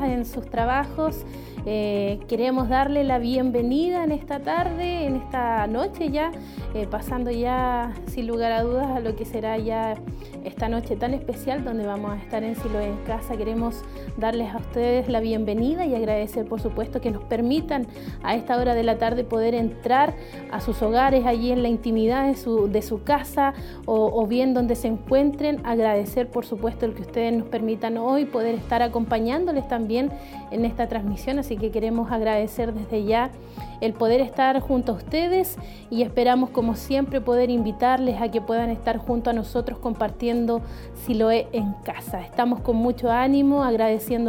en 0.00 0.24
sus 0.24 0.48
trabajos. 0.48 1.24
Eh, 1.64 2.18
queremos 2.28 2.68
darle 2.68 3.04
la 3.04 3.18
bienvenida 3.18 4.02
en 4.02 4.10
esta 4.10 4.40
tarde, 4.40 5.06
en 5.06 5.16
esta 5.16 5.66
noche 5.66 6.10
ya, 6.10 6.32
eh, 6.74 6.88
pasando 6.90 7.30
ya 7.30 7.92
sin 8.06 8.26
lugar 8.26 8.50
a 8.52 8.62
dudas 8.62 8.88
a 8.88 9.00
lo 9.00 9.14
que 9.14 9.24
será 9.24 9.58
ya 9.58 9.94
esta 10.44 10.68
noche 10.68 10.96
tan 10.96 11.14
especial 11.14 11.64
donde 11.64 11.86
vamos 11.86 12.12
a 12.12 12.16
estar 12.16 12.42
en 12.42 12.56
Silo 12.56 12.80
en 12.80 12.96
casa. 13.04 13.36
Queremos 13.36 13.84
darles 14.16 14.54
a 14.54 14.58
ustedes 14.58 15.08
la 15.08 15.20
bienvenida 15.20 15.86
y 15.86 15.94
agradecer 15.94 16.46
por 16.46 16.60
supuesto 16.60 17.00
que 17.00 17.10
nos 17.10 17.22
permitan 17.24 17.86
a 18.22 18.34
esta 18.34 18.56
hora 18.56 18.74
de 18.74 18.82
la 18.82 18.98
tarde 18.98 19.24
poder 19.24 19.54
entrar 19.54 20.14
a 20.50 20.60
sus 20.60 20.82
hogares 20.82 21.26
allí 21.26 21.52
en 21.52 21.62
la 21.62 21.68
intimidad 21.68 22.26
de 22.26 22.36
su, 22.36 22.68
de 22.68 22.82
su 22.82 23.02
casa 23.02 23.54
o, 23.86 24.26
bien 24.26 24.54
donde 24.54 24.76
se 24.76 24.88
encuentren. 24.88 25.60
Agradecer 25.64 26.28
por 26.28 26.46
supuesto 26.46 26.86
el 26.86 26.94
que 26.94 27.02
ustedes 27.02 27.32
nos 27.32 27.48
permitan 27.48 27.98
hoy 27.98 28.24
poder 28.24 28.54
estar 28.54 28.82
acompañándoles 28.82 29.66
también 29.68 30.10
en 30.50 30.64
esta 30.64 30.88
transmisión. 30.88 31.38
Así 31.38 31.56
que 31.56 31.70
queremos 31.70 32.10
agradecer 32.12 32.72
desde 32.72 33.04
ya 33.04 33.30
el 33.80 33.94
poder 33.94 34.20
estar 34.20 34.60
junto 34.60 34.92
a 34.92 34.94
ustedes 34.94 35.56
y 35.90 36.02
esperamos 36.02 36.50
como 36.50 36.76
siempre 36.76 37.20
poder 37.20 37.50
invitarles 37.50 38.20
a 38.20 38.30
que 38.30 38.40
puedan 38.40 38.70
estar 38.70 38.98
junto 38.98 39.30
a 39.30 39.32
nosotros 39.32 39.78
compartiendo 39.78 40.62
Siloé 41.04 41.48
en 41.52 41.72
casa. 41.84 42.20
Estamos 42.20 42.60
con 42.60 42.76
mucho 42.76 43.10
ánimo, 43.10 43.64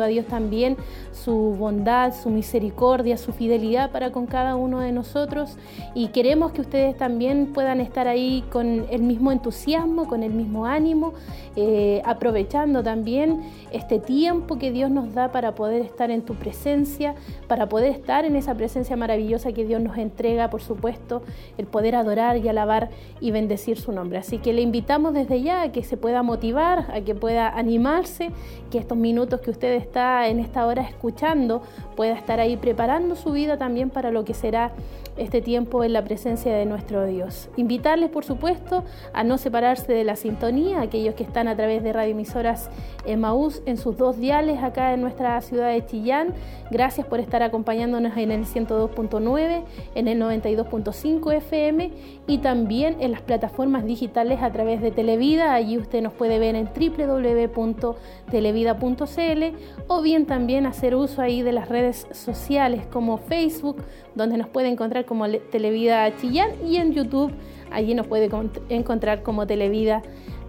a 0.02 0.08
Dios 0.08 0.26
también 0.28 0.78
su 1.12 1.56
bondad, 1.58 2.14
su 2.14 2.30
misericordia, 2.30 3.18
su 3.18 3.34
fidelidad 3.34 3.92
para 3.92 4.12
con 4.12 4.28
cada 4.28 4.56
uno 4.56 4.80
de 4.80 4.92
nosotros. 4.92 5.58
Y 5.96 6.10
queremos 6.10 6.52
que 6.52 6.62
ustedes 6.62 6.98
también 6.98 7.54
puedan 7.54 7.82
estar 7.82 8.08
ahí 8.08 8.44
con 8.52 8.86
el 8.90 9.02
mismo 9.02 9.32
entusiasmo, 9.32 10.08
con 10.08 10.24
el 10.24 10.34
mismo 10.34 10.66
ánimo, 10.66 11.14
eh, 11.56 12.02
aprovechando 12.06 12.82
también 12.84 13.42
este 13.72 14.00
tiempo 14.00 14.58
que 14.58 14.72
Dios 14.72 14.90
nos 14.90 15.14
da 15.14 15.32
para 15.32 15.54
poder 15.54 15.82
estar 15.82 16.10
en 16.10 16.24
tu 16.24 16.34
presencia, 16.36 17.16
para 17.48 17.70
poder 17.70 17.92
estar 17.92 18.26
en 18.26 18.36
esa 18.36 18.56
presencia 18.56 18.96
maravillosa 18.96 19.52
que 19.52 19.66
Dios 19.66 19.82
nos 19.82 19.98
entrega, 19.98 20.50
por 20.50 20.62
supuesto, 20.62 21.22
el 21.58 21.68
poder 21.68 21.96
adorar 21.96 22.38
y 22.38 22.48
alabar 22.48 22.90
y 23.22 23.32
bendecir 23.32 23.80
su 23.80 23.92
nombre. 23.92 24.18
Así 24.18 24.40
que 24.40 24.54
le 24.54 24.62
invitamos 24.62 25.14
desde 25.14 25.42
ya 25.42 25.62
a 25.62 25.72
que 25.72 25.84
se 25.84 25.98
pueda 25.98 26.24
motivar, 26.24 26.88
a 26.92 27.02
que 27.02 27.14
pueda 27.14 27.50
animarse, 27.50 28.32
que 28.72 28.78
estos 28.80 28.98
minutos 28.98 29.42
que 29.42 29.52
usted 29.52 29.74
está 29.74 30.28
en 30.28 30.40
esta 30.40 30.66
hora 30.66 30.82
escuchando 30.82 31.62
pueda 31.96 32.14
estar 32.14 32.40
ahí 32.40 32.58
preparando 32.58 33.16
su 33.16 33.32
vida 33.32 33.58
también 33.58 33.90
para 33.90 34.12
lo 34.12 34.26
que 34.26 34.34
será 34.34 34.72
este 35.18 35.42
tiempo 35.42 35.84
en 35.84 35.94
la 35.94 36.04
presencia 36.04 36.56
de 36.56 36.66
nuestro 36.66 37.06
Dios. 37.06 37.50
Invitarles, 37.56 38.10
por 38.10 38.26
supuesto, 38.26 38.84
a 39.14 39.24
no 39.24 39.38
separarse 39.38 39.92
de 39.92 40.04
la 40.04 40.16
sintonía, 40.16 40.82
aquellos 40.82 41.16
que 41.16 41.24
están 41.24 41.48
a 41.48 41.56
través 41.56 41.84
de 41.84 41.94
radioemisoras 41.94 42.70
Maús 43.18 43.62
en 43.66 43.78
sus 43.78 43.98
dos 43.98 44.18
diales 44.18 44.64
acá 44.64 44.94
en 44.94 45.02
nuestra 45.02 45.40
ciudad 45.42 45.70
de 45.70 45.86
Chillán. 45.86 46.34
Gracias 46.72 47.06
por 47.06 47.20
estar 47.20 47.44
acompañándonos 47.44 48.16
en 48.18 48.32
el 48.32 48.46
102.9, 48.46 49.64
en 49.96 50.08
el 50.08 50.22
92.5 50.22 51.34
FM 51.34 51.92
y 52.28 52.38
también 52.40 52.98
en 53.00 53.12
las 53.12 53.22
plataformas 53.22 53.86
digitales 53.86 54.42
a 54.42 54.52
través 54.52 54.82
de 54.82 54.92
Televida. 54.92 55.54
Allí 55.54 55.78
usted 55.78 56.02
nos 56.02 56.14
puede 56.14 56.40
ver 56.40 56.56
en 56.56 56.66
www.televida.cl 56.66 59.44
o 59.88 60.02
bien 60.02 60.26
también 60.26 60.66
hacer 60.66 60.96
uso 60.96 61.22
ahí 61.22 61.42
de 61.42 61.52
las 61.52 61.70
redes 61.70 62.08
sociales 62.12 62.86
como 62.88 63.18
Facebook, 63.18 63.78
donde 64.16 64.38
nos 64.38 64.48
puede 64.48 64.70
encontrar 64.70 65.06
como 65.06 65.30
Televida 65.30 66.16
Chillán 66.18 66.52
y 66.66 66.78
en 66.78 66.94
YouTube 66.94 67.32
allí 67.72 67.96
nos 67.96 68.08
puede 68.08 68.30
encontrar 68.70 69.24
como 69.24 69.48
Televida 69.48 70.02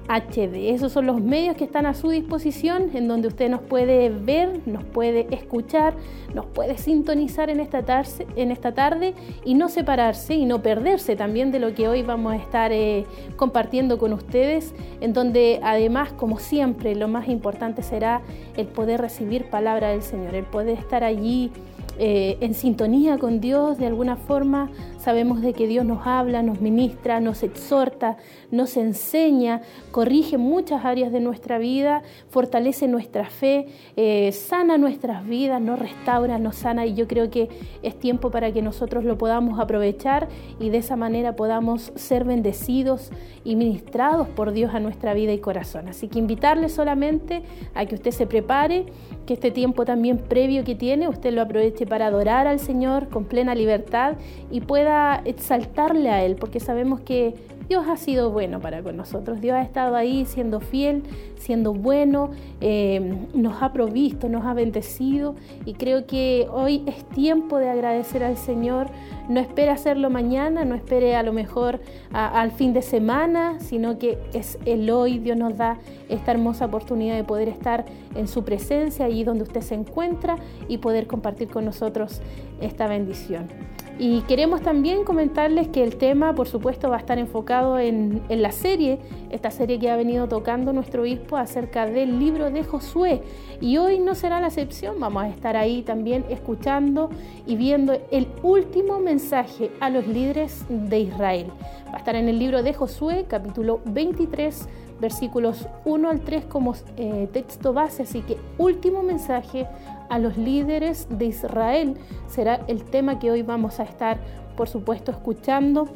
HD. 0.09 0.71
Esos 0.75 0.93
son 0.93 1.07
los 1.07 1.21
medios 1.21 1.57
que 1.57 1.65
están 1.65 1.87
a 1.87 1.95
su 1.95 2.11
disposición, 2.11 2.91
en 2.95 3.09
donde 3.09 3.29
usted 3.29 3.49
nos 3.49 3.63
puede 3.63 4.11
ver, 4.11 4.61
nos 4.67 4.85
puede 4.85 5.27
escuchar, 5.35 5.95
nos 6.35 6.47
puede 6.47 6.77
sintonizar 6.77 7.49
en 7.49 7.61
esta, 7.61 7.85
tarde, 7.85 8.27
en 8.37 8.51
esta 8.51 8.73
tarde 8.73 9.15
y 9.45 9.55
no 9.55 9.69
separarse 9.69 10.35
y 10.35 10.45
no 10.45 10.63
perderse 10.63 11.17
también 11.17 11.51
de 11.51 11.59
lo 11.59 11.75
que 11.75 11.89
hoy 11.89 12.03
vamos 12.03 12.35
a 12.35 12.37
estar 12.37 12.73
eh, 12.73 13.07
compartiendo 13.37 13.99
con 13.99 14.13
ustedes, 14.13 14.75
en 15.01 15.13
donde 15.13 15.61
además, 15.63 16.13
como 16.13 16.39
siempre, 16.39 16.95
lo 16.95 17.09
más 17.09 17.29
importante 17.29 17.83
será 17.83 18.21
el 18.57 18.67
poder 18.67 19.01
recibir 19.01 19.49
palabra 19.49 19.89
del 19.89 20.03
Señor, 20.03 20.35
el 20.35 20.45
poder 20.45 20.79
estar 20.79 21.03
allí 21.03 21.51
eh, 21.99 22.37
en 22.41 22.55
sintonía 22.55 23.19
con 23.19 23.41
Dios 23.41 23.79
de 23.79 23.87
alguna 23.87 24.17
forma. 24.17 24.71
Sabemos 25.05 25.43
de 25.43 25.53
que 25.53 25.67
Dios 25.67 25.85
nos 25.85 26.07
habla, 26.07 26.43
nos 26.43 26.63
ministra, 26.63 27.21
nos 27.21 27.43
exhorta, 27.43 28.17
nos 28.51 28.79
enseña, 28.79 29.61
corrige 29.91 30.39
muchas 30.39 30.87
áreas 30.87 31.13
de 31.13 31.21
nuestra 31.21 31.59
vida, 31.59 32.03
fortalece 32.31 32.89
nuestra 32.89 33.27
fe, 33.27 33.67
eh, 33.97 34.33
sana 34.33 34.79
nuestras 34.79 35.27
vidas, 35.27 35.61
nos 35.61 35.79
restaura, 35.79 36.39
nos 36.39 36.57
sana 36.57 36.87
y 36.87 36.95
yo 36.95 37.07
creo 37.07 37.29
que 37.31 37.51
es 37.83 37.99
tiempo 37.99 38.31
para 38.31 38.51
que 38.53 38.63
nosotros 38.63 39.05
lo 39.05 39.19
podamos 39.19 39.61
aprovechar 39.61 40.27
y 40.59 40.71
de 40.71 40.79
esa 40.79 40.97
manera 40.97 41.37
podamos 41.37 41.93
ser 41.97 42.25
bendecidos 42.25 43.11
y 43.45 43.57
ministrados 43.57 44.27
por 44.29 44.53
Dios 44.53 44.75
a 44.75 44.81
nuestra 44.81 45.13
vida 45.13 45.35
y 45.35 45.39
corazón. 45.39 45.87
Así 45.87 46.09
que 46.09 46.19
invitarle 46.19 46.71
solamente 46.71 47.43
a 47.75 47.85
que 47.85 47.97
usted 47.97 48.13
se 48.13 48.27
prepare, 48.27 48.87
que 49.27 49.35
este 49.35 49.51
tiempo 49.51 49.85
también 49.85 50.17
previo 50.17 50.65
que 50.65 50.75
tiene, 50.75 51.09
usted 51.09 51.35
lo 51.35 51.43
aproveche 51.43 51.87
para 51.87 52.07
adorar 52.07 52.47
al 52.47 52.59
Señor 52.59 53.11
con 53.11 53.27
plena 53.27 53.55
libertad 53.55 54.15
y 54.51 54.63
pueda 54.63 54.94
exaltarle 55.25 56.11
a 56.11 56.25
Él, 56.25 56.37
porque 56.37 56.61
sabemos 56.61 57.01
que 57.01 57.35
Dios 57.69 57.87
ha 57.89 57.97
sido 57.97 58.31
bueno 58.31 58.61
para 58.61 58.83
con 58.83 58.97
nosotros. 58.97 59.41
Dios 59.41 59.57
ha 59.57 59.63
estado 59.63 59.97
ahí 59.97 60.27
siendo 60.27 60.61
fiel, 60.61 61.03
siendo 61.37 61.73
bueno, 61.73 62.31
eh, 62.61 63.17
nos 63.33 63.63
ha 63.63 63.73
provisto, 63.73 64.29
nos 64.29 64.45
ha 64.45 64.53
bendecido 64.53 65.35
y 65.65 65.73
creo 65.73 66.07
que 66.07 66.47
hoy 66.53 66.83
es 66.87 67.05
tiempo 67.09 67.59
de 67.59 67.71
agradecer 67.71 68.23
al 68.23 68.37
Señor. 68.37 68.89
No 69.31 69.41
espere 69.41 69.71
hacerlo 69.71 70.11
mañana, 70.11 70.67
no 70.67 70.75
espere 70.75 71.17
a 71.17 71.23
lo 71.23 71.33
mejor 71.33 71.81
al 72.13 72.51
fin 72.51 72.75
de 72.75 72.83
semana, 72.83 73.59
sino 73.61 73.99
que 73.99 74.19
es 74.35 74.59
el 74.67 74.91
hoy. 74.91 75.19
Dios 75.19 75.39
nos 75.39 75.57
da 75.57 75.79
esta 76.11 76.33
hermosa 76.33 76.67
oportunidad 76.67 77.17
de 77.17 77.25
poder 77.25 77.49
estar 77.49 77.87
en 78.15 78.29
su 78.29 78.45
presencia, 78.45 79.07
allí 79.07 79.25
donde 79.25 79.45
usted 79.45 79.63
se 79.63 79.75
encuentra 79.75 80.37
y 80.69 80.79
poder 80.79 81.07
compartir 81.07 81.49
con 81.49 81.65
nosotros 81.65 82.21
esta 82.61 82.87
bendición. 82.87 83.74
Y 83.97 84.23
queremos 84.23 84.61
también 84.61 85.05
comentarles 85.05 85.69
que 85.69 85.85
el 85.85 85.97
tema, 85.97 86.35
por 86.35 86.49
supuesto, 86.49 86.91
va 86.91 86.97
a 86.97 86.99
estar 86.99 87.19
enfocado 87.19 87.79
en, 87.79 88.23
la 88.29 88.51
serie, 88.51 88.99
esta 89.31 89.53
serie 89.53 89.79
que 89.79 89.89
ha 89.89 89.97
venido 89.97 90.27
tocando 90.27 90.73
nuestro 90.73 91.03
obispo 91.03 91.37
acerca 91.37 91.87
del 91.87 92.19
libro 92.19 92.51
de 92.51 92.65
Josué. 92.65 93.23
Y 93.61 93.77
hoy 93.77 94.01
no 94.01 94.17
será 94.17 94.41
la 94.41 94.49
excepción, 94.49 94.99
vamos 94.99 95.23
a 95.23 95.29
estar 95.29 95.57
ahí 95.57 95.83
también 95.83 96.25
escuchando 96.29 97.11
y 97.47 97.55
viendo 97.55 97.97
el 98.11 98.27
último 98.43 98.99
mensaje 98.99 99.71
a 99.79 99.91
los 99.91 100.09
líderes 100.09 100.65
de 100.69 100.99
Israel. 100.99 101.47
Va 101.87 101.95
a 101.95 101.99
estar 101.99 102.17
en 102.17 102.29
el 102.29 102.41
libro 102.41 102.65
de 102.65 102.75
Josué, 102.75 103.27
capítulo 103.29 103.81
23 103.85 104.69
versículos 105.01 105.67
1 105.85 106.09
al 106.09 106.21
3 106.21 106.45
como 106.47 106.75
eh, 106.97 107.29
texto 107.33 107.73
base, 107.73 108.05
así 108.05 108.21
que 108.23 108.39
último 108.59 109.03
mensaje 109.03 109.67
a 110.09 110.19
los 110.19 110.37
líderes 110.37 111.07
de 111.11 111.27
Israel 111.27 111.95
será 112.29 112.61
el 112.69 112.83
tema 112.85 113.19
que 113.19 113.31
hoy 113.31 113.43
vamos 113.43 113.81
a 113.81 113.85
estar, 113.85 114.19
por 114.57 114.69
supuesto, 114.69 115.11
escuchando 115.11 115.89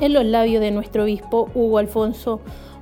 en 0.00 0.12
los 0.12 0.24
labios 0.24 0.60
de 0.60 0.70
nuestro 0.70 1.04
obispo 1.04 1.48
Hugo 1.54 1.78
Alfonso 1.78 2.40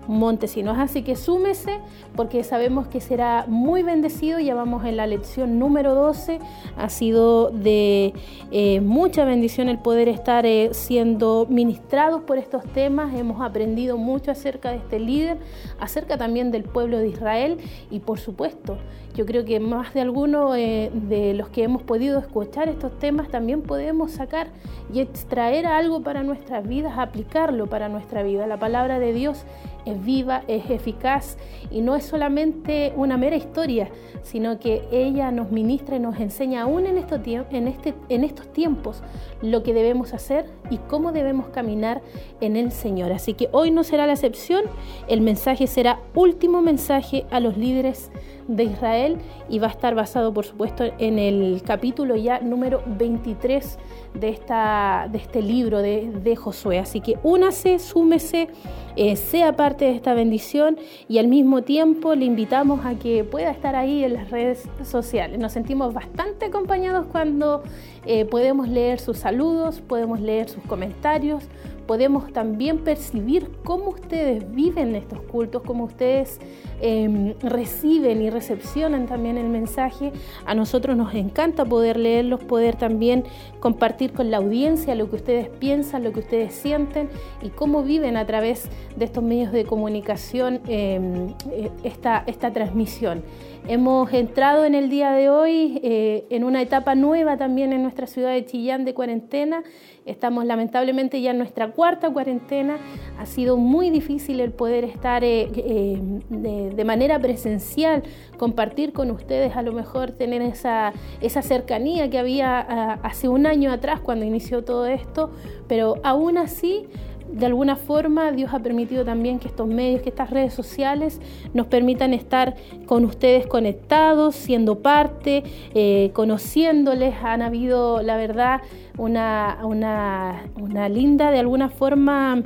Montesinos. 0.09 0.79
Así 0.79 1.03
que 1.03 1.17
súmese 1.17 1.81
porque 2.17 2.43
sabemos 2.43 2.89
que 2.89 3.01
será 3.01 3.45
muy 3.47 3.83
bendecido. 3.83 4.41
Ya 4.41 4.55
vamos 4.55 4.85
en 4.87 4.97
la 4.97 5.07
lección 5.07 5.59
número 5.59 5.95
12. 5.95 6.41
Ha 6.77 6.89
sido 6.89 7.51
de 7.51 8.15
eh, 8.51 8.81
mucha 8.81 9.25
bendición 9.25 9.69
el 9.69 9.79
poder 9.79 10.09
estar 10.09 10.47
eh, 10.47 10.71
siendo 10.73 11.47
ministrados 11.51 12.23
por 12.23 12.39
estos 12.39 12.65
temas. 12.65 13.15
Hemos 13.15 13.43
aprendido 13.43 13.99
mucho 13.99 14.31
acerca 14.31 14.71
de 14.71 14.79
este 14.79 14.99
líder, 14.99 15.39
acerca 15.79 16.17
también 16.17 16.51
del 16.51 16.65
pueblo 16.65 16.99
de 16.99 17.09
Israel 17.09 17.59
y 17.91 18.01
por 18.01 18.19
supuesto 18.19 18.79
yo 19.19 19.27
creo 19.27 19.45
que 19.45 19.59
más 19.59 19.95
de 19.95 20.01
alguno 20.01 20.55
eh, 20.55 20.93
de 20.95 21.35
los 21.35 21.49
que 21.49 21.65
hemos 21.65 21.83
podido 21.83 22.21
escuchar 22.21 22.69
estos 22.69 22.97
temas 23.01 23.29
también 23.29 23.63
podemos 23.63 24.13
sacar 24.13 24.47
y 24.95 25.01
extraer 25.01 25.67
algo 25.67 26.05
para 26.05 26.23
nuestras 26.23 26.69
vidas, 26.69 26.97
aplicarlo 26.97 27.67
para 27.67 27.89
nuestra 27.89 28.23
vida. 28.23 28.47
La 28.47 28.59
palabra 28.59 29.01
de 29.01 29.13
Dios 29.13 29.43
es 29.87 30.05
viva, 30.05 30.45
es 30.47 30.71
eficaz 30.71 31.37
y 31.69 31.81
no 31.81 31.97
es 31.97 32.05
solamente 32.05 32.93
una 32.95 33.17
mera 33.17 33.35
historia, 33.35 33.89
sino 34.23 34.61
que 34.61 34.85
ella 34.93 35.33
nos 35.33 35.51
ministra 35.51 35.97
y 35.97 36.01
nos 36.01 36.21
enseña 36.21 36.63
aún 36.63 36.87
en, 36.87 36.97
estos, 36.97 37.19
en, 37.27 37.67
este, 37.67 37.95
en 38.09 38.23
estos 38.23 38.53
tiempos 38.53 39.03
lo 39.43 39.65
que 39.65 39.75
debemos 39.75 40.15
hacer 40.15 40.47
y 40.71 40.77
cómo 40.77 41.11
debemos 41.11 41.49
caminar 41.49 42.03
en 42.41 42.57
el 42.57 42.71
Señor. 42.71 43.11
Así 43.11 43.35
que 43.35 43.49
hoy 43.51 43.73
no 43.73 43.83
será 43.83 44.07
la 44.07 44.13
excepción, 44.13 44.63
el 45.09 45.23
mensaje 45.23 45.67
será 45.67 45.99
último 46.15 46.63
mensaje 46.63 47.27
a 47.33 47.41
los 47.41 47.57
líderes 47.57 48.13
de 48.49 48.65
Israel 48.65 49.19
y 49.49 49.59
va 49.59 49.69
a 49.69 49.71
estar 49.71 49.95
basado, 49.95 50.33
por 50.35 50.45
supuesto, 50.45 50.85
en 50.99 51.19
el 51.19 51.63
capítulo 51.65 52.17
ya 52.17 52.41
número 52.41 52.83
23 52.87 53.79
de, 54.15 54.29
esta, 54.31 55.09
de 55.13 55.19
este 55.19 55.43
libro 55.43 55.81
de, 55.81 56.37
Josué. 56.37 56.79
Así 56.79 57.01
que 57.01 57.19
únase, 57.23 57.79
súmese, 57.79 58.49
eh, 58.97 59.17
sea 59.17 59.55
parte 59.55 59.85
de 59.85 59.93
esta 59.93 60.15
bendición 60.15 60.79
y 61.09 61.19
al 61.19 61.29
mismo 61.29 61.63
tiempo 61.63 62.15
le 62.15 62.25
invitamos 62.25 62.85
a 62.85 62.95
que 62.95 63.25
pueda 63.25 63.51
estar 63.51 63.77
ahí 63.77 64.05
en 64.05 64.15
las 64.15 64.31
redes 64.31 64.69
sociales. 64.85 65.39
Nos 65.39 65.53
sentimos 65.53 65.93
bastante 65.95 66.47
acompañados 66.47 67.07
cuando 67.07 67.63
eh, 68.07 68.25
podemos 68.25 68.69
leer 68.69 68.99
sus 68.99 69.19
saludos, 69.19 69.81
podemos 69.81 70.21
leer 70.21 70.49
sus 70.49 70.63
comentarios, 70.65 71.45
podemos 71.89 72.31
también 72.35 72.81
percibir 72.81 73.51
cómo 73.65 73.89
ustedes 73.89 74.45
viven 74.55 74.95
estos 74.95 75.23
cultos, 75.23 75.63
cómo 75.63 75.85
ustedes 75.85 76.39
em, 76.83 77.33
reciben 77.41 78.21
y 78.21 78.29
recepcionan 78.29 79.07
también 79.07 79.39
el 79.39 79.49
mensaje. 79.49 80.13
A 80.45 80.55
nosotros 80.55 80.99
nos 80.99 81.15
encanta 81.15 81.65
poder 81.65 81.97
leerlos, 81.97 82.45
poder 82.45 82.77
también 82.77 83.25
compartir 83.59 84.13
con 84.13 84.31
la 84.31 84.37
audiencia 84.37 84.95
lo 84.95 85.09
que 85.09 85.17
ustedes 85.17 85.49
piensan, 85.49 86.05
lo 86.05 86.13
que 86.13 86.21
ustedes 86.21 86.53
sienten 86.53 87.09
y 87.41 87.49
cómo 87.49 87.83
viven 87.83 88.19
a 88.19 88.27
través 88.27 88.69
de 88.95 89.07
estos 89.07 89.25
medios 89.25 89.51
de 89.51 89.65
comunicación 89.65 90.61
em, 90.69 91.29
eh, 91.51 91.71
esta, 91.85 92.23
esta 92.27 92.53
transmisión. 92.53 93.23
Hemos 93.71 94.11
entrado 94.15 94.65
en 94.65 94.75
el 94.75 94.89
día 94.89 95.13
de 95.13 95.29
hoy 95.29 95.79
eh, 95.83 96.25
en 96.31 96.45
una 96.45 96.63
etapa 96.63 96.95
nueva 96.95 97.37
también 97.37 97.75
en 97.75 97.83
nuestra 97.83 98.07
ciudad 98.07 98.33
de 98.33 98.47
Chillán 98.47 98.87
de 98.87 98.95
cuarentena. 98.95 99.63
Estamos 100.07 100.47
lamentablemente 100.47 101.21
ya 101.21 101.33
en 101.33 101.37
nuestra 101.37 101.73
cuarta 101.73 102.11
cuarentena. 102.11 102.79
Ha 103.19 103.27
sido 103.27 103.59
muy 103.59 103.91
difícil 103.91 104.41
el 104.41 104.53
poder 104.53 104.85
estar 104.85 105.23
eh, 105.23 105.51
eh, 105.55 106.01
de, 106.31 106.85
manera 106.87 107.19
presencial, 107.19 108.05
compartir 108.39 108.95
con 108.95 109.11
ustedes, 109.11 109.55
a 109.55 109.61
lo 109.61 109.75
mejor 109.75 110.13
tener 110.13 110.41
esa, 110.41 110.95
esa 111.21 111.43
cercanía 111.43 112.09
que 112.09 112.19
había 112.19 112.61
ah, 112.61 113.01
hace 113.03 113.29
un 113.29 113.45
año 113.45 113.71
atrás 113.71 114.01
cuando 114.01 114.25
inició 114.25 114.65
todo 114.65 114.87
esto, 114.87 115.31
pero 115.69 115.97
aún 116.05 116.39
así 116.39 116.87
de 117.33 117.47
alguna 117.47 117.77
forma 117.77 118.33
Dios 118.33 118.53
ha 118.53 118.61
permitido 118.61 119.05
también 119.05 119.39
que 119.39 119.49
estos 119.49 119.67
medios, 119.67 120.03
que 120.03 120.09
estas 120.09 120.31
redes 120.31 120.55
sociales 120.55 121.21
nos 121.55 121.67
permitan 121.67 122.15
estar 122.15 122.57
con 122.87 123.05
ustedes 123.05 123.47
conectados, 123.47 124.35
siendo 124.35 124.81
parte, 124.81 125.43
eh, 125.75 126.11
conociéndoles. 126.15 127.15
Han 127.23 127.43
habido, 127.43 128.03
la 128.03 128.17
verdad, 128.17 128.61
una, 128.97 129.59
una, 129.63 130.45
una 130.61 130.89
linda, 130.89 131.31
de 131.31 131.39
alguna 131.39 131.69
forma, 131.69 132.43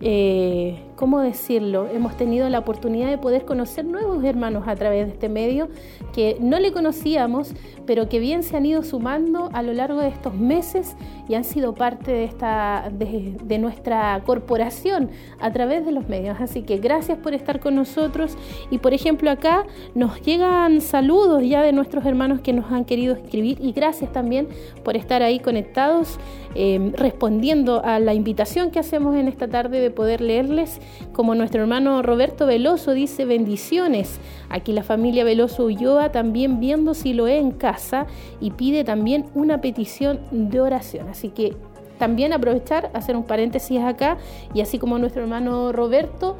eh, 0.00 0.78
¿cómo 0.96 1.20
decirlo? 1.20 1.88
Hemos 1.88 2.16
tenido 2.16 2.48
la 2.48 2.60
oportunidad 2.60 3.10
de 3.10 3.18
poder 3.18 3.44
conocer 3.44 3.84
nuevos 3.84 4.22
hermanos 4.24 4.64
a 4.66 4.74
través 4.76 5.06
de 5.06 5.12
este 5.12 5.28
medio 5.28 5.68
que 6.12 6.36
no 6.40 6.58
le 6.58 6.72
conocíamos, 6.72 7.52
pero 7.86 8.08
que 8.08 8.18
bien 8.18 8.42
se 8.42 8.56
han 8.56 8.66
ido 8.66 8.82
sumando 8.82 9.50
a 9.52 9.62
lo 9.62 9.72
largo 9.72 10.00
de 10.00 10.08
estos 10.08 10.34
meses 10.34 10.96
y 11.28 11.34
han 11.34 11.44
sido 11.44 11.74
parte 11.74 12.12
de, 12.12 12.24
esta, 12.24 12.90
de, 12.92 13.58
nuestra 13.58 14.20
corporación 14.24 15.10
a 15.40 15.52
través 15.52 15.84
de 15.84 15.92
los 15.92 16.08
medios. 16.08 16.40
Así 16.40 16.62
que 16.62 16.78
gracias 16.78 17.18
por 17.18 17.34
estar 17.34 17.60
con 17.60 17.74
nosotros 17.74 18.36
y 18.70 18.78
por 18.78 18.94
ejemplo 18.94 19.30
acá 19.30 19.64
nos 19.94 20.20
llegan 20.22 20.80
saludos 20.80 21.42
ya 21.44 21.62
de 21.62 21.72
nuestros 21.72 22.04
hermanos 22.04 22.40
que 22.40 22.52
nos 22.52 22.70
han 22.70 22.84
querido 22.84 23.14
escribir 23.14 23.58
y 23.60 23.72
gracias 23.72 24.12
también 24.12 24.48
por 24.84 24.96
estar 24.96 25.22
ahí 25.22 25.40
conectados, 25.40 26.18
eh, 26.54 26.92
respondiendo 26.94 27.82
a 27.84 27.98
la 27.98 28.14
invitación 28.14 28.70
que 28.70 28.78
hacemos 28.78 29.16
en 29.16 29.28
esta 29.28 29.48
tarde 29.48 29.80
de 29.80 29.90
poder 29.90 30.20
leerles 30.20 30.80
como 31.12 31.34
nuestro 31.34 31.62
hermano 31.62 32.02
Roberto 32.02 32.46
Veloso 32.46 32.92
dice, 32.92 33.24
bendiciones. 33.24 34.18
Aquí 34.48 34.72
la 34.72 34.82
familia 34.82 35.24
Veloso 35.24 35.64
Ulloa 35.64 36.10
también 36.12 36.60
viendo 36.60 36.94
si 36.94 37.12
lo 37.12 37.28
en 37.28 37.52
casa 37.52 38.06
y 38.40 38.50
pide 38.50 38.84
también 38.84 39.26
una 39.34 39.60
petición 39.60 40.20
de 40.30 40.60
oración. 40.60 41.08
Así 41.08 41.28
que 41.30 41.56
también 41.98 42.32
aprovechar, 42.32 42.90
hacer 42.94 43.16
un 43.16 43.24
paréntesis 43.24 43.80
acá 43.80 44.18
y 44.52 44.60
así 44.60 44.78
como 44.78 44.98
nuestro 44.98 45.22
hermano 45.22 45.72
Roberto 45.72 46.36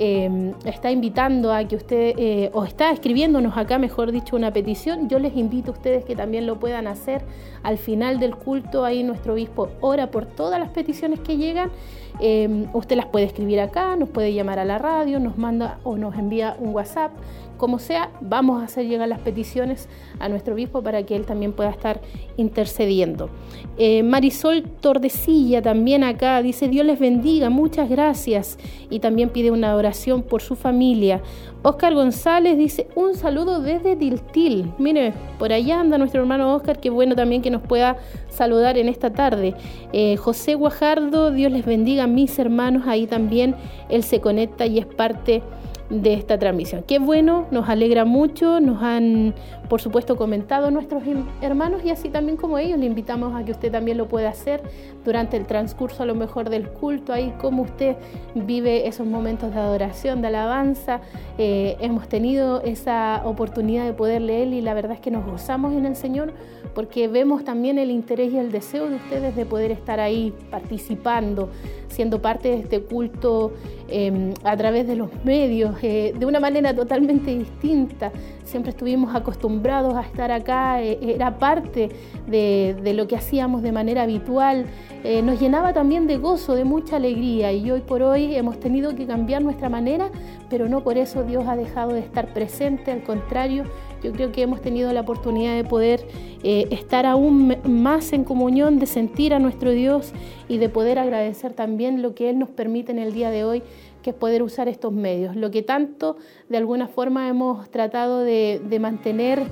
Em, 0.00 0.54
está 0.64 0.92
invitando 0.92 1.52
a 1.52 1.64
que 1.64 1.74
usted, 1.74 2.14
eh, 2.16 2.50
o 2.52 2.62
está 2.62 2.92
escribiéndonos 2.92 3.56
acá, 3.56 3.78
mejor 3.78 4.12
dicho, 4.12 4.36
una 4.36 4.52
petición, 4.52 5.08
yo 5.08 5.18
les 5.18 5.36
invito 5.36 5.72
a 5.72 5.74
ustedes 5.74 6.04
que 6.04 6.14
también 6.14 6.46
lo 6.46 6.60
puedan 6.60 6.86
hacer 6.86 7.22
al 7.64 7.78
final 7.78 8.20
del 8.20 8.36
culto. 8.36 8.84
Ahí 8.84 9.02
nuestro 9.02 9.32
obispo 9.32 9.70
ora 9.80 10.12
por 10.12 10.24
todas 10.24 10.60
las 10.60 10.68
peticiones 10.68 11.18
que 11.18 11.36
llegan. 11.36 11.72
Em, 12.20 12.68
usted 12.74 12.94
las 12.94 13.06
puede 13.06 13.24
escribir 13.26 13.58
acá, 13.58 13.96
nos 13.96 14.08
puede 14.08 14.32
llamar 14.32 14.60
a 14.60 14.64
la 14.64 14.78
radio, 14.78 15.18
nos 15.18 15.36
manda 15.36 15.80
o 15.82 15.96
nos 15.96 16.14
envía 16.16 16.56
un 16.60 16.72
WhatsApp 16.74 17.10
como 17.58 17.78
sea, 17.78 18.10
vamos 18.20 18.62
a 18.62 18.64
hacer 18.64 18.86
llegar 18.86 19.08
las 19.08 19.20
peticiones 19.20 19.88
a 20.18 20.28
nuestro 20.28 20.54
obispo 20.54 20.82
para 20.82 21.02
que 21.02 21.14
él 21.14 21.26
también 21.26 21.52
pueda 21.52 21.70
estar 21.70 22.00
intercediendo. 22.36 23.28
Eh, 23.76 24.02
Marisol 24.02 24.62
Tordesilla 24.80 25.60
también 25.60 26.04
acá 26.04 26.40
dice, 26.40 26.68
Dios 26.68 26.86
les 26.86 26.98
bendiga, 26.98 27.50
muchas 27.50 27.90
gracias. 27.90 28.58
Y 28.88 29.00
también 29.00 29.28
pide 29.30 29.50
una 29.50 29.74
oración 29.76 30.22
por 30.22 30.40
su 30.40 30.56
familia. 30.56 31.20
Oscar 31.62 31.94
González 31.94 32.56
dice, 32.56 32.86
un 32.94 33.16
saludo 33.16 33.60
desde 33.60 33.96
Tiltil. 33.96 34.72
Mire, 34.78 35.12
por 35.38 35.52
allá 35.52 35.80
anda 35.80 35.98
nuestro 35.98 36.20
hermano 36.20 36.54
Oscar, 36.54 36.78
qué 36.78 36.88
bueno 36.88 37.16
también 37.16 37.42
que 37.42 37.50
nos 37.50 37.62
pueda 37.62 37.96
saludar 38.28 38.78
en 38.78 38.88
esta 38.88 39.12
tarde. 39.12 39.54
Eh, 39.92 40.16
José 40.16 40.54
Guajardo, 40.54 41.32
Dios 41.32 41.50
les 41.50 41.66
bendiga, 41.66 42.06
mis 42.06 42.38
hermanos, 42.38 42.84
ahí 42.86 43.06
también 43.06 43.56
él 43.88 44.04
se 44.04 44.20
conecta 44.20 44.66
y 44.66 44.78
es 44.78 44.86
parte 44.86 45.32
de 45.32 45.42
esta 45.90 46.38
transmisión. 46.38 46.84
Qué 46.86 46.98
bueno, 46.98 47.46
nos 47.50 47.68
alegra 47.68 48.04
mucho, 48.04 48.60
nos 48.60 48.82
han 48.82 49.34
por 49.68 49.80
supuesto 49.80 50.16
comentado 50.16 50.70
nuestros 50.70 51.02
hermanos 51.40 51.82
y 51.84 51.90
así 51.90 52.08
también 52.08 52.36
como 52.36 52.58
ellos 52.58 52.78
le 52.78 52.86
invitamos 52.86 53.34
a 53.34 53.44
que 53.44 53.52
usted 53.52 53.70
también 53.70 53.98
lo 53.98 54.08
pueda 54.08 54.30
hacer 54.30 54.62
durante 55.04 55.36
el 55.36 55.46
transcurso 55.46 56.02
a 56.02 56.06
lo 56.06 56.14
mejor 56.14 56.50
del 56.50 56.68
culto, 56.68 57.12
ahí 57.12 57.34
cómo 57.38 57.62
usted 57.62 57.96
vive 58.34 58.86
esos 58.86 59.06
momentos 59.06 59.54
de 59.54 59.60
adoración, 59.60 60.20
de 60.20 60.28
alabanza. 60.28 61.00
Eh, 61.38 61.76
hemos 61.80 62.08
tenido 62.08 62.62
esa 62.62 63.22
oportunidad 63.24 63.84
de 63.84 63.92
poder 63.92 64.22
leer 64.22 64.48
y 64.48 64.60
la 64.60 64.74
verdad 64.74 64.92
es 64.92 65.00
que 65.00 65.10
nos 65.10 65.24
gozamos 65.24 65.72
en 65.72 65.86
el 65.86 65.96
Señor 65.96 66.32
porque 66.74 67.08
vemos 67.08 67.44
también 67.44 67.78
el 67.78 67.90
interés 67.90 68.32
y 68.32 68.38
el 68.38 68.52
deseo 68.52 68.88
de 68.88 68.96
ustedes 68.96 69.34
de 69.34 69.46
poder 69.46 69.70
estar 69.70 70.00
ahí 70.00 70.32
participando, 70.50 71.50
siendo 71.88 72.20
parte 72.20 72.48
de 72.48 72.56
este 72.58 72.80
culto 72.82 73.52
em, 73.88 74.32
a 74.44 74.56
través 74.56 74.86
de 74.86 74.96
los 74.96 75.08
medios, 75.24 75.74
eh, 75.82 76.14
de 76.18 76.26
una 76.26 76.40
manera 76.40 76.74
totalmente 76.74 77.36
distinta. 77.36 78.12
Siempre 78.44 78.70
estuvimos 78.70 79.14
acostumbrados 79.14 79.94
a 79.94 80.02
estar 80.02 80.30
acá, 80.30 80.82
eh, 80.82 80.98
era 81.02 81.38
parte 81.38 81.88
de, 82.26 82.92
lo 82.94 83.06
que 83.06 83.16
hacíamos 83.16 83.62
de 83.62 83.72
manera 83.72 84.02
habitual. 84.02 84.66
Eh, 85.04 85.22
nos 85.22 85.40
llenaba 85.40 85.72
también 85.72 86.06
de 86.06 86.16
gozo, 86.16 86.54
de 86.54 86.64
mucha 86.64 86.96
alegría 86.96 87.52
y 87.52 87.70
hoy 87.70 87.80
por 87.80 88.02
hoy 88.02 88.34
hemos 88.34 88.58
tenido 88.58 88.94
que 88.94 89.06
cambiar 89.06 89.42
nuestra 89.42 89.68
manera, 89.68 90.10
pero 90.50 90.68
no 90.68 90.82
por 90.82 90.98
eso 90.98 91.24
Dios 91.24 91.44
ha 91.46 91.56
dejado 91.56 91.92
de 91.92 92.00
estar 92.00 92.32
presente, 92.32 92.90
al 92.90 93.02
contrario, 93.02 93.64
yo 94.02 94.12
creo 94.12 94.32
que 94.32 94.42
hemos 94.42 94.60
tenido 94.60 94.92
la 94.92 95.00
oportunidad 95.00 95.54
de 95.54 95.64
poder 95.64 96.06
eh, 96.42 96.68
estar 96.70 97.06
aún 97.06 97.56
más 97.64 98.12
en 98.12 98.24
comunión, 98.24 98.78
de 98.78 98.86
sentir 98.86 99.34
a 99.34 99.38
nuestro 99.38 99.70
Dios 99.70 100.12
y 100.48 100.58
de 100.58 100.68
poder 100.68 100.98
agradecer 100.98 101.52
también 101.52 102.02
lo 102.02 102.14
que 102.14 102.30
Él 102.30 102.38
nos 102.38 102.48
permite 102.48 102.92
en 102.92 102.98
el 102.98 103.12
día 103.12 103.30
de 103.30 103.44
hoy, 103.44 103.62
que 104.02 104.10
es 104.10 104.16
poder 104.16 104.42
usar 104.42 104.68
estos 104.68 104.92
medios. 104.92 105.34
Lo 105.36 105.50
que 105.50 105.62
tanto 105.62 106.16
de 106.48 106.56
alguna 106.56 106.88
forma 106.88 107.28
hemos 107.28 107.68
tratado 107.70 108.20
de, 108.20 108.78
mantener 108.80 109.42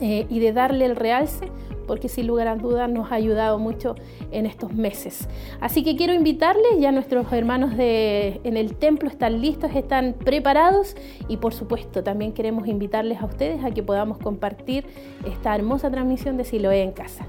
eh, 0.00 0.26
y 0.28 0.40
de 0.40 0.52
darle 0.52 0.84
el 0.84 0.96
realce 0.96 1.46
porque 1.82 2.08
sin 2.08 2.26
lugar 2.26 2.48
a 2.48 2.56
dudas 2.56 2.88
nos 2.90 3.12
ha 3.12 3.16
ayudado 3.16 3.58
mucho 3.58 3.94
en 4.30 4.46
estos 4.46 4.72
meses. 4.74 5.28
Así 5.60 5.82
que 5.82 5.96
quiero 5.96 6.14
invitarles, 6.14 6.78
ya 6.78 6.92
nuestros 6.92 7.32
hermanos 7.32 7.76
de, 7.76 8.40
en 8.44 8.56
el 8.56 8.76
templo 8.76 9.08
están 9.08 9.40
listos, 9.40 9.70
están 9.74 10.14
preparados 10.24 10.96
y 11.28 11.36
por 11.36 11.54
supuesto 11.54 12.02
también 12.02 12.32
queremos 12.32 12.66
invitarles 12.68 13.20
a 13.20 13.26
ustedes 13.26 13.64
a 13.64 13.70
que 13.70 13.82
podamos 13.82 14.18
compartir 14.18 14.86
esta 15.26 15.54
hermosa 15.54 15.90
transmisión 15.90 16.36
de 16.36 16.44
Siloé 16.44 16.82
en 16.82 16.92
casa. 16.92 17.26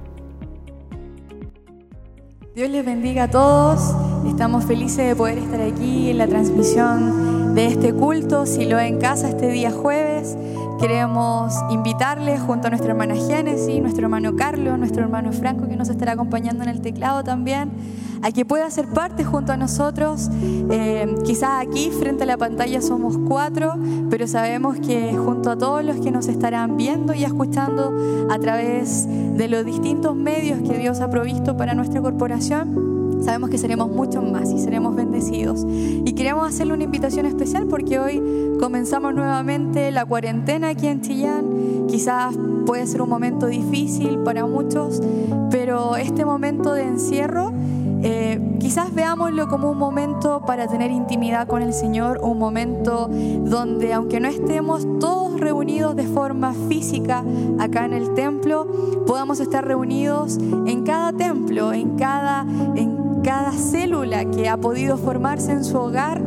Dios 2.55 2.69
les 2.69 2.85
bendiga 2.85 3.23
a 3.23 3.31
todos. 3.31 3.95
Estamos 4.27 4.65
felices 4.65 5.07
de 5.07 5.15
poder 5.15 5.39
estar 5.39 5.59
aquí 5.59 6.11
en 6.11 6.19
la 6.19 6.27
transmisión 6.27 7.55
de 7.55 7.65
este 7.65 7.93
culto, 7.93 8.45
Siloé 8.45 8.87
en 8.87 8.99
casa, 8.99 9.29
este 9.29 9.49
día 9.49 9.71
jueves. 9.71 10.37
Queremos 10.83 11.53
invitarles 11.69 12.41
junto 12.41 12.67
a 12.67 12.69
nuestra 12.69 12.91
hermana 12.91 13.15
Génesis, 13.15 13.81
nuestro 13.81 14.03
hermano 14.03 14.35
Carlos, 14.35 14.77
nuestro 14.77 15.01
hermano 15.01 15.31
Franco 15.31 15.65
que 15.65 15.77
nos 15.77 15.87
estará 15.87 16.11
acompañando 16.11 16.61
en 16.61 16.69
el 16.69 16.81
teclado 16.81 17.23
también, 17.23 17.71
a 18.21 18.33
que 18.33 18.43
pueda 18.43 18.69
ser 18.69 18.89
parte 18.89 19.23
junto 19.23 19.53
a 19.53 19.55
nosotros. 19.55 20.29
Eh, 20.69 21.15
quizás 21.23 21.65
aquí 21.65 21.89
frente 21.89 22.23
a 22.23 22.25
la 22.25 22.35
pantalla 22.35 22.81
somos 22.81 23.17
cuatro, 23.17 23.75
pero 24.09 24.27
sabemos 24.27 24.75
que 24.75 25.15
junto 25.15 25.51
a 25.51 25.57
todos 25.57 25.85
los 25.85 26.01
que 26.01 26.11
nos 26.11 26.27
estarán 26.27 26.75
viendo 26.75 27.13
y 27.13 27.23
escuchando 27.23 27.93
a 28.29 28.37
través 28.39 29.07
de 29.07 29.47
los 29.47 29.63
distintos 29.63 30.17
medios 30.17 30.59
que 30.69 30.77
Dios 30.77 30.99
ha 30.99 31.09
provisto 31.09 31.55
para 31.55 31.75
nuestra 31.75 32.01
corporación, 32.01 32.92
sabemos 33.23 33.49
que 33.49 33.57
seremos 33.57 33.89
mucho 33.89 34.21
más 34.21 34.51
y 34.51 34.59
seremos 34.59 34.95
bendecidos. 34.95 35.65
Y 35.67 36.13
queremos 36.13 36.47
hacerle 36.47 36.73
una 36.73 36.83
invitación 36.83 37.25
especial 37.25 37.67
porque 37.67 37.99
hoy 37.99 38.21
comenzamos 38.59 39.13
nuevamente 39.13 39.91
la 39.91 40.05
cuarentena 40.05 40.69
aquí 40.69 40.87
en 40.87 41.01
Chillán. 41.01 41.87
Quizás 41.87 42.35
puede 42.65 42.87
ser 42.87 43.01
un 43.01 43.09
momento 43.09 43.47
difícil 43.47 44.19
para 44.19 44.45
muchos, 44.45 45.01
pero 45.49 45.95
este 45.95 46.25
momento 46.25 46.73
de 46.73 46.83
encierro 46.83 47.53
eh, 48.05 48.57
quizás 48.59 48.93
veámoslo 48.93 49.47
como 49.47 49.71
un 49.71 49.77
momento 49.77 50.41
para 50.45 50.67
tener 50.67 50.91
intimidad 50.91 51.47
con 51.47 51.61
el 51.61 51.73
Señor, 51.73 52.19
un 52.21 52.37
momento 52.37 53.09
donde 53.09 53.93
aunque 53.93 54.19
no 54.19 54.27
estemos 54.27 54.85
todos 54.99 55.39
reunidos 55.39 55.95
de 55.95 56.03
forma 56.03 56.53
física 56.67 57.23
acá 57.59 57.85
en 57.85 57.93
el 57.93 58.13
templo, 58.13 58.67
podamos 59.07 59.39
estar 59.39 59.65
reunidos 59.65 60.37
en 60.65 60.83
cada 60.83 61.13
templo, 61.13 61.71
en 61.71 61.95
cada, 61.95 62.45
en 62.75 63.02
cada 63.23 63.51
célula 63.53 64.25
que 64.25 64.49
ha 64.49 64.57
podido 64.57 64.97
formarse 64.97 65.51
en 65.51 65.63
su 65.63 65.77
hogar 65.77 66.21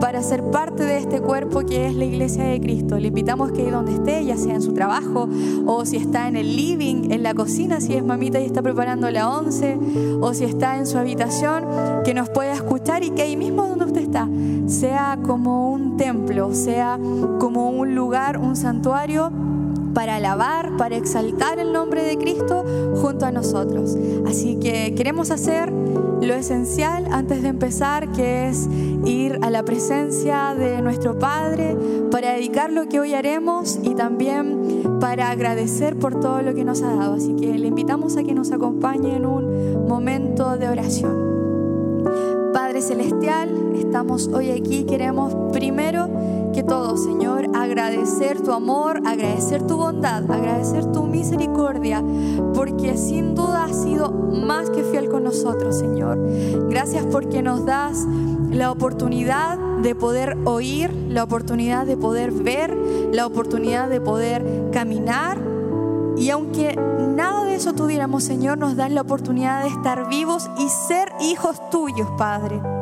para 0.00 0.22
ser 0.22 0.42
parte 0.50 0.84
de 0.84 0.98
este 0.98 1.20
cuerpo 1.20 1.60
que 1.60 1.86
es 1.86 1.94
la 1.94 2.04
iglesia 2.04 2.44
de 2.44 2.60
Cristo. 2.60 2.98
Le 2.98 3.08
invitamos 3.08 3.52
que 3.52 3.70
donde 3.70 3.94
esté, 3.94 4.24
ya 4.24 4.36
sea 4.36 4.54
en 4.54 4.62
su 4.62 4.72
trabajo 4.72 5.28
o 5.66 5.84
si 5.84 5.96
está 5.96 6.28
en 6.28 6.36
el 6.36 6.54
living, 6.54 7.10
en 7.10 7.22
la 7.22 7.34
cocina, 7.34 7.80
si 7.80 7.94
es 7.94 8.04
mamita 8.04 8.38
y 8.40 8.44
está 8.44 8.62
preparando 8.62 9.10
la 9.10 9.30
once, 9.30 9.78
o 10.20 10.34
si 10.34 10.44
está 10.44 10.78
en 10.78 10.86
su 10.86 10.98
habitación, 10.98 11.64
que 12.04 12.14
nos 12.14 12.28
pueda 12.28 12.52
escuchar 12.52 13.02
y 13.04 13.10
que 13.10 13.22
ahí 13.22 13.36
mismo 13.36 13.66
donde 13.66 13.86
usted 13.86 14.02
está 14.02 14.28
sea 14.66 15.18
como 15.24 15.70
un 15.70 15.96
templo, 15.96 16.52
sea 16.54 16.98
como 17.38 17.70
un 17.70 17.94
lugar, 17.94 18.38
un 18.38 18.56
santuario 18.56 19.30
para 19.94 20.16
alabar, 20.16 20.76
para 20.76 20.96
exaltar 20.96 21.58
el 21.58 21.72
nombre 21.72 22.02
de 22.02 22.18
Cristo 22.18 22.64
junto 23.00 23.24
a 23.24 23.30
nosotros. 23.30 23.96
Así 24.26 24.56
que 24.56 24.94
queremos 24.94 25.30
hacer 25.30 25.72
lo 26.20 26.34
esencial 26.34 27.06
antes 27.10 27.42
de 27.42 27.48
empezar, 27.48 28.10
que 28.12 28.48
es 28.48 28.68
ir 29.04 29.38
a 29.42 29.50
la 29.50 29.64
presencia 29.64 30.54
de 30.54 30.80
nuestro 30.82 31.18
Padre 31.18 31.76
para 32.10 32.32
dedicar 32.32 32.72
lo 32.72 32.88
que 32.88 33.00
hoy 33.00 33.14
haremos 33.14 33.78
y 33.82 33.94
también 33.94 34.98
para 35.00 35.30
agradecer 35.30 35.96
por 35.96 36.20
todo 36.20 36.42
lo 36.42 36.54
que 36.54 36.64
nos 36.64 36.82
ha 36.82 36.94
dado. 36.94 37.14
Así 37.14 37.34
que 37.34 37.58
le 37.58 37.68
invitamos 37.68 38.16
a 38.16 38.24
que 38.24 38.34
nos 38.34 38.52
acompañe 38.52 39.16
en 39.16 39.26
un 39.26 39.86
momento 39.86 40.56
de 40.56 40.68
oración. 40.68 41.25
Celestial, 42.80 43.72
estamos 43.74 44.28
hoy 44.28 44.50
aquí, 44.50 44.84
queremos 44.84 45.34
primero 45.50 46.08
que 46.52 46.62
todo, 46.62 46.96
Señor, 46.98 47.46
agradecer 47.54 48.42
tu 48.42 48.52
amor, 48.52 49.00
agradecer 49.06 49.66
tu 49.66 49.76
bondad, 49.76 50.30
agradecer 50.30 50.84
tu 50.92 51.04
misericordia, 51.04 52.04
porque 52.54 52.96
sin 52.98 53.34
duda 53.34 53.64
has 53.64 53.82
sido 53.82 54.10
más 54.10 54.68
que 54.68 54.84
fiel 54.84 55.08
con 55.08 55.24
nosotros, 55.24 55.78
Señor. 55.78 56.18
Gracias 56.68 57.06
porque 57.06 57.42
nos 57.42 57.64
das 57.64 58.06
la 58.50 58.70
oportunidad 58.70 59.58
de 59.82 59.94
poder 59.94 60.36
oír, 60.44 60.92
la 61.08 61.24
oportunidad 61.24 61.86
de 61.86 61.96
poder 61.96 62.30
ver, 62.30 62.76
la 63.12 63.26
oportunidad 63.26 63.88
de 63.88 64.00
poder 64.00 64.70
caminar. 64.70 65.55
Y 66.16 66.30
aunque 66.30 66.74
nada 66.76 67.44
de 67.44 67.56
eso 67.56 67.74
tuviéramos, 67.74 68.24
Señor, 68.24 68.58
nos 68.58 68.76
das 68.76 68.90
la 68.90 69.02
oportunidad 69.02 69.62
de 69.62 69.68
estar 69.68 70.08
vivos 70.08 70.50
y 70.58 70.68
ser 70.68 71.12
hijos 71.20 71.70
tuyos, 71.70 72.08
Padre 72.16 72.75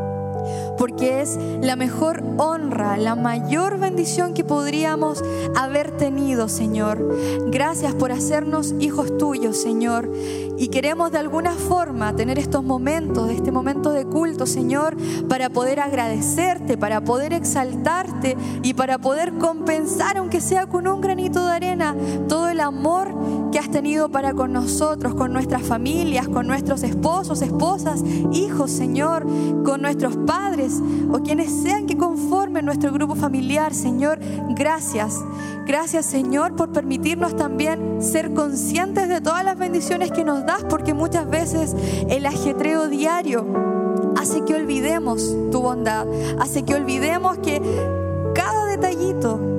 porque 0.79 1.21
es 1.21 1.39
la 1.61 1.77
mejor 1.77 2.23
honra, 2.37 2.97
la 2.97 3.15
mayor 3.15 3.79
bendición 3.79 4.35
que 4.35 4.45
podríamos 4.45 5.23
haber 5.57 5.91
tenido, 5.97 6.49
Señor. 6.49 7.17
Gracias 7.51 7.95
por 7.95 8.13
hacernos 8.13 8.75
hijos 8.81 9.17
tuyos, 9.19 9.61
Señor. 9.61 10.11
Y 10.57 10.69
queremos 10.69 11.11
de 11.11 11.19
alguna 11.19 11.53
forma 11.53 12.15
tener 12.15 12.39
estos 12.39 12.63
momentos, 12.63 13.31
este 13.31 13.51
momento 13.51 13.93
de 13.93 14.05
culto, 14.05 14.47
Señor, 14.47 14.97
para 15.29 15.51
poder 15.51 15.81
agradecerte, 15.81 16.79
para 16.79 17.03
poder 17.03 17.33
exaltarte 17.33 18.37
y 18.63 18.75
para 18.75 18.99
poder 18.99 19.35
compensar, 19.35 20.17
aunque 20.17 20.41
sea 20.41 20.67
con 20.67 20.87
un 20.87 21.01
granito 21.01 21.45
de 21.45 21.53
arena, 21.53 21.97
todo 22.29 22.49
el 22.49 22.61
amor 22.61 23.15
que 23.51 23.59
has 23.59 23.71
tenido 23.71 24.09
para 24.09 24.33
con 24.35 24.53
nosotros, 24.53 25.15
con 25.15 25.33
nuestras 25.33 25.63
familias, 25.63 26.29
con 26.29 26.47
nuestros 26.47 26.83
esposos, 26.83 27.43
esposas, 27.43 28.03
hijos, 28.33 28.71
Señor, 28.71 29.27
con 29.65 29.83
nuestros 29.83 30.17
padres 30.17 30.64
o 31.11 31.21
quienes 31.23 31.53
sean 31.63 31.87
que 31.87 31.97
conformen 31.97 32.65
nuestro 32.65 32.93
grupo 32.93 33.15
familiar, 33.15 33.75
Señor, 33.75 34.19
gracias. 34.51 35.21
Gracias, 35.67 36.07
Señor, 36.07 36.57
por 36.57 36.73
permitirnos 36.73 37.37
también 37.37 38.03
ser 38.03 38.35
conscientes 38.35 39.09
de 39.09 39.21
todas 39.21 39.45
las 39.45 39.59
bendiciones 39.59 40.13
que 40.13 40.25
nos 40.25 40.45
das, 40.45 40.65
porque 40.65 40.95
muchas 40.95 41.29
veces 41.29 41.75
el 42.09 42.27
ajetreo 42.27 42.89
diario 42.89 43.47
hace 44.17 44.45
que 44.45 44.55
olvidemos 44.55 45.35
tu 45.51 45.61
bondad, 45.61 46.07
hace 46.39 46.65
que 46.65 46.75
olvidemos 46.75 47.39
que 47.39 47.61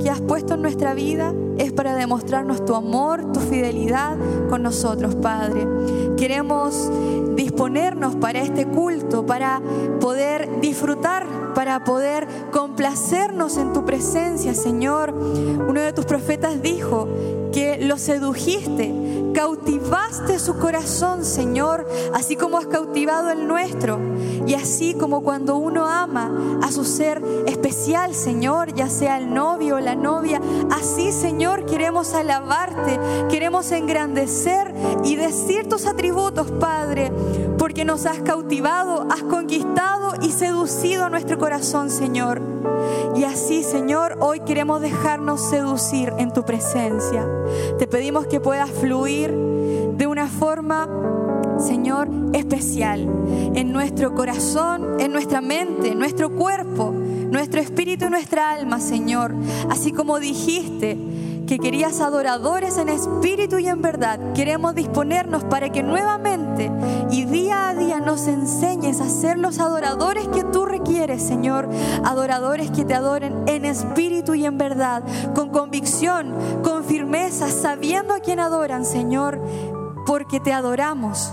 que 0.01 0.11
has 0.11 0.21
puesto 0.21 0.53
en 0.53 0.61
nuestra 0.61 0.93
vida 0.93 1.33
es 1.57 1.71
para 1.71 1.95
demostrarnos 1.95 2.63
tu 2.63 2.75
amor, 2.75 3.31
tu 3.31 3.39
fidelidad 3.39 4.15
con 4.49 4.61
nosotros, 4.61 5.15
Padre. 5.15 5.67
Queremos 6.15 6.91
disponernos 7.35 8.15
para 8.15 8.41
este 8.41 8.67
culto, 8.67 9.25
para 9.25 9.61
poder 9.99 10.61
disfrutar, 10.61 11.25
para 11.55 11.83
poder 11.83 12.27
complacernos 12.51 13.57
en 13.57 13.73
tu 13.73 13.83
presencia, 13.83 14.53
Señor. 14.53 15.11
Uno 15.11 15.81
de 15.81 15.91
tus 15.91 16.05
profetas 16.05 16.61
dijo 16.61 17.07
que 17.51 17.79
lo 17.79 17.97
sedujiste, 17.97 18.93
cautivaste 19.35 20.39
su 20.39 20.57
corazón, 20.57 21.25
Señor, 21.25 21.85
así 22.13 22.37
como 22.37 22.57
has 22.57 22.67
cautivado 22.67 23.29
el 23.29 23.47
nuestro. 23.47 23.99
Y 24.47 24.53
así 24.53 24.93
como 24.93 25.21
cuando 25.21 25.57
uno 25.57 25.85
ama 25.85 26.59
a 26.63 26.71
su 26.71 26.85
ser 26.85 27.21
especial, 27.45 28.15
Señor, 28.15 28.73
ya 28.73 28.89
sea 28.89 29.17
el 29.17 29.33
novio 29.33 29.75
o 29.75 29.79
la 29.79 29.95
novia, 29.95 30.39
así, 30.71 31.11
Señor, 31.11 31.65
queremos 31.65 32.13
alabarte, 32.13 32.97
queremos 33.29 33.71
engrandecer 33.71 34.73
y 35.03 35.17
decir 35.17 35.67
tus 35.67 35.85
atributos, 35.85 36.49
Padre, 36.51 37.11
porque 37.75 37.83
nos 37.83 38.05
has 38.05 38.21
cautivado, 38.21 39.05
has 39.11 39.21
conquistado 39.23 40.13
y 40.21 40.31
seducido 40.31 41.09
nuestro 41.09 41.37
corazón, 41.37 41.89
Señor. 41.89 42.41
Y 43.17 43.25
así, 43.25 43.63
Señor, 43.63 44.17
hoy 44.21 44.39
queremos 44.39 44.79
dejarnos 44.79 45.49
seducir 45.49 46.13
en 46.17 46.31
tu 46.31 46.45
presencia. 46.45 47.27
Te 47.77 47.85
pedimos 47.85 48.27
que 48.27 48.39
puedas 48.39 48.71
fluir 48.71 49.33
de 49.33 50.07
una 50.07 50.27
forma 50.27 50.87
Señor, 51.59 52.07
especial 52.31 53.09
en 53.55 53.73
nuestro 53.73 54.15
corazón, 54.15 55.01
en 55.01 55.11
nuestra 55.11 55.41
mente, 55.41 55.89
en 55.89 55.99
nuestro 55.99 56.29
cuerpo, 56.29 56.93
nuestro 56.93 57.59
espíritu 57.59 58.05
y 58.05 58.09
nuestra 58.09 58.51
alma, 58.51 58.79
Señor. 58.79 59.35
Así 59.69 59.91
como 59.91 60.21
dijiste 60.21 60.97
que 61.47 61.59
querías 61.59 62.01
adoradores 62.01 62.77
en 62.77 62.89
espíritu 62.89 63.59
y 63.59 63.67
en 63.67 63.81
verdad, 63.81 64.19
queremos 64.33 64.75
disponernos 64.75 65.43
para 65.43 65.69
que 65.69 65.83
nuevamente 65.83 66.71
y 67.11 67.25
día 67.25 67.69
a 67.69 67.75
día 67.75 67.99
nos 67.99 68.27
enseñes 68.27 69.01
a 69.01 69.09
ser 69.09 69.37
los 69.37 69.59
adoradores 69.59 70.27
que 70.27 70.43
tú 70.43 70.65
requieres, 70.65 71.21
Señor. 71.21 71.69
Adoradores 72.03 72.71
que 72.71 72.85
te 72.85 72.93
adoren 72.93 73.43
en 73.47 73.65
espíritu 73.65 74.33
y 74.33 74.45
en 74.45 74.57
verdad, 74.57 75.03
con 75.33 75.49
convicción, 75.49 76.33
con 76.63 76.83
firmeza, 76.83 77.49
sabiendo 77.49 78.13
a 78.13 78.19
quién 78.19 78.39
adoran, 78.39 78.85
Señor, 78.85 79.39
porque 80.05 80.39
te 80.39 80.53
adoramos 80.53 81.31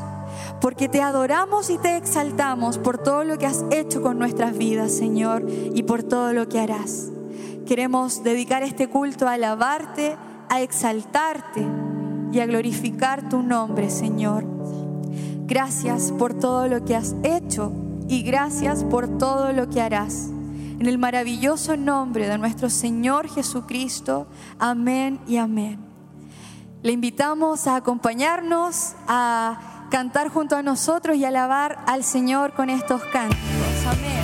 porque 0.60 0.88
te 0.88 1.02
adoramos 1.02 1.70
y 1.70 1.78
te 1.78 1.96
exaltamos 1.96 2.78
por 2.78 2.96
todo 2.96 3.24
lo 3.24 3.36
que 3.36 3.46
has 3.46 3.64
hecho 3.72 4.00
con 4.00 4.16
nuestras 4.16 4.56
vidas, 4.56 4.92
Señor, 4.92 5.44
y 5.48 5.82
por 5.82 6.04
todo 6.04 6.32
lo 6.32 6.48
que 6.48 6.60
harás. 6.60 7.10
Queremos 7.66 8.22
dedicar 8.22 8.62
este 8.62 8.88
culto 8.88 9.28
a 9.28 9.32
alabarte, 9.32 10.16
a 10.48 10.60
exaltarte 10.60 11.66
y 12.32 12.40
a 12.40 12.46
glorificar 12.46 13.28
tu 13.28 13.42
nombre, 13.42 13.90
Señor. 13.90 14.44
Gracias 15.46 16.12
por 16.12 16.34
todo 16.34 16.66
lo 16.68 16.84
que 16.84 16.96
has 16.96 17.14
hecho 17.22 17.72
y 18.08 18.22
gracias 18.22 18.84
por 18.84 19.18
todo 19.18 19.52
lo 19.52 19.68
que 19.68 19.80
harás. 19.80 20.28
En 20.78 20.86
el 20.86 20.98
maravilloso 20.98 21.76
nombre 21.76 22.28
de 22.28 22.38
nuestro 22.38 22.68
Señor 22.68 23.28
Jesucristo. 23.28 24.26
Amén 24.58 25.20
y 25.28 25.36
amén. 25.36 25.78
Le 26.82 26.92
invitamos 26.92 27.66
a 27.68 27.76
acompañarnos 27.76 28.94
a 29.06 29.86
cantar 29.90 30.28
junto 30.28 30.56
a 30.56 30.62
nosotros 30.62 31.16
y 31.16 31.24
alabar 31.24 31.84
al 31.86 32.02
Señor 32.02 32.54
con 32.54 32.70
estos 32.70 33.02
cantos. 33.04 33.38
Amén. 33.86 34.21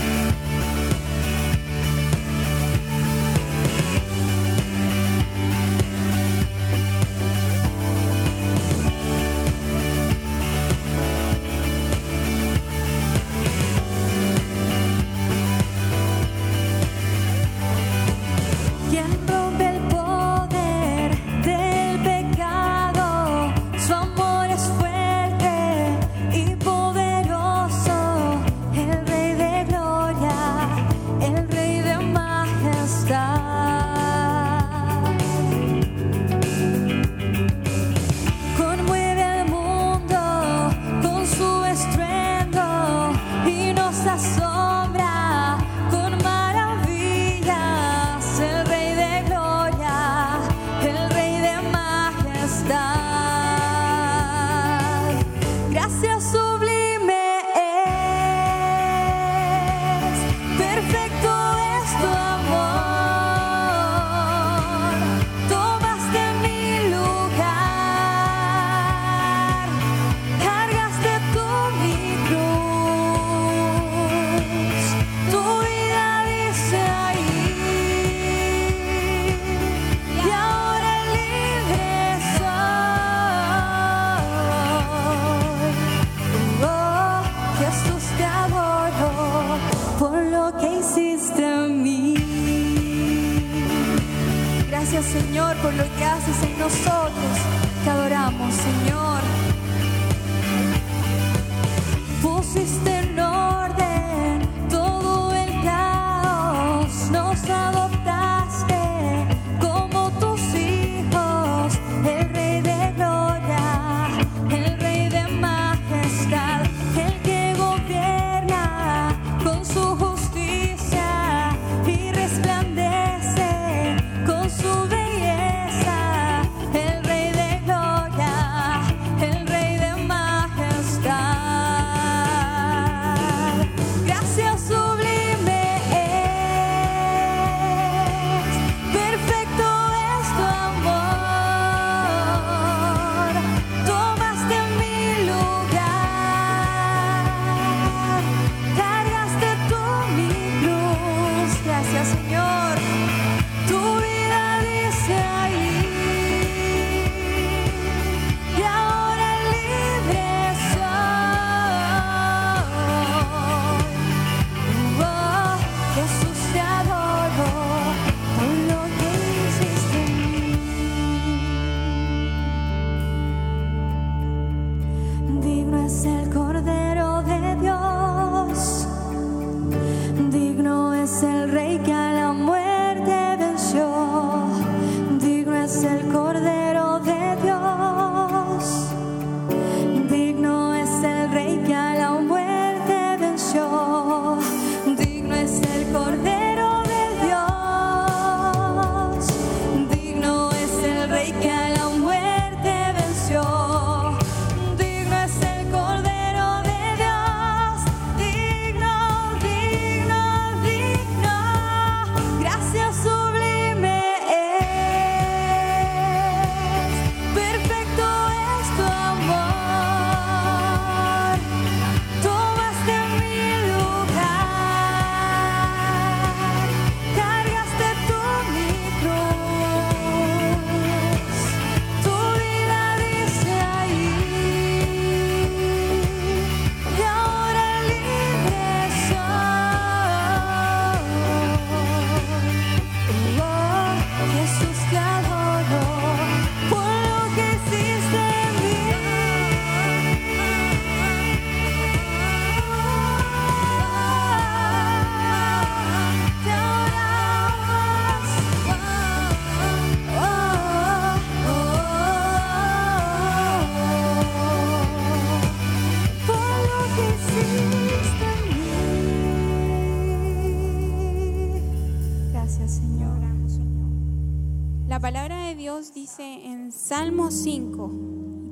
Salmo 276.72 277.30
5 277.30 277.90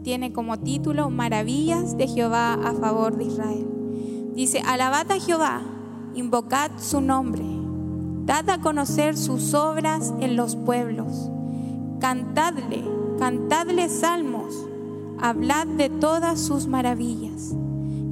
tiene 0.05 0.33
como 0.33 0.61
título 0.61 1.11
Maravillas 1.11 1.97
de 1.97 2.07
Jehová 2.07 2.55
a 2.55 2.73
favor 2.75 3.17
de 3.17 3.25
Israel. 3.25 3.67
Dice, 4.37 4.61
alabad 4.61 5.11
a 5.11 5.19
Jehová, 5.19 5.61
invocad 6.15 6.71
su 6.79 7.01
nombre, 7.01 7.43
dad 8.27 8.49
a 8.49 8.61
conocer 8.61 9.17
sus 9.17 9.55
obras 9.55 10.15
en 10.21 10.37
los 10.37 10.55
pueblos, 10.55 11.29
cantadle, 11.99 12.85
cantadle 13.19 13.89
salmos, 13.89 14.55
hablad 15.19 15.67
de 15.67 15.89
todas 15.89 16.41
sus 16.41 16.69
maravillas, 16.69 17.55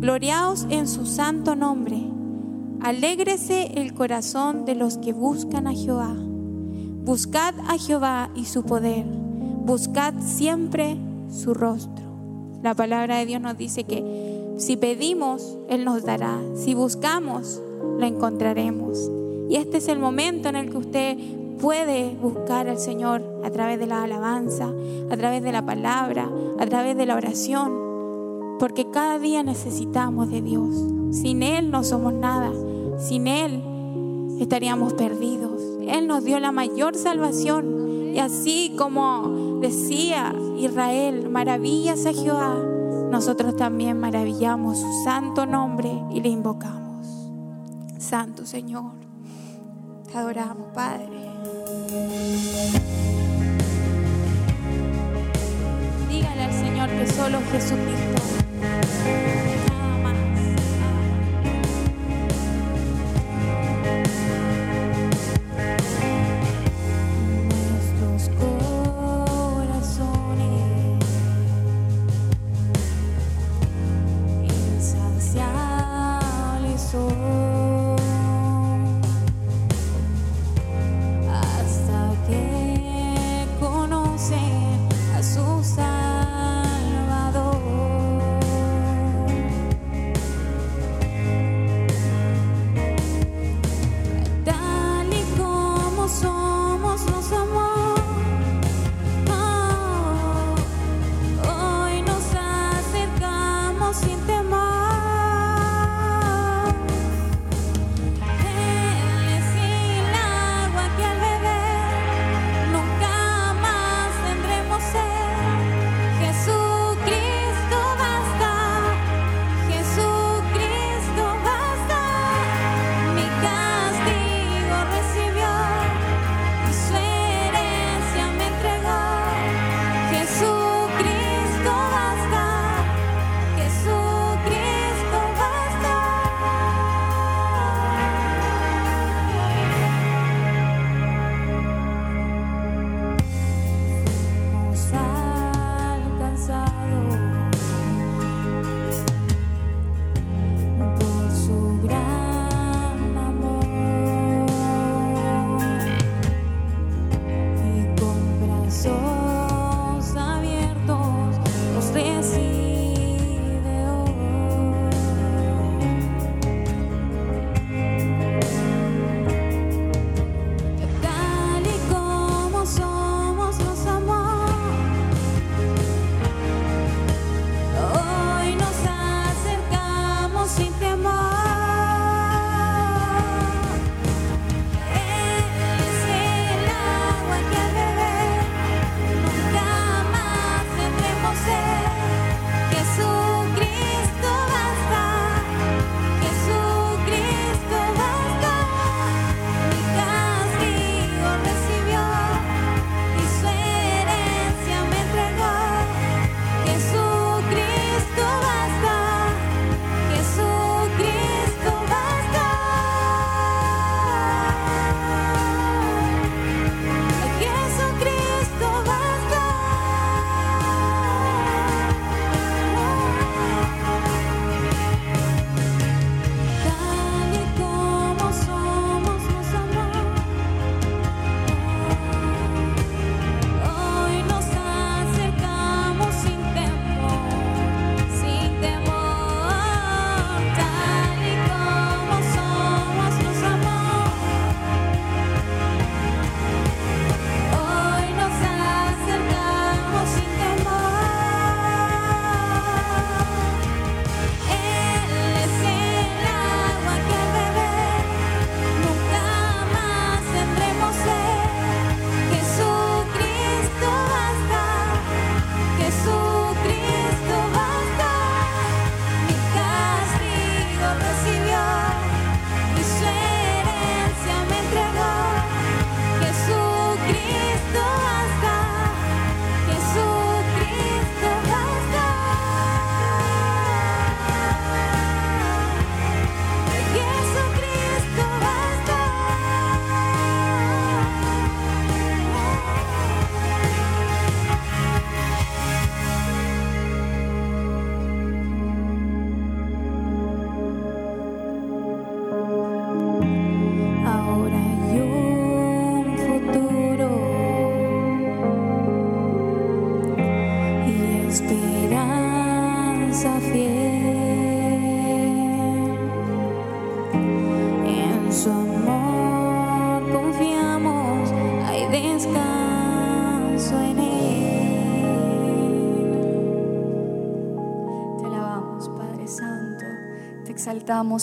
gloriaos 0.01 0.67
en 0.71 0.89
su 0.89 1.07
santo 1.07 1.55
nombre, 1.55 2.03
alégrese 2.81 3.81
el 3.81 3.95
corazón 3.95 4.65
de 4.65 4.75
los 4.75 4.99
que 4.99 5.13
buscan 5.13 5.69
a 5.69 5.73
Jehová, 5.73 6.17
buscad 7.05 7.55
a 7.69 7.79
Jehová 7.79 8.31
y 8.35 8.47
su 8.47 8.65
poder 8.65 9.05
buscad 9.65 10.15
siempre 10.21 10.97
su 11.31 11.55
rostro. 11.55 12.05
La 12.63 12.75
palabra 12.75 13.19
de 13.19 13.27
Dios 13.27 13.41
nos 13.41 13.57
dice 13.57 13.85
que 13.85 14.55
si 14.59 14.77
pedimos, 14.77 15.57
Él 15.69 15.85
nos 15.85 16.05
dará. 16.05 16.39
Si 16.55 16.75
buscamos, 16.75 17.61
lo 17.99 18.05
encontraremos. 18.07 19.11
Y 19.49 19.57
este 19.57 19.79
es 19.79 19.89
el 19.89 19.99
momento 19.99 20.49
en 20.49 20.57
el 20.57 20.71
que 20.71 20.77
usted 20.77 21.19
puede 21.61 22.15
buscar 22.15 22.69
al 22.69 22.79
Señor 22.79 23.23
a 23.43 23.51
través 23.51 23.79
de 23.79 23.87
la 23.87 24.03
alabanza, 24.03 24.73
a 25.11 25.17
través 25.17 25.43
de 25.43 25.53
la 25.53 25.65
palabra, 25.65 26.31
a 26.59 26.67
través 26.67 26.97
de 26.97 27.07
la 27.07 27.17
oración. 27.17 27.73
Porque 28.59 28.91
cada 28.91 29.19
día 29.19 29.43
necesitamos 29.43 30.31
de 30.31 30.43
Dios. 30.43 30.75
Sin 31.11 31.43
Él 31.43 31.71
no 31.71 31.85
somos 31.85 32.13
nada. 32.13 32.53
Sin 32.99 33.27
Él 33.27 33.63
estaríamos 34.41 34.93
perdidos. 34.93 35.74
Él 35.89 36.07
nos 36.07 36.25
dio 36.25 36.39
la 36.41 36.53
mayor 36.53 36.97
salvación. 36.97 38.13
Y 38.15 38.19
así 38.19 38.75
como 38.79 39.59
decía 39.61 40.35
Israel, 40.57 41.29
maravillas 41.31 42.07
a 42.07 42.13
Jehová, 42.13 42.57
nosotros 43.11 43.57
también 43.57 43.99
maravillamos 43.99 44.79
su 44.79 45.05
santo 45.05 45.47
nombre 45.47 45.91
y 46.11 46.21
le 46.21 46.29
invocamos. 46.29 47.07
Santo 47.99 48.45
Señor, 48.47 48.93
te 50.11 50.19
adoramos, 50.19 50.69
Padre. 50.75 51.09
Dígale 56.09 56.45
al 56.45 56.53
Señor 56.53 56.89
que 56.91 57.07
solo 57.07 57.39
Jesucristo. 57.51 58.23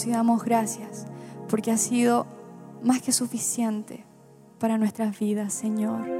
y 0.05 0.11
damos 0.11 0.43
gracias 0.43 1.05
porque 1.49 1.71
ha 1.71 1.77
sido 1.77 2.25
más 2.83 3.01
que 3.01 3.11
suficiente 3.11 4.05
para 4.59 4.77
nuestras 4.77 5.17
vidas, 5.19 5.53
Señor. 5.53 6.10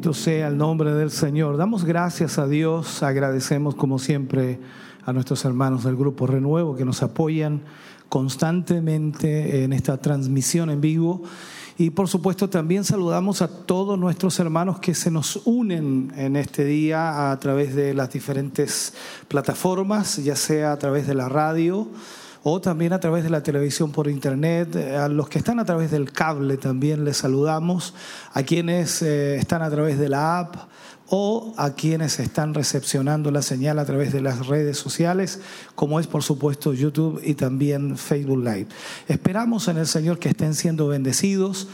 Bendito 0.00 0.18
sea 0.18 0.48
el 0.48 0.56
nombre 0.56 0.94
del 0.94 1.10
Señor. 1.10 1.58
Damos 1.58 1.84
gracias 1.84 2.38
a 2.38 2.46
Dios, 2.46 3.02
agradecemos 3.02 3.74
como 3.74 3.98
siempre 3.98 4.58
a 5.04 5.12
nuestros 5.12 5.44
hermanos 5.44 5.84
del 5.84 5.94
Grupo 5.94 6.26
Renuevo 6.26 6.74
que 6.74 6.86
nos 6.86 7.02
apoyan 7.02 7.60
constantemente 8.08 9.62
en 9.62 9.74
esta 9.74 9.98
transmisión 9.98 10.70
en 10.70 10.80
vivo. 10.80 11.20
Y 11.76 11.90
por 11.90 12.08
supuesto 12.08 12.48
también 12.48 12.84
saludamos 12.84 13.42
a 13.42 13.48
todos 13.48 13.98
nuestros 13.98 14.40
hermanos 14.40 14.78
que 14.78 14.94
se 14.94 15.10
nos 15.10 15.42
unen 15.44 16.10
en 16.16 16.36
este 16.36 16.64
día 16.64 17.30
a 17.30 17.38
través 17.38 17.74
de 17.74 17.92
las 17.92 18.10
diferentes 18.10 18.94
plataformas, 19.28 20.16
ya 20.16 20.34
sea 20.34 20.72
a 20.72 20.78
través 20.78 21.06
de 21.08 21.14
la 21.14 21.28
radio 21.28 21.86
o 22.42 22.60
también 22.60 22.92
a 22.92 23.00
través 23.00 23.24
de 23.24 23.30
la 23.30 23.42
televisión 23.42 23.92
por 23.92 24.08
internet. 24.08 24.76
A 24.76 25.08
los 25.08 25.28
que 25.28 25.38
están 25.38 25.60
a 25.60 25.64
través 25.64 25.90
del 25.90 26.12
cable 26.12 26.56
también 26.56 27.04
les 27.04 27.18
saludamos. 27.18 27.94
A 28.32 28.42
quienes 28.42 29.02
eh, 29.02 29.36
están 29.36 29.62
a 29.62 29.70
través 29.70 29.98
de 29.98 30.08
la 30.08 30.38
app 30.38 30.56
o 31.12 31.52
a 31.56 31.74
quienes 31.74 32.20
están 32.20 32.54
recepcionando 32.54 33.32
la 33.32 33.42
señal 33.42 33.80
a 33.80 33.84
través 33.84 34.12
de 34.12 34.20
las 34.20 34.46
redes 34.46 34.78
sociales, 34.78 35.40
como 35.74 35.98
es 35.98 36.06
por 36.06 36.22
supuesto 36.22 36.72
YouTube 36.72 37.20
y 37.24 37.34
también 37.34 37.96
Facebook 37.96 38.38
Live. 38.38 38.68
Esperamos 39.08 39.66
en 39.66 39.78
el 39.78 39.88
Señor 39.88 40.20
que 40.20 40.28
estén 40.28 40.54
siendo 40.54 40.86
bendecidos 40.86 41.66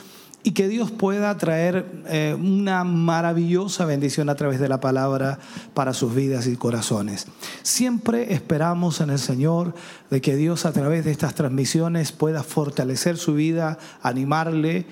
y 0.47 0.53
que 0.53 0.69
Dios 0.69 0.93
pueda 0.93 1.37
traer 1.39 2.05
eh, 2.07 2.37
una 2.39 2.85
maravillosa 2.85 3.85
bendición 3.85 4.29
a 4.29 4.37
través 4.37 4.61
de 4.61 4.69
la 4.69 4.79
palabra 4.79 5.41
para 5.75 5.93
sus 5.93 6.15
vidas 6.15 6.47
y 6.47 6.55
corazones. 6.55 7.27
Siempre 7.65 8.33
esperamos 8.33 9.01
en 9.01 9.11
el 9.11 9.19
Señor 9.19 9.75
de 10.09 10.21
que 10.21 10.37
Dios 10.37 10.65
a 10.65 10.71
través 10.71 11.05
de 11.05 11.11
estas 11.11 11.35
transmisiones 11.35 12.13
pueda 12.13 12.45
fortalecer 12.45 13.17
su 13.17 13.35
vida, 13.35 13.77
animarle, 14.03 14.87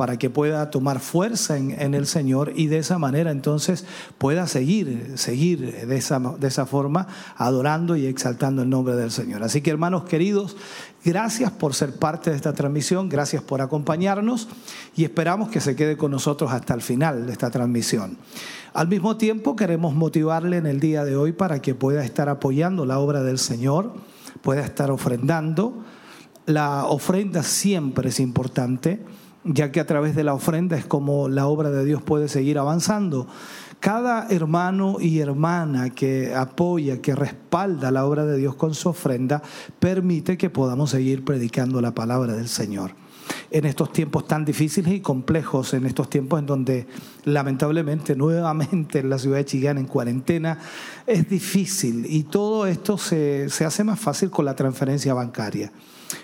para 0.00 0.16
que 0.16 0.30
pueda 0.30 0.70
tomar 0.70 0.98
fuerza 0.98 1.58
en, 1.58 1.94
el 1.94 2.06
Señor 2.06 2.54
y 2.56 2.68
de 2.68 2.78
esa 2.78 2.96
manera 2.96 3.32
entonces 3.32 3.84
pueda 4.16 4.46
seguir, 4.46 5.12
seguir 5.16 5.86
de 5.86 5.96
esa, 5.96 6.18
de 6.18 6.48
esa 6.48 6.64
forma 6.64 7.06
adorando 7.36 7.96
y 7.96 8.06
exaltando 8.06 8.62
el 8.62 8.70
nombre 8.70 8.96
del 8.96 9.10
Señor. 9.10 9.42
Así 9.42 9.60
que 9.60 9.68
hermanos 9.68 10.04
queridos, 10.04 10.56
gracias 11.04 11.50
por 11.50 11.74
ser 11.74 11.94
parte 11.96 12.30
de 12.30 12.36
esta 12.36 12.52
transmisión, 12.52 13.08
gracias 13.08 13.42
por 13.42 13.60
acompañarnos 13.60 14.48
y 14.96 15.04
esperamos 15.04 15.48
que 15.48 15.60
se 15.60 15.76
quede 15.76 15.96
con 15.96 16.10
nosotros 16.10 16.52
hasta 16.52 16.74
el 16.74 16.82
final 16.82 17.26
de 17.26 17.32
esta 17.32 17.50
transmisión. 17.50 18.18
Al 18.72 18.88
mismo 18.88 19.16
tiempo 19.16 19.56
queremos 19.56 19.94
motivarle 19.94 20.56
en 20.56 20.66
el 20.66 20.80
día 20.80 21.04
de 21.04 21.16
hoy 21.16 21.32
para 21.32 21.60
que 21.60 21.74
pueda 21.74 22.04
estar 22.04 22.28
apoyando 22.28 22.86
la 22.86 22.98
obra 22.98 23.22
del 23.22 23.38
Señor, 23.38 23.92
pueda 24.42 24.64
estar 24.64 24.90
ofrendando. 24.90 25.84
La 26.46 26.86
ofrenda 26.86 27.42
siempre 27.42 28.10
es 28.10 28.20
importante 28.20 29.00
ya 29.44 29.72
que 29.72 29.80
a 29.80 29.86
través 29.86 30.14
de 30.14 30.24
la 30.24 30.34
ofrenda 30.34 30.76
es 30.76 30.84
como 30.84 31.28
la 31.28 31.46
obra 31.46 31.70
de 31.70 31.84
Dios 31.84 32.02
puede 32.02 32.28
seguir 32.28 32.58
avanzando. 32.58 33.26
Cada 33.80 34.28
hermano 34.28 34.98
y 35.00 35.20
hermana 35.20 35.88
que 35.88 36.34
apoya, 36.34 37.00
que 37.00 37.14
respalda 37.14 37.90
la 37.90 38.04
obra 38.04 38.26
de 38.26 38.36
Dios 38.36 38.54
con 38.54 38.74
su 38.74 38.90
ofrenda, 38.90 39.42
permite 39.78 40.36
que 40.36 40.50
podamos 40.50 40.90
seguir 40.90 41.24
predicando 41.24 41.80
la 41.80 41.94
palabra 41.94 42.34
del 42.34 42.48
Señor. 42.48 42.92
En 43.50 43.64
estos 43.64 43.90
tiempos 43.90 44.26
tan 44.26 44.44
difíciles 44.44 44.92
y 44.92 45.00
complejos, 45.00 45.72
en 45.72 45.86
estos 45.86 46.10
tiempos 46.10 46.40
en 46.40 46.46
donde 46.46 46.86
lamentablemente 47.24 48.14
nuevamente 48.16 48.98
en 48.98 49.08
la 49.08 49.18
ciudad 49.18 49.38
de 49.38 49.46
Chillán 49.46 49.78
en 49.78 49.86
cuarentena 49.86 50.58
es 51.06 51.26
difícil 51.26 52.04
y 52.06 52.24
todo 52.24 52.66
esto 52.66 52.98
se, 52.98 53.48
se 53.48 53.64
hace 53.64 53.82
más 53.82 53.98
fácil 53.98 54.30
con 54.30 54.44
la 54.44 54.54
transferencia 54.54 55.14
bancaria 55.14 55.72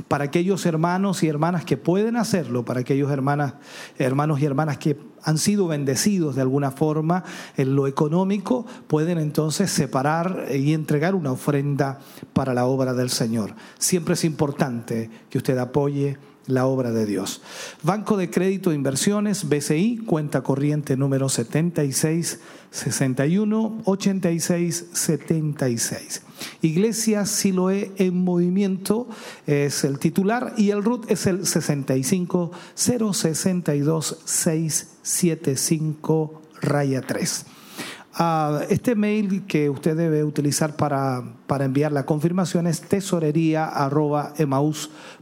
para 0.08 0.24
aquellos 0.24 0.66
hermanos 0.66 1.22
y 1.22 1.28
hermanas 1.28 1.64
que 1.64 1.76
pueden 1.76 2.16
hacerlo, 2.16 2.64
para 2.64 2.80
aquellos 2.80 3.10
hermanas, 3.10 3.54
hermanos 3.98 4.40
y 4.40 4.44
hermanas 4.44 4.78
que 4.78 4.96
han 5.22 5.38
sido 5.38 5.66
bendecidos 5.66 6.36
de 6.36 6.42
alguna 6.42 6.70
forma 6.70 7.24
en 7.56 7.74
lo 7.74 7.86
económico, 7.86 8.66
pueden 8.86 9.18
entonces 9.18 9.70
separar 9.70 10.46
y 10.54 10.72
entregar 10.72 11.14
una 11.14 11.32
ofrenda 11.32 11.98
para 12.32 12.54
la 12.54 12.66
obra 12.66 12.94
del 12.94 13.10
Señor. 13.10 13.54
Siempre 13.78 14.14
es 14.14 14.24
importante 14.24 15.10
que 15.28 15.38
usted 15.38 15.58
apoye 15.58 16.18
la 16.46 16.66
obra 16.66 16.92
de 16.92 17.06
Dios. 17.06 17.42
Banco 17.82 18.16
de 18.16 18.30
Crédito 18.30 18.70
de 18.70 18.76
Inversiones, 18.76 19.48
BCI, 19.48 19.98
cuenta 20.06 20.42
corriente 20.42 20.96
número 20.96 21.28
76 21.28 22.40
61 22.70 23.82
86 23.84 24.86
76. 24.92 26.25
Iglesia 26.62 27.26
Siloé 27.26 27.92
en 27.96 28.22
Movimiento 28.22 29.08
es 29.46 29.82
el 29.84 29.98
titular 29.98 30.54
y 30.56 30.70
el 30.70 30.82
RUT 30.82 31.10
es 31.10 31.26
el 31.26 31.46
65 31.46 32.52
062 32.74 34.18
675 34.24 36.42
raya 36.62 37.02
3. 37.02 37.46
Ah, 38.18 38.62
este 38.70 38.94
mail 38.94 39.44
que 39.46 39.68
usted 39.68 39.94
debe 39.94 40.24
utilizar 40.24 40.76
para, 40.76 41.22
para 41.46 41.66
enviar 41.66 41.92
la 41.92 42.06
confirmación 42.06 42.66
es 42.66 42.80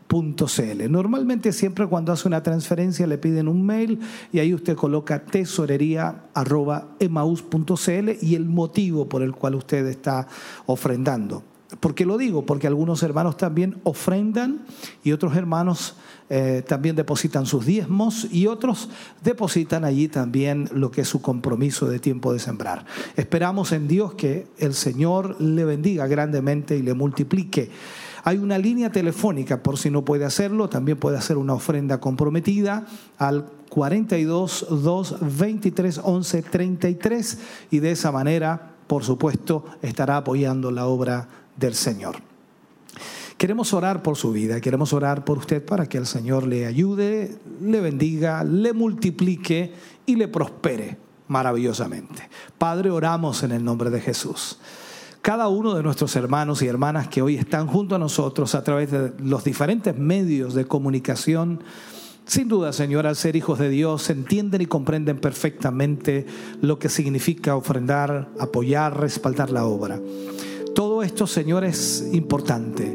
tesorería.emaus.cl. 0.09 0.91
Normalmente 0.91 1.53
siempre 1.53 1.87
cuando 1.87 2.13
hace 2.13 2.27
una 2.29 2.43
transferencia 2.43 3.07
le 3.07 3.19
piden 3.19 3.49
un 3.49 3.65
mail 3.65 4.01
y 4.33 4.39
ahí 4.39 4.55
usted 4.55 4.77
coloca 4.77 5.25
tesorería.emaus.cl 5.25 8.11
y 8.21 8.35
el 8.35 8.47
motivo 8.47 9.09
por 9.09 9.23
el 9.23 9.33
cual 9.33 9.55
usted 9.57 9.87
está 9.87 10.27
ofrendando. 10.67 11.43
¿Por 11.81 11.95
qué 11.95 12.07
lo 12.07 12.19
digo? 12.19 12.47
Porque 12.47 12.69
algunos 12.69 13.03
hermanos 13.03 13.37
también 13.37 13.81
ofrendan 13.83 14.65
y 15.03 15.13
otros 15.13 15.35
hermanos 15.35 15.97
eh, 16.31 16.63
también 16.67 16.95
depositan 16.95 17.47
sus 17.47 17.67
diezmos 17.67 18.29
y 18.31 18.47
otros 18.47 18.91
depositan 19.23 19.85
allí 19.85 20.09
también 20.09 20.69
lo 20.73 20.91
que 20.91 21.01
es 21.01 21.09
su 21.09 21.21
compromiso 21.21 21.89
de 21.89 21.99
tiempo 21.99 22.33
de 22.33 22.39
sembrar. 22.39 22.87
Esperamos 23.17 23.73
en 23.73 23.89
Dios 23.89 24.15
que 24.15 24.47
el 24.59 24.75
Señor 24.75 25.41
le 25.41 25.65
bendiga 25.65 26.07
grandemente 26.07 26.77
y 26.77 26.83
le 26.83 26.95
multiplique. 26.95 27.71
Hay 28.27 28.39
una 28.39 28.57
línea 28.57 28.91
telefónica 28.91 29.63
por 29.63 29.77
si 29.77 29.91
no 29.91 30.03
puede 30.03 30.25
hacerlo, 30.25 30.71
también 30.71 30.99
puede 30.99 31.19
hacer 31.19 31.37
una 31.37 31.53
ofrenda 31.53 32.01
comprometida 32.01 32.87
al 33.19 33.45
42 33.69 34.67
2 34.71 35.17
23 35.39 36.01
11 36.03 36.43
33 36.43 37.39
y 37.71 37.81
de 37.81 37.91
esa 37.91 38.11
manera, 38.13 38.77
por 38.87 39.05
supuesto, 39.05 39.67
estará 39.83 40.17
apoyando 40.17 40.71
la 40.71 40.87
obra 40.87 41.29
del 41.57 41.75
Señor. 41.75 42.17
Queremos 43.37 43.75
orar 43.75 44.03
por 44.03 44.17
su 44.17 44.33
vida, 44.33 44.59
queremos 44.63 44.95
orar 44.95 45.27
por 45.27 45.37
usted 45.37 45.63
para 45.63 45.87
que 45.87 45.99
el 45.99 46.07
Señor 46.07 46.47
le 46.47 46.65
ayude, 46.65 47.37
le 47.61 47.81
bendiga, 47.83 48.43
le 48.43 48.73
multiplique 48.73 49.75
y 50.07 50.17
le 50.17 50.29
prospere 50.29 50.97
maravillosamente. 51.29 52.31
Padre, 52.57 52.91
oramos 52.91 53.43
en 53.43 53.53
el 53.53 53.63
nombre 53.63 53.91
de 53.91 54.01
Jesús. 54.01 54.59
Cada 55.25 55.49
uno 55.49 55.73
de 55.73 55.83
nuestros 55.83 56.15
hermanos 56.17 56.61
y 56.61 56.67
hermanas 56.67 57.09
que 57.09 57.23
hoy 57.23 57.37
están 57.37 57.67
junto 57.67 57.95
a 57.95 57.99
nosotros 57.99 58.55
a 58.55 58.63
través 58.63 58.91
de 58.91 59.11
los 59.21 59.43
diferentes 59.43 59.97
medios 59.97 60.53
de 60.53 60.67
comunicación, 60.67 61.65
sin 62.27 62.47
duda, 62.47 62.75
Señor, 62.75 63.07
al 63.07 63.17
ser 63.17 63.35
hijos 63.35 63.59
de 63.59 63.71
Dios, 63.71 64.11
entienden 64.11 64.61
y 64.61 64.67
comprenden 64.67 65.17
perfectamente 65.17 66.27
lo 66.61 66.79
que 66.79 66.91
significa 66.91 67.57
ofrendar, 67.57 68.29
apoyar, 68.39 69.01
respaldar 69.01 69.49
la 69.49 69.65
obra. 69.65 69.99
Todo 70.75 71.03
esto, 71.03 71.27
Señor, 71.27 71.65
es 71.65 72.07
importante 72.13 72.95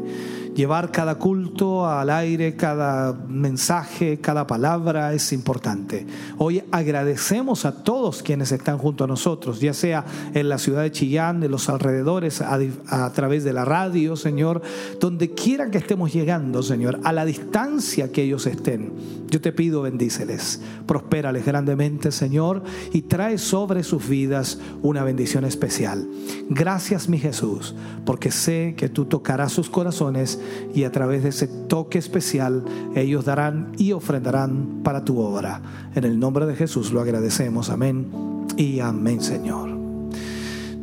llevar 0.60 0.90
cada 0.90 1.14
culto 1.14 1.88
al 1.88 2.10
aire, 2.10 2.54
cada 2.54 3.14
mensaje, 3.14 4.18
cada 4.18 4.46
palabra 4.46 5.14
es 5.14 5.32
importante. 5.32 6.06
Hoy 6.36 6.62
agradecemos 6.70 7.64
a 7.64 7.82
todos 7.82 8.22
quienes 8.22 8.52
están 8.52 8.76
junto 8.76 9.04
a 9.04 9.06
nosotros, 9.06 9.58
ya 9.60 9.72
sea 9.72 10.04
en 10.34 10.50
la 10.50 10.58
ciudad 10.58 10.82
de 10.82 10.92
Chillán, 10.92 11.40
de 11.40 11.48
los 11.48 11.70
alrededores, 11.70 12.42
a, 12.42 13.10
través 13.14 13.42
de 13.42 13.54
la 13.54 13.64
radio, 13.64 14.16
Señor, 14.16 14.60
donde 15.00 15.30
quiera 15.30 15.70
que 15.70 15.78
estemos 15.78 16.12
llegando, 16.12 16.62
Señor, 16.62 17.00
a 17.04 17.12
la 17.14 17.24
distancia 17.24 18.12
que 18.12 18.24
ellos 18.24 18.46
estén. 18.46 18.92
Yo 19.30 19.40
te 19.40 19.52
pido, 19.52 19.80
bendíceles, 19.80 20.60
prospérales 20.86 21.46
grandemente, 21.46 22.12
Señor, 22.12 22.62
y 22.92 23.02
trae 23.02 23.38
sobre 23.38 23.82
sus 23.82 24.06
vidas 24.06 24.58
una 24.82 25.04
bendición 25.04 25.46
especial. 25.46 26.06
Gracias, 26.50 27.08
mi 27.08 27.18
Jesús, 27.18 27.74
porque 28.04 28.30
sé 28.30 28.74
que 28.76 28.90
tú 28.90 29.06
tocarás 29.06 29.52
sus 29.52 29.70
corazones 29.70 30.38
y 30.74 30.84
a 30.84 30.92
través 30.92 31.22
de 31.22 31.30
ese 31.30 31.46
toque 31.46 31.98
especial 31.98 32.64
ellos 32.94 33.24
darán 33.24 33.72
y 33.76 33.92
ofrendarán 33.92 34.80
para 34.82 35.04
tu 35.04 35.18
obra. 35.20 35.60
En 35.94 36.04
el 36.04 36.18
nombre 36.18 36.46
de 36.46 36.54
Jesús 36.54 36.92
lo 36.92 37.00
agradecemos. 37.00 37.70
Amén 37.70 38.08
y 38.56 38.80
amén, 38.80 39.20
Señor. 39.20 39.70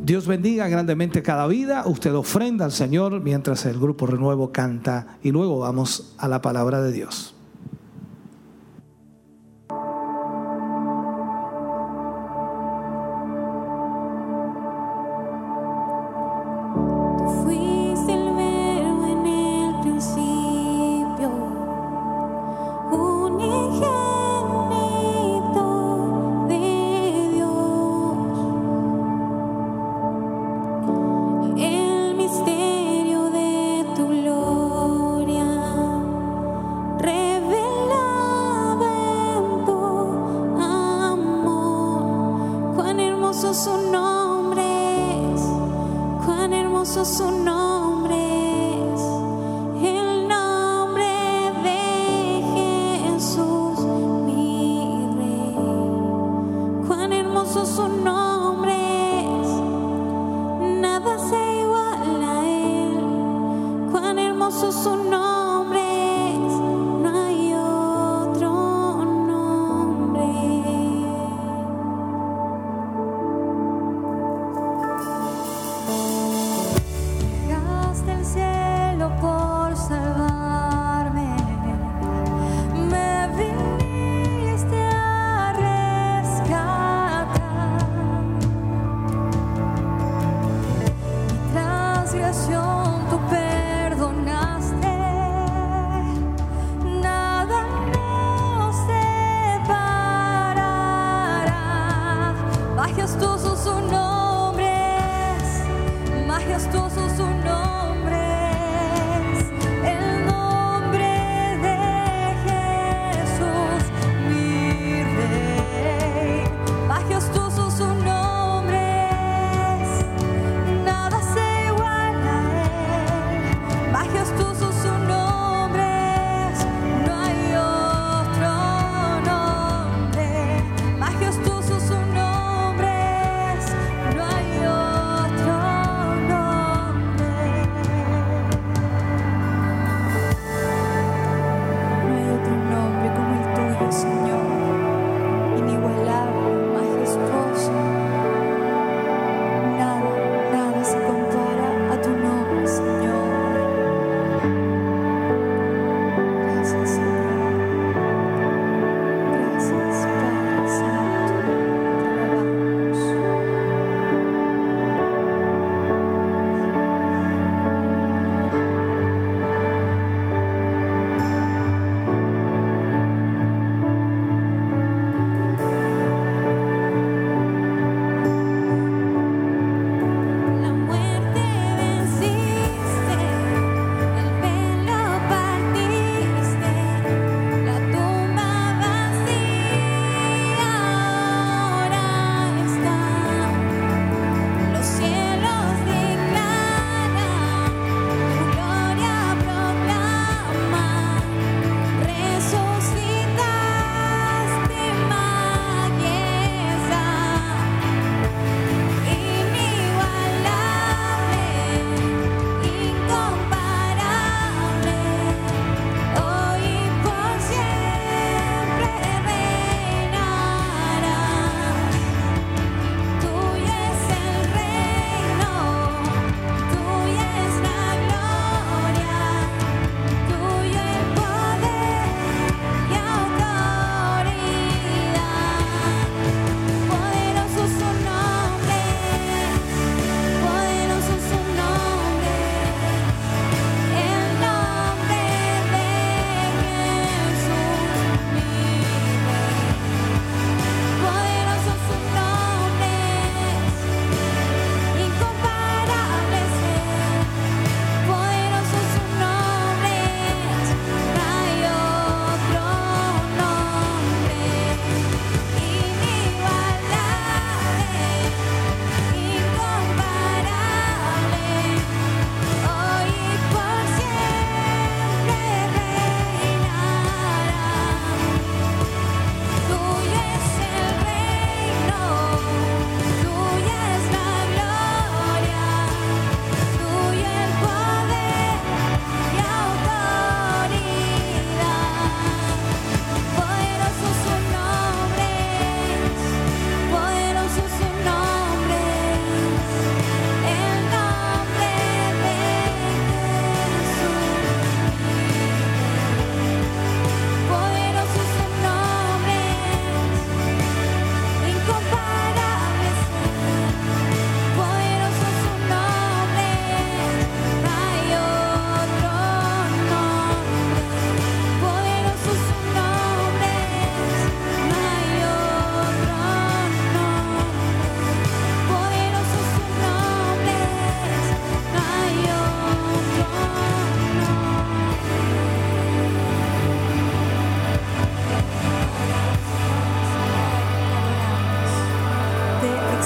Dios 0.04 0.26
bendiga 0.26 0.70
grandemente 0.70 1.22
cada 1.22 1.48
vida. 1.48 1.84
Usted 1.86 2.16
ofrenda 2.16 2.66
al 2.66 2.72
Señor 2.72 3.20
mientras 3.22 3.66
el 3.66 3.78
grupo 3.78 4.08
Renuevo 4.08 4.52
canta 4.52 5.18
y 5.22 5.32
luego 5.32 5.60
vamos 5.60 6.14
a 6.18 6.28
la 6.28 6.42
palabra 6.42 6.82
de 6.82 6.94
Dios. 6.94 7.37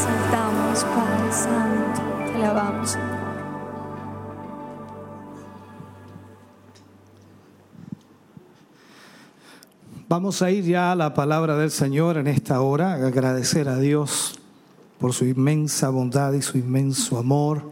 exaltamos, 0.01 0.83
Padre 0.83 1.31
Santo, 1.31 2.01
te 2.25 2.43
alabamos, 2.43 2.97
Vamos 10.09 10.41
a 10.41 10.51
ir 10.51 10.65
ya 10.65 10.91
a 10.91 10.95
la 10.95 11.13
palabra 11.13 11.55
del 11.55 11.71
Señor 11.71 12.17
en 12.17 12.27
esta 12.27 12.59
hora, 12.59 12.95
agradecer 12.95 13.69
a 13.69 13.77
Dios 13.77 14.37
por 14.99 15.13
su 15.13 15.23
inmensa 15.23 15.89
bondad 15.89 16.33
y 16.33 16.41
su 16.41 16.57
inmenso 16.57 17.17
amor. 17.17 17.71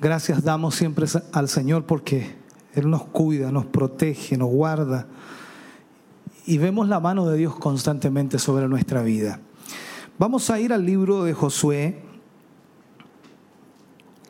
Gracias 0.00 0.42
damos 0.42 0.74
siempre 0.74 1.06
al 1.32 1.48
Señor 1.48 1.84
porque 1.84 2.34
Él 2.74 2.90
nos 2.90 3.04
cuida, 3.04 3.52
nos 3.52 3.66
protege, 3.66 4.36
nos 4.36 4.48
guarda 4.48 5.06
y 6.44 6.58
vemos 6.58 6.88
la 6.88 6.98
mano 6.98 7.28
de 7.28 7.38
Dios 7.38 7.54
constantemente 7.54 8.40
sobre 8.40 8.66
nuestra 8.66 9.02
vida. 9.02 9.38
Vamos 10.22 10.50
a 10.50 10.60
ir 10.60 10.72
al 10.72 10.86
libro 10.86 11.24
de 11.24 11.32
Josué, 11.32 11.96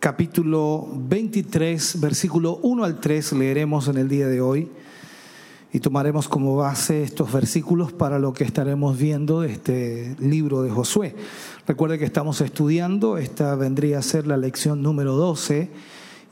capítulo 0.00 0.88
23, 0.90 2.00
versículo 2.00 2.58
1 2.62 2.84
al 2.84 2.98
3, 2.98 3.34
leeremos 3.34 3.88
en 3.88 3.98
el 3.98 4.08
día 4.08 4.26
de 4.26 4.40
hoy 4.40 4.70
y 5.70 5.80
tomaremos 5.80 6.28
como 6.28 6.56
base 6.56 7.02
estos 7.02 7.30
versículos 7.30 7.92
para 7.92 8.18
lo 8.18 8.32
que 8.32 8.44
estaremos 8.44 8.96
viendo 8.96 9.42
de 9.42 9.52
este 9.52 10.16
libro 10.18 10.62
de 10.62 10.70
Josué. 10.70 11.14
Recuerde 11.66 11.98
que 11.98 12.06
estamos 12.06 12.40
estudiando, 12.40 13.18
esta 13.18 13.54
vendría 13.54 13.98
a 13.98 14.02
ser 14.02 14.26
la 14.26 14.38
lección 14.38 14.82
número 14.82 15.14
12 15.14 15.68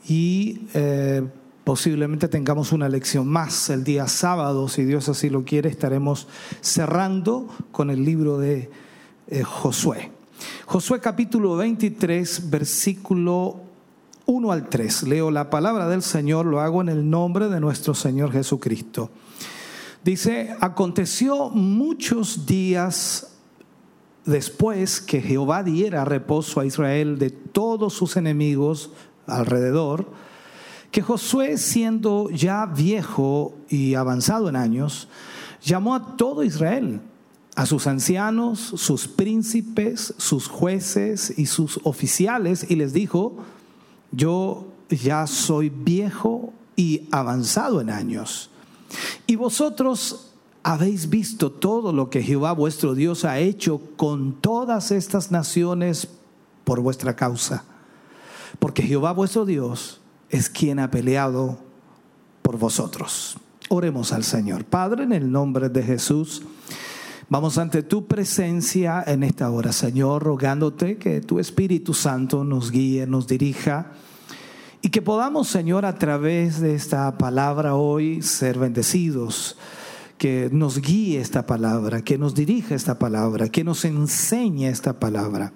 y 0.09 0.61
eh, 0.73 1.21
posiblemente 1.63 2.27
tengamos 2.29 2.71
una 2.71 2.89
lección 2.89 3.27
más 3.27 3.69
el 3.69 3.83
día 3.83 4.07
sábado, 4.07 4.67
si 4.69 4.85
Dios 4.85 5.07
así 5.07 5.29
lo 5.29 5.43
quiere, 5.45 5.69
estaremos 5.69 6.27
cerrando 6.61 7.47
con 7.71 7.91
el 7.91 8.03
libro 8.03 8.39
de 8.39 8.80
eh, 9.31 9.43
Josué. 9.43 10.11
Josué 10.65 10.99
capítulo 10.99 11.55
23, 11.55 12.49
versículo 12.49 13.61
1 14.25 14.51
al 14.51 14.67
3. 14.67 15.03
Leo 15.03 15.31
la 15.31 15.49
palabra 15.49 15.87
del 15.87 16.01
Señor, 16.03 16.45
lo 16.45 16.59
hago 16.59 16.81
en 16.81 16.89
el 16.89 17.09
nombre 17.09 17.47
de 17.47 17.61
nuestro 17.61 17.93
Señor 17.93 18.33
Jesucristo. 18.33 19.09
Dice, 20.03 20.53
aconteció 20.59 21.49
muchos 21.49 22.45
días 22.45 23.31
después 24.25 24.99
que 24.99 25.21
Jehová 25.21 25.63
diera 25.63 26.03
reposo 26.03 26.59
a 26.59 26.65
Israel 26.65 27.17
de 27.17 27.29
todos 27.29 27.93
sus 27.93 28.17
enemigos 28.17 28.91
alrededor, 29.27 30.09
que 30.91 31.01
Josué, 31.01 31.57
siendo 31.57 32.29
ya 32.31 32.65
viejo 32.65 33.55
y 33.69 33.95
avanzado 33.95 34.49
en 34.49 34.57
años, 34.57 35.07
llamó 35.61 35.95
a 35.95 36.17
todo 36.17 36.43
Israel, 36.43 36.99
a 37.55 37.65
sus 37.65 37.87
ancianos, 37.87 38.59
sus 38.59 39.07
príncipes, 39.07 40.13
sus 40.17 40.47
jueces 40.47 41.33
y 41.37 41.45
sus 41.47 41.79
oficiales, 41.83 42.65
y 42.69 42.75
les 42.75 42.93
dijo, 42.93 43.37
yo 44.11 44.67
ya 44.89 45.27
soy 45.27 45.69
viejo 45.69 46.53
y 46.75 47.07
avanzado 47.11 47.81
en 47.81 47.89
años 47.89 48.51
y 49.27 49.35
vosotros 49.35 50.27
habéis 50.63 51.09
visto 51.09 51.51
todo 51.51 51.91
lo 51.91 52.09
que 52.09 52.21
Jehová 52.21 52.51
vuestro 52.51 52.93
Dios 52.93 53.25
ha 53.25 53.39
hecho 53.39 53.81
con 53.95 54.33
todas 54.41 54.91
estas 54.91 55.31
naciones 55.31 56.07
por 56.63 56.81
vuestra 56.81 57.15
causa. 57.15 57.63
Porque 58.59 58.83
Jehová 58.83 59.11
vuestro 59.13 59.45
Dios 59.45 60.01
es 60.29 60.49
quien 60.49 60.79
ha 60.79 60.91
peleado 60.91 61.57
por 62.41 62.57
vosotros. 62.57 63.37
Oremos 63.69 64.11
al 64.11 64.23
Señor. 64.23 64.65
Padre, 64.65 65.03
en 65.03 65.13
el 65.13 65.31
nombre 65.31 65.69
de 65.69 65.81
Jesús, 65.81 66.43
vamos 67.31 67.57
ante 67.57 67.81
tu 67.81 68.07
presencia 68.07 69.01
en 69.07 69.23
esta 69.23 69.49
hora, 69.49 69.71
Señor, 69.71 70.21
rogándote 70.21 70.97
que 70.97 71.21
tu 71.21 71.39
Espíritu 71.39 71.93
Santo 71.93 72.43
nos 72.43 72.71
guíe, 72.71 73.07
nos 73.07 73.25
dirija 73.25 73.93
y 74.81 74.89
que 74.89 75.01
podamos, 75.01 75.47
Señor, 75.47 75.85
a 75.85 75.97
través 75.97 76.59
de 76.59 76.75
esta 76.75 77.17
palabra 77.17 77.75
hoy 77.75 78.21
ser 78.21 78.59
bendecidos. 78.59 79.57
Que 80.17 80.49
nos 80.51 80.81
guíe 80.81 81.21
esta 81.21 81.45
palabra, 81.45 82.01
que 82.01 82.17
nos 82.17 82.35
dirija 82.35 82.75
esta 82.75 82.99
palabra, 82.99 83.47
que 83.47 83.63
nos 83.63 83.85
enseñe 83.85 84.67
esta 84.67 84.99
palabra. 84.99 85.53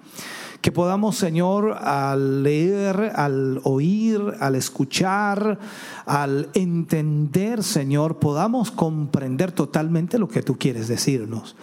Que 0.60 0.72
podamos, 0.72 1.16
Señor, 1.16 1.76
al 1.80 2.42
leer, 2.42 3.12
al 3.14 3.60
oír, 3.64 4.20
al 4.40 4.54
escuchar, 4.54 5.58
al 6.06 6.48
entender, 6.54 7.62
Señor, 7.62 8.18
podamos 8.18 8.70
comprender 8.70 9.52
totalmente 9.52 10.18
lo 10.18 10.28
que 10.28 10.42
tú 10.42 10.58
quieres 10.58 10.88
decirnos. 10.88 11.56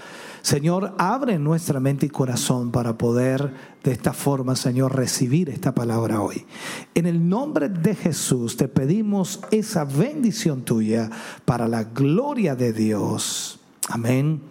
Señor, 0.44 0.94
abre 0.98 1.40
nuestra 1.40 1.80
mente 1.80 2.08
y 2.08 2.10
corazón 2.10 2.72
para 2.72 2.98
poder 2.98 3.54
de 3.82 3.94
esta 3.94 4.12
forma, 4.12 4.58
Señor, 4.58 4.94
recibir 4.94 5.50
esta 5.50 5.74
palabra 5.74 6.20
hoy. 6.20 6.46
En 6.94 7.06
el 7.06 7.30
nombre 7.30 7.70
de 7.70 7.96
Jesús 7.96 8.58
te 8.58 8.68
pedimos 8.68 9.40
esa 9.52 9.86
bendición 9.86 10.64
tuya 10.64 11.10
para 11.46 11.70
la 11.70 11.86
gloria 11.86 12.58
de 12.58 12.74
Dios. 12.74 13.58
Amén 13.88 14.42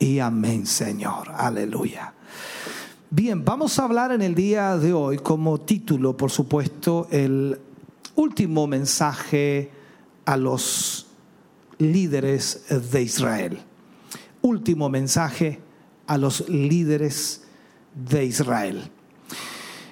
y 0.00 0.18
amén, 0.18 0.66
Señor. 0.66 1.30
Aleluya. 1.36 2.12
Bien, 3.10 3.44
vamos 3.44 3.78
a 3.78 3.84
hablar 3.84 4.12
en 4.12 4.22
el 4.22 4.34
día 4.34 4.76
de 4.76 4.92
hoy 4.92 5.18
como 5.18 5.60
título, 5.60 6.16
por 6.16 6.30
supuesto, 6.30 7.08
el 7.10 7.58
último 8.14 8.66
mensaje 8.66 9.70
a 10.24 10.36
los 10.36 11.08
líderes 11.78 12.66
de 12.92 13.02
Israel 13.02 13.60
último 14.42 14.88
mensaje 14.88 15.60
a 16.06 16.18
los 16.18 16.48
líderes 16.48 17.42
de 17.94 18.24
Israel. 18.24 18.90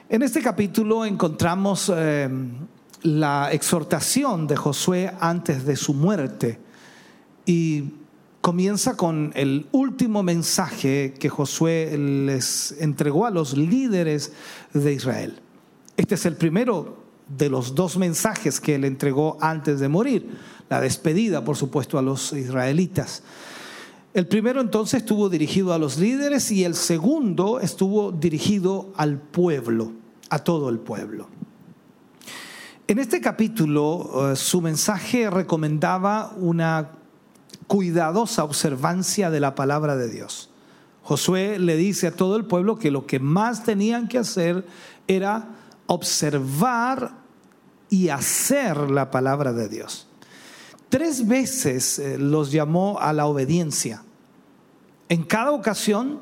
En 0.08 0.22
este 0.22 0.40
capítulo 0.40 1.04
encontramos 1.04 1.92
eh, 1.94 2.28
la 3.02 3.52
exhortación 3.52 4.46
de 4.46 4.56
Josué 4.56 5.12
antes 5.20 5.64
de 5.64 5.76
su 5.76 5.92
muerte 5.94 6.58
y 7.44 7.84
comienza 8.40 8.96
con 8.96 9.32
el 9.34 9.66
último 9.72 10.22
mensaje 10.22 11.14
que 11.18 11.28
Josué 11.28 11.96
les 11.98 12.72
entregó 12.80 13.26
a 13.26 13.30
los 13.30 13.56
líderes 13.56 14.32
de 14.72 14.92
Israel. 14.92 15.40
Este 15.96 16.14
es 16.14 16.26
el 16.26 16.36
primero 16.36 16.98
de 17.28 17.50
los 17.50 17.74
dos 17.74 17.96
mensajes 17.96 18.60
que 18.60 18.76
él 18.76 18.84
entregó 18.84 19.36
antes 19.40 19.80
de 19.80 19.88
morir, 19.88 20.38
la 20.68 20.80
despedida, 20.80 21.44
por 21.44 21.56
supuesto, 21.56 21.98
a 21.98 22.02
los 22.02 22.32
israelitas. 22.32 23.22
El 24.14 24.26
primero 24.26 24.60
entonces 24.60 25.02
estuvo 25.02 25.28
dirigido 25.28 25.72
a 25.72 25.78
los 25.78 25.98
líderes 25.98 26.50
y 26.50 26.64
el 26.64 26.74
segundo 26.74 27.60
estuvo 27.60 28.10
dirigido 28.10 28.92
al 28.96 29.18
pueblo, 29.18 29.92
a 30.30 30.38
todo 30.38 30.70
el 30.70 30.78
pueblo. 30.78 31.28
En 32.86 32.98
este 32.98 33.20
capítulo 33.20 34.32
eh, 34.32 34.36
su 34.36 34.62
mensaje 34.62 35.28
recomendaba 35.28 36.32
una 36.38 36.97
cuidadosa 37.68 38.42
observancia 38.42 39.30
de 39.30 39.38
la 39.38 39.54
palabra 39.54 39.94
de 39.94 40.08
Dios. 40.08 40.50
Josué 41.02 41.58
le 41.58 41.76
dice 41.76 42.08
a 42.08 42.16
todo 42.16 42.36
el 42.36 42.44
pueblo 42.44 42.78
que 42.78 42.90
lo 42.90 43.06
que 43.06 43.20
más 43.20 43.62
tenían 43.62 44.08
que 44.08 44.18
hacer 44.18 44.66
era 45.06 45.50
observar 45.86 47.12
y 47.88 48.08
hacer 48.08 48.90
la 48.90 49.10
palabra 49.10 49.52
de 49.52 49.68
Dios. 49.68 50.06
Tres 50.88 51.26
veces 51.26 51.98
eh, 51.98 52.18
los 52.18 52.50
llamó 52.50 52.98
a 53.00 53.12
la 53.12 53.26
obediencia. 53.26 54.02
En 55.08 55.22
cada 55.22 55.52
ocasión, 55.52 56.20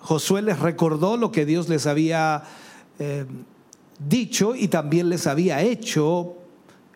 Josué 0.00 0.42
les 0.42 0.58
recordó 0.58 1.16
lo 1.16 1.32
que 1.32 1.46
Dios 1.46 1.68
les 1.68 1.86
había 1.86 2.44
eh, 2.98 3.26
dicho 3.98 4.54
y 4.54 4.68
también 4.68 5.08
les 5.08 5.26
había 5.26 5.62
hecho, 5.62 6.36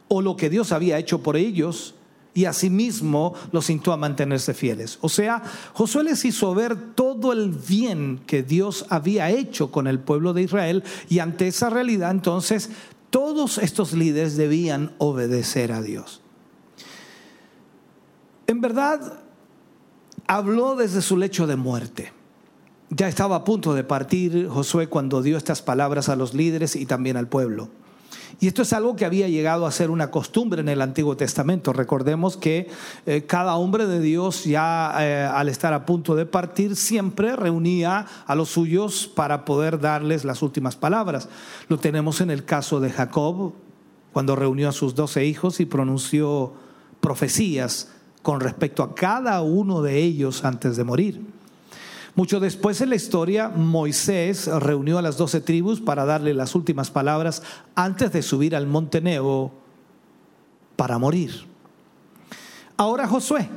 o 0.08 0.22
lo 0.22 0.36
que 0.36 0.50
Dios 0.50 0.72
había 0.72 0.98
hecho 0.98 1.22
por 1.22 1.36
ellos, 1.36 1.94
y 2.38 2.44
asimismo 2.44 3.34
los 3.50 3.68
instó 3.68 3.92
a 3.92 3.96
mantenerse 3.96 4.54
fieles. 4.54 4.98
O 5.00 5.08
sea, 5.08 5.42
Josué 5.72 6.04
les 6.04 6.24
hizo 6.24 6.54
ver 6.54 6.94
todo 6.94 7.32
el 7.32 7.50
bien 7.50 8.20
que 8.28 8.44
Dios 8.44 8.86
había 8.90 9.28
hecho 9.28 9.72
con 9.72 9.88
el 9.88 9.98
pueblo 9.98 10.32
de 10.34 10.42
Israel, 10.42 10.84
y 11.08 11.18
ante 11.18 11.48
esa 11.48 11.68
realidad 11.68 12.12
entonces 12.12 12.70
todos 13.10 13.58
estos 13.58 13.92
líderes 13.92 14.36
debían 14.36 14.92
obedecer 14.98 15.72
a 15.72 15.82
Dios. 15.82 16.20
En 18.46 18.60
verdad, 18.60 19.18
habló 20.28 20.76
desde 20.76 21.02
su 21.02 21.16
lecho 21.16 21.48
de 21.48 21.56
muerte. 21.56 22.12
Ya 22.90 23.08
estaba 23.08 23.34
a 23.34 23.44
punto 23.44 23.74
de 23.74 23.82
partir 23.82 24.46
Josué 24.46 24.86
cuando 24.86 25.22
dio 25.22 25.36
estas 25.36 25.60
palabras 25.60 26.08
a 26.08 26.14
los 26.14 26.34
líderes 26.34 26.76
y 26.76 26.86
también 26.86 27.16
al 27.16 27.26
pueblo. 27.26 27.68
Y 28.40 28.46
esto 28.46 28.62
es 28.62 28.72
algo 28.72 28.94
que 28.94 29.04
había 29.04 29.28
llegado 29.28 29.66
a 29.66 29.72
ser 29.72 29.90
una 29.90 30.10
costumbre 30.10 30.60
en 30.60 30.68
el 30.68 30.80
Antiguo 30.80 31.16
Testamento. 31.16 31.72
Recordemos 31.72 32.36
que 32.36 32.68
eh, 33.06 33.24
cada 33.26 33.56
hombre 33.56 33.86
de 33.86 34.00
Dios 34.00 34.44
ya 34.44 34.94
eh, 35.00 35.24
al 35.24 35.48
estar 35.48 35.72
a 35.72 35.84
punto 35.84 36.14
de 36.14 36.24
partir 36.24 36.76
siempre 36.76 37.34
reunía 37.34 38.06
a 38.26 38.34
los 38.36 38.50
suyos 38.50 39.10
para 39.12 39.44
poder 39.44 39.80
darles 39.80 40.24
las 40.24 40.42
últimas 40.42 40.76
palabras. 40.76 41.28
Lo 41.68 41.78
tenemos 41.78 42.20
en 42.20 42.30
el 42.30 42.44
caso 42.44 42.78
de 42.78 42.90
Jacob, 42.90 43.54
cuando 44.12 44.36
reunió 44.36 44.68
a 44.68 44.72
sus 44.72 44.94
doce 44.94 45.24
hijos 45.24 45.60
y 45.60 45.66
pronunció 45.66 46.54
profecías 47.00 47.92
con 48.22 48.40
respecto 48.40 48.82
a 48.82 48.94
cada 48.94 49.42
uno 49.42 49.82
de 49.82 49.98
ellos 49.98 50.44
antes 50.44 50.76
de 50.76 50.84
morir. 50.84 51.37
Mucho 52.18 52.40
después 52.40 52.80
en 52.80 52.88
la 52.90 52.96
historia, 52.96 53.48
Moisés 53.48 54.48
reunió 54.48 54.98
a 54.98 55.02
las 55.02 55.18
doce 55.18 55.40
tribus 55.40 55.80
para 55.80 56.04
darle 56.04 56.34
las 56.34 56.56
últimas 56.56 56.90
palabras 56.90 57.44
antes 57.76 58.10
de 58.10 58.22
subir 58.22 58.56
al 58.56 58.66
monte 58.66 59.00
Nebo 59.00 59.52
para 60.74 60.98
morir. 60.98 61.46
Ahora 62.76 63.06
Josué, 63.06 63.48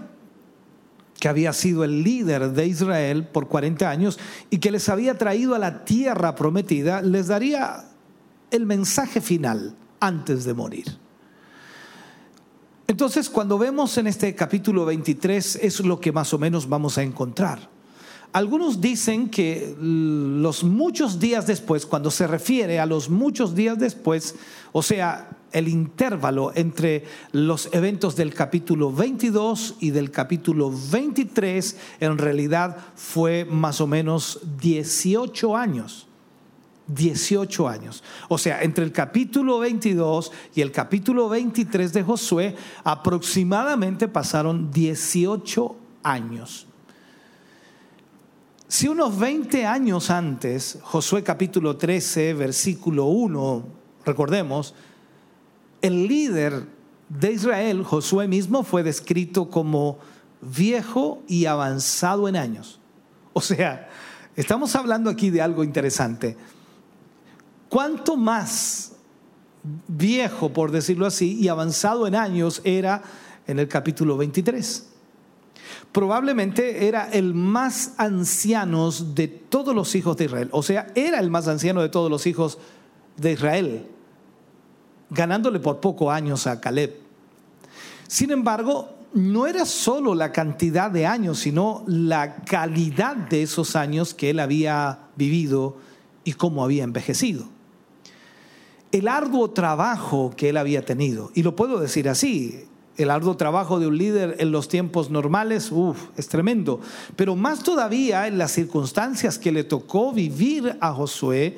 que 1.20 1.28
había 1.28 1.54
sido 1.54 1.84
el 1.84 2.04
líder 2.04 2.52
de 2.52 2.68
Israel 2.68 3.26
por 3.26 3.48
40 3.48 3.90
años 3.90 4.20
y 4.52 4.60
que 4.60 4.70
les 4.70 4.90
había 4.90 5.18
traído 5.18 5.56
a 5.56 5.60
la 5.60 5.84
tierra 5.84 6.36
prometida, 6.36 7.02
les 7.02 7.30
daría 7.30 7.86
el 8.52 8.68
mensaje 8.68 9.22
final 9.22 9.74
antes 10.00 10.46
de 10.46 10.54
morir. 10.54 10.86
Entonces, 12.86 13.28
cuando 13.28 13.58
vemos 13.58 13.98
en 13.98 14.06
este 14.06 14.36
capítulo 14.36 14.86
23, 14.86 15.56
es 15.56 15.80
lo 15.80 16.00
que 16.00 16.12
más 16.12 16.32
o 16.36 16.38
menos 16.38 16.70
vamos 16.70 17.00
a 17.00 17.02
encontrar. 17.02 17.81
Algunos 18.34 18.80
dicen 18.80 19.30
que 19.30 19.76
los 19.80 20.64
muchos 20.64 21.20
días 21.20 21.48
después, 21.48 21.86
cuando 21.86 22.10
se 22.12 22.28
refiere 22.28 22.80
a 22.80 22.86
los 22.86 23.10
muchos 23.10 23.56
días 23.56 23.78
después, 23.78 24.36
o 24.72 24.82
sea, 24.82 25.38
el 25.52 25.68
intervalo 25.68 26.54
entre 26.56 27.04
los 27.34 27.68
eventos 27.74 28.16
del 28.16 28.34
capítulo 28.34 28.94
22 28.94 29.76
y 29.82 29.92
del 29.92 30.12
capítulo 30.12 30.72
23 30.92 31.78
en 32.00 32.18
realidad 32.18 32.78
fue 32.96 33.44
más 33.44 33.82
o 33.82 33.88
menos 33.88 34.40
18 34.62 35.58
años. 35.58 36.08
18 36.88 37.68
años. 37.68 38.04
O 38.30 38.38
sea, 38.38 38.64
entre 38.64 38.84
el 38.84 38.92
capítulo 38.92 39.60
22 39.60 40.32
y 40.56 40.62
el 40.62 40.72
capítulo 40.72 41.30
23 41.30 41.94
de 41.94 42.04
Josué 42.04 42.56
aproximadamente 42.84 44.08
pasaron 44.08 44.72
18 44.72 45.76
años. 46.04 46.68
Si 48.72 48.88
unos 48.88 49.20
20 49.20 49.66
años 49.66 50.10
antes, 50.10 50.78
Josué 50.82 51.24
capítulo 51.24 51.76
13, 51.76 52.34
versículo 52.36 53.08
1, 53.08 53.66
recordemos, 54.06 54.74
el 55.82 56.08
líder 56.08 56.68
de 57.10 57.34
Israel, 57.34 57.84
Josué 57.84 58.30
mismo, 58.30 58.64
fue 58.64 58.82
descrito 58.82 59.50
como 59.50 60.00
viejo 60.40 61.22
y 61.28 61.48
avanzado 61.48 62.30
en 62.30 62.38
años. 62.38 62.80
O 63.34 63.42
sea, 63.42 63.90
estamos 64.38 64.74
hablando 64.78 65.10
aquí 65.10 65.32
de 65.32 65.42
algo 65.42 65.66
interesante. 65.66 66.38
¿Cuánto 67.68 68.16
más 68.16 68.94
viejo, 69.90 70.54
por 70.54 70.72
decirlo 70.72 71.06
así, 71.06 71.38
y 71.38 71.50
avanzado 71.50 72.08
en 72.08 72.16
años 72.16 72.62
era 72.64 73.04
en 73.48 73.60
el 73.60 73.68
capítulo 73.68 74.16
23? 74.16 74.91
Probablemente 75.92 76.88
era 76.88 77.10
el 77.10 77.34
más 77.34 77.96
anciano 77.98 78.92
de 78.92 79.28
todos 79.28 79.76
los 79.76 79.94
hijos 79.96 80.16
de 80.18 80.26
Israel. 80.26 80.50
O 80.52 80.64
sea, 80.64 80.88
era 80.96 81.20
el 81.20 81.30
más 81.30 81.48
anciano 81.48 81.82
de 81.82 81.90
todos 81.90 82.10
los 82.10 82.26
hijos 82.28 82.58
de 83.18 83.34
Israel 83.34 83.88
ganándole 85.12 85.60
por 85.60 85.80
poco 85.80 86.10
años 86.10 86.48
a 86.48 86.60
Caleb. 86.60 86.96
Sin 88.08 88.32
embargo, 88.32 88.90
no 89.14 89.46
era 89.46 89.66
solo 89.66 90.16
la 90.16 90.32
cantidad 90.32 90.90
de 90.90 91.06
años, 91.06 91.40
sino 91.40 91.84
la 91.86 92.38
calidad 92.38 93.16
de 93.16 93.44
esos 93.44 93.76
años 93.76 94.14
que 94.14 94.32
él 94.32 94.40
había 94.40 95.00
vivido 95.16 95.78
y 96.24 96.34
cómo 96.34 96.64
había 96.64 96.84
envejecido. 96.84 97.46
El 98.92 99.08
arduo 99.08 99.52
trabajo 99.52 100.34
que 100.36 100.50
él 100.50 100.58
había 100.58 100.84
tenido, 100.84 101.32
y 101.34 101.44
lo 101.44 101.56
puedo 101.56 101.80
decir 101.80 102.10
así, 102.10 102.66
el 103.04 103.12
arduo 103.12 103.38
trabajo 103.38 103.80
de 103.80 103.88
un 103.88 103.98
líder 103.98 104.36
en 104.40 104.52
los 104.52 104.68
tiempos 104.68 105.10
normales, 105.10 105.72
uff, 105.72 106.10
es 106.18 106.28
tremendo, 106.28 106.80
pero 107.16 107.36
más 107.36 107.64
todavía 107.64 108.28
en 108.28 108.38
las 108.38 108.52
circunstancias 108.52 109.38
que 109.38 109.52
le 109.52 109.64
tocó 109.64 110.12
vivir 110.12 110.78
a 110.80 110.94
Josué, 110.94 111.58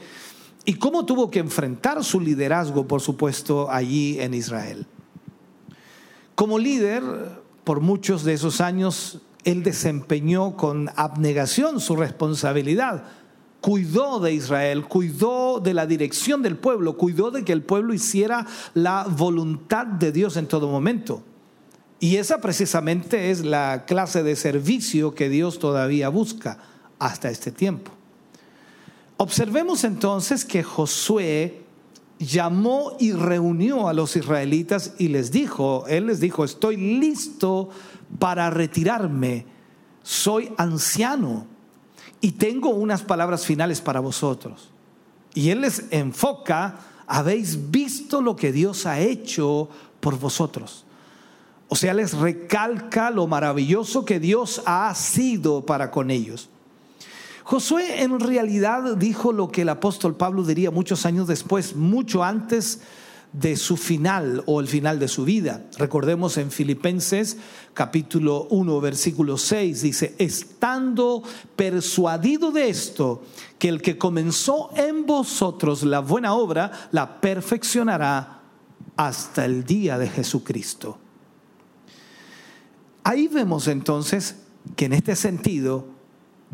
y 0.65 0.75
cómo 0.75 1.05
tuvo 1.05 1.29
que 1.29 1.39
enfrentar 1.39 2.03
su 2.03 2.19
liderazgo, 2.19 2.87
por 2.87 3.01
supuesto, 3.01 3.69
allí 3.69 4.19
en 4.19 4.33
Israel. 4.33 4.85
Como 6.35 6.57
líder, 6.57 7.03
por 7.63 7.81
muchos 7.81 8.23
de 8.23 8.33
esos 8.33 8.61
años, 8.61 9.19
él 9.43 9.63
desempeñó 9.63 10.55
con 10.55 10.89
abnegación 10.95 11.79
su 11.79 11.95
responsabilidad. 11.95 13.03
Cuidó 13.59 14.19
de 14.19 14.33
Israel, 14.33 14.85
cuidó 14.85 15.59
de 15.59 15.73
la 15.73 15.85
dirección 15.85 16.41
del 16.41 16.57
pueblo, 16.57 16.97
cuidó 16.97 17.31
de 17.31 17.43
que 17.43 17.53
el 17.53 17.61
pueblo 17.61 17.93
hiciera 17.93 18.45
la 18.73 19.03
voluntad 19.03 19.85
de 19.85 20.11
Dios 20.11 20.37
en 20.37 20.47
todo 20.47 20.69
momento. 20.69 21.23
Y 22.03 22.17
esa 22.17 22.41
precisamente 22.41 23.31
es 23.31 23.45
la 23.45 23.85
clase 23.85 24.23
de 24.23 24.35
servicio 24.35 25.15
que 25.15 25.29
Dios 25.29 25.57
todavía 25.57 26.09
busca 26.09 26.57
hasta 26.99 27.29
este 27.29 27.49
tiempo. 27.49 27.91
Observemos 29.15 29.85
entonces 29.85 30.43
que 30.43 30.63
Josué 30.63 31.61
llamó 32.19 32.97
y 32.99 33.13
reunió 33.13 33.87
a 33.87 33.93
los 33.93 34.17
israelitas 34.17 34.95
y 34.97 35.07
les 35.07 35.31
dijo, 35.31 35.85
él 35.87 36.07
les 36.07 36.19
dijo, 36.19 36.43
estoy 36.43 36.75
listo 36.75 37.69
para 38.19 38.49
retirarme, 38.49 39.45
soy 40.01 40.51
anciano 40.57 41.47
y 42.19 42.33
tengo 42.33 42.71
unas 42.71 43.01
palabras 43.01 43.45
finales 43.45 43.79
para 43.79 44.01
vosotros. 44.01 44.71
Y 45.33 45.51
él 45.51 45.61
les 45.61 45.85
enfoca, 45.89 46.79
habéis 47.07 47.71
visto 47.71 48.21
lo 48.21 48.35
que 48.35 48.51
Dios 48.51 48.85
ha 48.87 48.99
hecho 48.99 49.69
por 50.01 50.19
vosotros. 50.19 50.82
O 51.67 51.75
sea, 51.75 51.93
les 51.93 52.13
recalca 52.13 53.09
lo 53.09 53.27
maravilloso 53.27 54.05
que 54.05 54.19
Dios 54.19 54.61
ha 54.65 54.93
sido 54.95 55.65
para 55.65 55.91
con 55.91 56.11
ellos. 56.11 56.49
Josué 57.43 58.03
en 58.03 58.19
realidad 58.19 58.95
dijo 58.95 59.33
lo 59.33 59.49
que 59.49 59.63
el 59.63 59.69
apóstol 59.69 60.15
Pablo 60.15 60.43
diría 60.43 60.71
muchos 60.71 61.05
años 61.05 61.27
después, 61.27 61.75
mucho 61.75 62.23
antes 62.23 62.79
de 63.33 63.57
su 63.57 63.77
final 63.77 64.43
o 64.45 64.61
el 64.61 64.67
final 64.67 64.99
de 64.99 65.07
su 65.07 65.25
vida. 65.25 65.65
Recordemos 65.77 66.37
en 66.37 66.51
Filipenses 66.51 67.37
capítulo 67.73 68.47
1 68.51 68.79
versículo 68.79 69.37
6 69.37 69.81
dice, 69.81 70.15
estando 70.19 71.23
persuadido 71.55 72.51
de 72.51 72.69
esto, 72.69 73.23
que 73.57 73.69
el 73.69 73.81
que 73.81 73.97
comenzó 73.97 74.69
en 74.75 75.05
vosotros 75.05 75.83
la 75.83 75.99
buena 75.99 76.35
obra, 76.35 76.71
la 76.91 77.19
perfeccionará 77.19 78.41
hasta 78.95 79.45
el 79.45 79.63
día 79.63 79.97
de 79.97 80.07
Jesucristo. 80.07 80.99
Ahí 83.03 83.27
vemos 83.27 83.67
entonces 83.67 84.37
que 84.75 84.85
en 84.85 84.93
este 84.93 85.15
sentido 85.15 85.85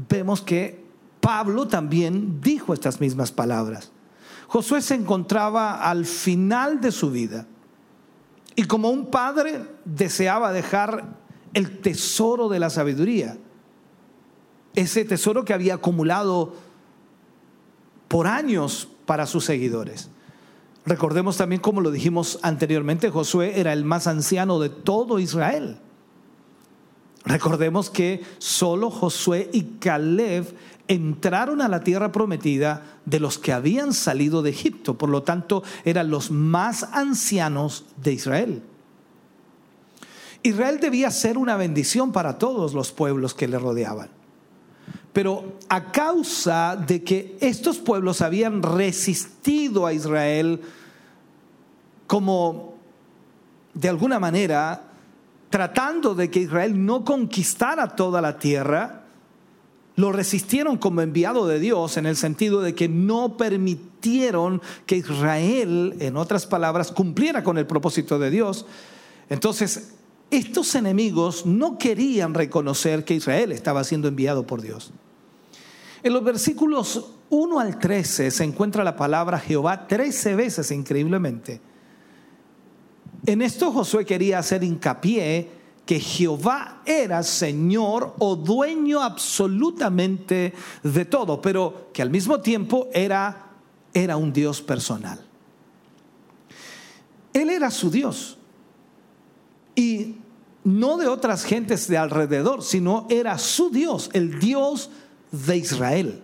vemos 0.10 0.42
que 0.42 0.84
Pablo 1.20 1.68
también 1.68 2.42
dijo 2.42 2.74
estas 2.74 3.00
mismas 3.00 3.32
palabras. 3.32 3.92
Josué 4.48 4.82
se 4.82 4.96
encontraba 4.96 5.84
al 5.90 6.06
final 6.06 6.82
de 6.82 6.92
su 6.92 7.12
vida 7.12 7.46
y 8.56 8.64
como 8.64 8.90
un 8.90 9.08
padre 9.08 9.64
deseaba 9.86 10.52
dejar 10.52 11.18
el 11.54 11.80
tesoro 11.82 12.50
de 12.50 12.60
la 12.60 12.70
sabiduría, 12.70 13.38
ese 14.76 15.06
tesoro 15.06 15.46
que 15.46 15.54
había 15.54 15.76
acumulado 15.76 16.54
por 18.08 18.28
años 18.28 18.90
para 19.06 19.28
sus 19.28 19.46
seguidores. 19.46 20.10
Recordemos 20.86 21.38
también, 21.38 21.62
como 21.62 21.82
lo 21.82 21.92
dijimos 21.92 22.40
anteriormente, 22.42 23.12
Josué 23.12 23.60
era 23.60 23.74
el 23.74 23.86
más 23.86 24.08
anciano 24.08 24.60
de 24.60 24.70
todo 24.70 25.20
Israel. 25.20 25.80
Recordemos 27.26 27.90
que 27.90 28.24
solo 28.38 28.90
Josué 28.90 29.50
y 29.52 29.64
Caleb 29.80 30.56
entraron 30.88 31.62
a 31.62 31.68
la 31.68 31.84
tierra 31.84 32.12
prometida 32.12 33.00
de 33.06 33.20
los 33.20 33.38
que 33.38 33.54
habían 33.54 33.94
salido 33.94 34.42
de 34.42 34.50
Egipto, 34.50 34.98
por 34.98 35.10
lo 35.10 35.24
tanto 35.24 35.64
eran 35.86 36.10
los 36.10 36.32
más 36.32 36.84
ancianos 36.84 37.86
de 37.98 38.14
Israel. 38.14 38.64
Israel 40.42 40.80
debía 40.80 41.12
ser 41.12 41.38
una 41.38 41.58
bendición 41.58 42.12
para 42.12 42.38
todos 42.38 42.74
los 42.74 42.92
pueblos 42.92 43.34
que 43.34 43.48
le 43.48 43.60
rodeaban. 43.60 44.10
Pero 45.12 45.58
a 45.70 45.92
causa 45.92 46.76
de 46.76 47.04
que 47.04 47.38
estos 47.42 47.78
pueblos 47.78 48.22
habían 48.22 48.64
resistido 48.64 49.86
a 49.86 49.94
Israel 49.94 50.62
como 52.08 52.76
de 53.74 53.90
alguna 53.90 54.20
manera 54.20 54.89
tratando 55.50 56.16
de 56.16 56.30
que 56.30 56.42
Israel 56.42 56.86
no 56.86 57.04
conquistara 57.04 57.96
toda 57.96 58.22
la 58.22 58.38
tierra, 58.38 59.04
lo 59.96 60.12
resistieron 60.12 60.78
como 60.78 61.02
enviado 61.02 61.48
de 61.48 61.60
Dios 61.60 61.98
en 61.98 62.06
el 62.06 62.16
sentido 62.16 62.62
de 62.62 62.74
que 62.74 62.88
no 62.88 63.36
permitieron 63.36 64.62
que 64.86 64.96
Israel, 64.98 65.96
en 66.00 66.16
otras 66.16 66.46
palabras, 66.46 66.92
cumpliera 66.92 67.44
con 67.44 67.58
el 67.58 67.68
propósito 67.68 68.18
de 68.18 68.30
Dios. 68.30 68.66
Entonces, 69.30 69.96
estos 70.32 70.76
enemigos 70.76 71.46
no 71.46 71.78
querían 71.78 72.34
reconocer 72.34 73.04
que 73.04 73.16
Israel 73.16 73.52
estaba 73.52 73.84
siendo 73.84 74.08
enviado 74.08 74.48
por 74.48 74.62
Dios. 74.62 74.94
En 76.02 76.14
los 76.14 76.24
versículos 76.24 77.16
1 77.30 77.60
al 77.60 77.78
13 77.78 78.32
se 78.32 78.44
encuentra 78.44 78.84
la 78.84 78.96
palabra 78.96 79.38
Jehová 79.38 79.88
13 79.88 80.36
veces 80.36 80.72
increíblemente. 80.72 81.60
En 83.30 83.44
esto 83.44 83.72
Josué 83.72 84.08
quería 84.08 84.40
hacer 84.40 84.64
hincapié 84.64 85.48
que 85.86 86.00
Jehová 86.00 86.82
era 86.84 87.22
Señor 87.22 88.16
o 88.18 88.36
dueño 88.36 89.04
absolutamente 89.04 90.52
de 90.82 91.06
todo, 91.06 91.40
pero 91.40 91.90
que 91.94 92.02
al 92.02 92.10
mismo 92.10 92.42
tiempo 92.42 92.88
era, 92.92 93.52
era 93.94 94.18
un 94.18 94.34
Dios 94.34 94.64
personal. 94.64 95.24
Él 97.32 97.52
era 97.52 97.70
su 97.70 97.92
Dios. 97.92 98.40
Y 99.76 100.16
no 100.64 100.98
de 100.98 101.08
otras 101.08 101.44
gentes 101.44 101.88
de 101.88 102.00
alrededor, 102.00 102.64
sino 102.64 103.06
era 103.12 103.38
su 103.38 103.70
Dios, 103.70 104.10
el 104.14 104.40
Dios 104.40 104.90
de 105.32 105.56
Israel. 105.56 106.24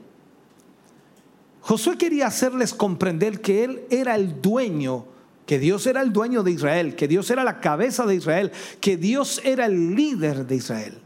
Josué 1.62 2.00
quería 2.00 2.26
hacerles 2.26 2.74
comprender 2.74 3.42
que 3.42 3.64
él 3.64 3.86
era 3.92 4.16
el 4.16 4.42
dueño, 4.42 5.06
que 5.46 5.60
Dios 5.60 5.86
era 5.86 6.02
el 6.02 6.12
dueño 6.12 6.44
de 6.44 6.52
Israel, 6.52 6.96
que 6.96 7.08
Dios 7.08 7.30
era 7.30 7.44
la 7.44 7.60
cabeza 7.60 8.06
de 8.06 8.16
Israel, 8.16 8.52
que 8.82 8.98
Dios 8.98 9.42
era 9.44 9.66
el 9.66 9.96
líder 9.96 10.48
de 10.48 10.56
Israel. 10.56 10.98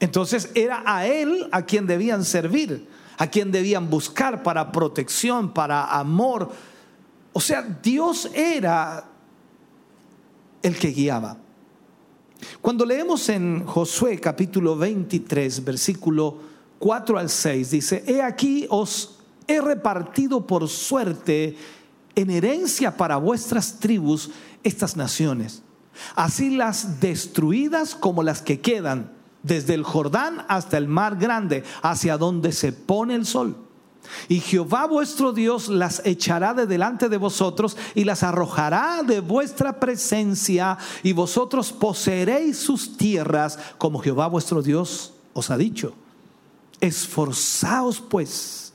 Entonces 0.00 0.50
era 0.54 0.82
a 0.84 1.06
él 1.06 1.48
a 1.52 1.62
quien 1.62 1.86
debían 1.86 2.24
servir, 2.24 2.88
a 3.16 3.28
quien 3.28 3.50
debían 3.50 3.90
buscar 3.90 4.42
para 4.42 4.72
protección, 4.72 5.52
para 5.52 5.84
amor. 5.84 6.50
O 7.32 7.40
sea, 7.40 7.62
Dios 7.62 8.30
era 8.34 9.04
el 10.62 10.78
que 10.78 10.88
guiaba. 10.88 11.36
Cuando 12.60 12.84
leemos 12.84 13.28
en 13.28 13.66
Josué 13.66 14.18
capítulo 14.20 14.76
23, 14.76 15.64
versículo 15.64 16.38
4 16.78 17.18
al 17.18 17.28
6, 17.28 17.70
dice, 17.70 18.04
he 18.06 18.22
aquí 18.22 18.66
os 18.70 19.18
he 19.48 19.60
repartido 19.60 20.46
por 20.46 20.68
suerte 20.68 21.56
en 22.14 22.30
herencia 22.30 22.96
para 22.96 23.16
vuestras 23.16 23.78
tribus 23.78 24.30
estas 24.62 24.96
naciones, 24.96 25.62
así 26.14 26.50
las 26.50 27.00
destruidas 27.00 27.94
como 27.94 28.22
las 28.22 28.42
que 28.42 28.60
quedan, 28.60 29.12
desde 29.42 29.74
el 29.74 29.84
Jordán 29.84 30.44
hasta 30.48 30.78
el 30.78 30.88
mar 30.88 31.16
grande, 31.16 31.64
hacia 31.82 32.18
donde 32.18 32.52
se 32.52 32.72
pone 32.72 33.14
el 33.14 33.24
sol. 33.24 33.56
Y 34.28 34.40
Jehová 34.40 34.86
vuestro 34.86 35.32
Dios 35.32 35.68
las 35.68 36.04
echará 36.04 36.54
de 36.54 36.66
delante 36.66 37.08
de 37.08 37.16
vosotros 37.16 37.76
y 37.94 38.04
las 38.04 38.22
arrojará 38.22 39.02
de 39.02 39.20
vuestra 39.20 39.80
presencia 39.80 40.78
y 41.02 41.12
vosotros 41.12 41.72
poseeréis 41.72 42.58
sus 42.58 42.96
tierras 42.96 43.58
como 43.78 44.00
Jehová 44.00 44.28
vuestro 44.28 44.62
Dios 44.62 45.12
os 45.32 45.50
ha 45.50 45.56
dicho. 45.56 45.94
Esforzaos 46.80 48.00
pues, 48.00 48.67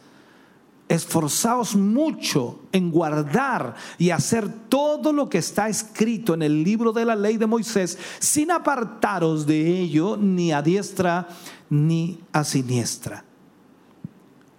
esforzaos 0.93 1.75
mucho 1.75 2.59
en 2.71 2.91
guardar 2.91 3.75
y 3.97 4.11
hacer 4.11 4.47
todo 4.69 5.11
lo 5.13 5.29
que 5.29 5.39
está 5.39 5.69
escrito 5.69 6.33
en 6.33 6.41
el 6.41 6.63
libro 6.63 6.91
de 6.91 7.05
la 7.05 7.15
ley 7.15 7.37
de 7.37 7.47
Moisés 7.47 7.97
sin 8.19 8.51
apartaros 8.51 9.45
de 9.45 9.79
ello 9.79 10.17
ni 10.17 10.51
a 10.51 10.61
diestra 10.61 11.27
ni 11.69 12.19
a 12.31 12.43
siniestra 12.43 13.25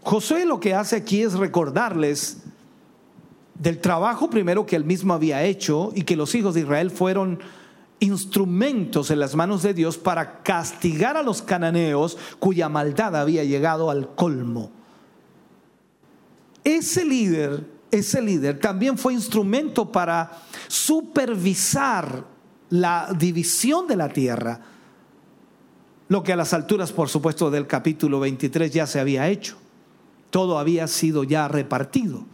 Josué 0.05 0.45
lo 0.45 0.61
que 0.61 0.75
hace 0.75 0.97
aquí 0.97 1.23
es 1.23 1.33
recordarles 1.33 2.43
del 3.55 3.81
trabajo 3.81 4.29
primero 4.29 4.67
que 4.67 4.77
él 4.77 4.85
mismo 4.85 5.15
había 5.15 5.43
hecho 5.45 5.93
y 5.95 6.03
que 6.03 6.17
los 6.17 6.35
hijos 6.35 6.55
de 6.55 6.61
Israel 6.61 6.91
fueron 6.91 7.39
instrumentos 8.01 9.11
en 9.11 9.19
las 9.19 9.35
manos 9.35 9.63
de 9.63 9.73
Dios 9.73 9.97
para 9.97 10.43
castigar 10.43 11.17
a 11.17 11.23
los 11.23 11.41
cananeos 11.41 12.19
cuya 12.39 12.69
maldad 12.69 13.17
había 13.17 13.45
llegado 13.45 13.89
al 13.89 14.15
colmo. 14.15 14.71
Ese 16.65 17.05
líder, 17.05 17.65
ese 17.91 18.21
líder 18.21 18.59
también 18.59 18.99
fue 18.99 19.13
instrumento 19.13 19.93
para 19.93 20.33
supervisar 20.67 22.25
la 22.71 23.15
división 23.17 23.87
de 23.87 23.97
la 23.97 24.09
tierra, 24.09 24.61
lo 26.09 26.23
que 26.23 26.33
a 26.33 26.37
las 26.37 26.53
alturas, 26.53 26.91
por 26.91 27.09
supuesto, 27.09 27.51
del 27.51 27.67
capítulo 27.67 28.19
23 28.19 28.73
ya 28.73 28.87
se 28.87 28.99
había 28.99 29.29
hecho 29.29 29.59
todo 30.35 30.59
había 30.59 30.89
sido 30.89 31.23
ya 31.23 31.47
repartido. 31.47 32.25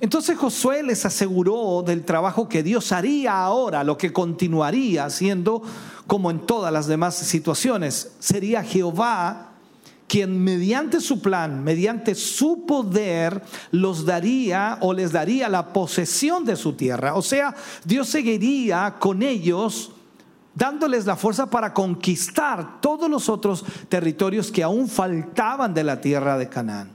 Entonces 0.00 0.36
Josué 0.36 0.82
les 0.82 1.06
aseguró 1.06 1.84
del 1.86 2.04
trabajo 2.04 2.48
que 2.48 2.64
Dios 2.64 2.90
haría 2.90 3.44
ahora, 3.44 3.84
lo 3.84 3.96
que 3.96 4.12
continuaría 4.12 5.04
haciendo 5.04 5.62
como 6.08 6.32
en 6.32 6.40
todas 6.40 6.72
las 6.72 6.88
demás 6.88 7.14
situaciones. 7.14 8.10
Sería 8.18 8.64
Jehová 8.64 9.51
quien 10.12 10.44
mediante 10.44 11.00
su 11.00 11.22
plan, 11.22 11.64
mediante 11.64 12.14
su 12.14 12.66
poder, 12.66 13.40
los 13.70 14.04
daría 14.04 14.76
o 14.82 14.92
les 14.92 15.10
daría 15.10 15.48
la 15.48 15.72
posesión 15.72 16.44
de 16.44 16.54
su 16.54 16.74
tierra. 16.74 17.14
O 17.14 17.22
sea, 17.22 17.54
Dios 17.82 18.10
seguiría 18.10 18.96
con 18.98 19.22
ellos 19.22 19.90
dándoles 20.54 21.06
la 21.06 21.16
fuerza 21.16 21.48
para 21.48 21.72
conquistar 21.72 22.78
todos 22.82 23.08
los 23.08 23.30
otros 23.30 23.64
territorios 23.88 24.52
que 24.52 24.62
aún 24.62 24.86
faltaban 24.86 25.72
de 25.72 25.82
la 25.82 25.98
tierra 25.98 26.36
de 26.36 26.50
Canaán. 26.50 26.90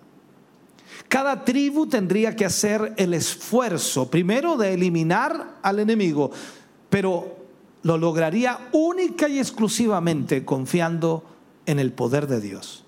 Cada 1.08 1.44
tribu 1.44 1.88
tendría 1.88 2.36
que 2.36 2.46
hacer 2.46 2.94
el 2.98 3.16
esfuerzo, 3.16 4.12
primero 4.12 4.58
de 4.58 4.76
eliminar 4.76 5.56
al 5.64 5.80
enemigo, 5.80 6.30
pero 6.92 7.36
lo 7.82 7.98
lograría 7.98 8.70
única 8.74 9.28
y 9.28 9.40
exclusivamente 9.40 10.46
confiando 10.46 11.24
en 11.66 11.80
el 11.80 11.92
poder 11.94 12.28
de 12.28 12.42
Dios. 12.42 12.84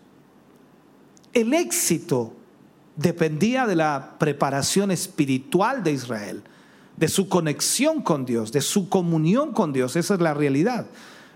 El 1.33 1.53
éxito 1.53 2.33
dependía 2.95 3.65
de 3.65 3.75
la 3.75 4.15
preparación 4.19 4.91
espiritual 4.91 5.83
de 5.83 5.93
Israel, 5.93 6.43
de 6.97 7.07
su 7.07 7.29
conexión 7.29 8.01
con 8.01 8.25
Dios, 8.25 8.51
de 8.51 8.61
su 8.61 8.89
comunión 8.89 9.53
con 9.53 9.71
Dios. 9.71 9.95
Esa 9.95 10.15
es 10.15 10.21
la 10.21 10.33
realidad. 10.33 10.87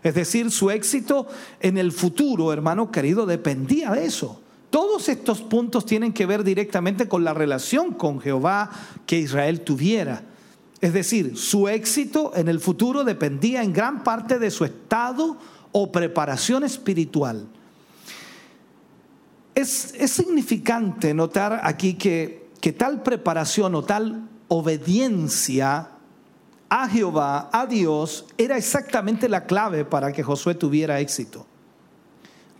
Es 0.04 0.16
decir, 0.16 0.52
su 0.52 0.70
éxito 0.70 1.28
en 1.62 1.78
el 1.78 1.92
futuro, 1.92 2.52
hermano 2.52 2.92
querido, 2.92 3.26
dependía 3.26 3.92
de 3.92 4.06
eso. 4.06 4.42
Todos 4.70 5.08
estos 5.08 5.42
puntos 5.42 5.86
tienen 5.86 6.12
que 6.12 6.26
ver 6.26 6.44
directamente 6.44 7.08
con 7.08 7.24
la 7.24 7.34
relación 7.34 7.94
con 7.94 8.20
Jehová 8.20 8.72
que 9.06 9.20
Israel 9.20 9.62
tuviera. 9.62 10.24
Es 10.82 10.92
decir, 10.92 11.38
su 11.38 11.70
éxito 11.70 12.34
en 12.36 12.50
el 12.50 12.60
futuro 12.60 13.06
dependía 13.06 13.64
en 13.64 13.72
gran 13.72 14.04
parte 14.04 14.40
de 14.40 14.52
su 14.52 14.66
estado 14.66 15.38
o 15.72 15.92
preparación 15.94 16.66
espiritual. 16.66 17.48
Es, 19.56 19.94
significante 20.08 21.14
notar 21.14 21.62
aquí 21.64 21.94
que, 21.94 22.50
que 22.60 22.74
tal 22.74 23.04
preparación 23.04 23.76
o 23.76 23.84
tal 23.84 24.30
obediencia 24.48 25.90
a 26.70 26.90
Jehová, 26.90 27.50
a 27.54 27.68
Dios, 27.68 28.26
era 28.38 28.58
exactamente 28.58 29.30
la 29.30 29.46
clave 29.46 29.86
para 29.86 30.12
que 30.12 30.24
Josué 30.24 30.56
tuviera 30.56 31.00
éxito. 31.00 31.46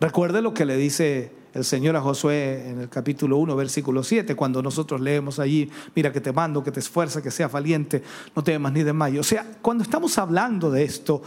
Recuerde 0.00 0.40
lo 0.40 0.54
que 0.54 0.64
le 0.64 0.76
dice 0.76 1.32
el 1.54 1.64
Señor 1.64 1.96
a 1.96 2.00
Josué 2.00 2.68
en 2.68 2.80
el 2.80 2.88
capítulo 2.88 3.36
1, 3.38 3.54
versículo 3.54 4.02
7, 4.02 4.34
cuando 4.34 4.60
nosotros 4.60 5.00
leemos 5.00 5.38
allí, 5.38 5.70
mira 5.94 6.12
que 6.12 6.20
te 6.20 6.32
mando, 6.32 6.64
que 6.64 6.72
te 6.72 6.80
esfuerza, 6.80 7.22
que 7.22 7.30
sea 7.30 7.48
valiente, 7.48 8.02
no 8.34 8.42
temas 8.42 8.72
ni 8.72 8.82
desmayes. 8.82 9.20
O 9.20 9.24
sea, 9.24 9.46
cuando 9.62 9.84
estamos 9.84 10.18
hablando 10.18 10.70
de 10.70 10.82
esto, 10.82 11.22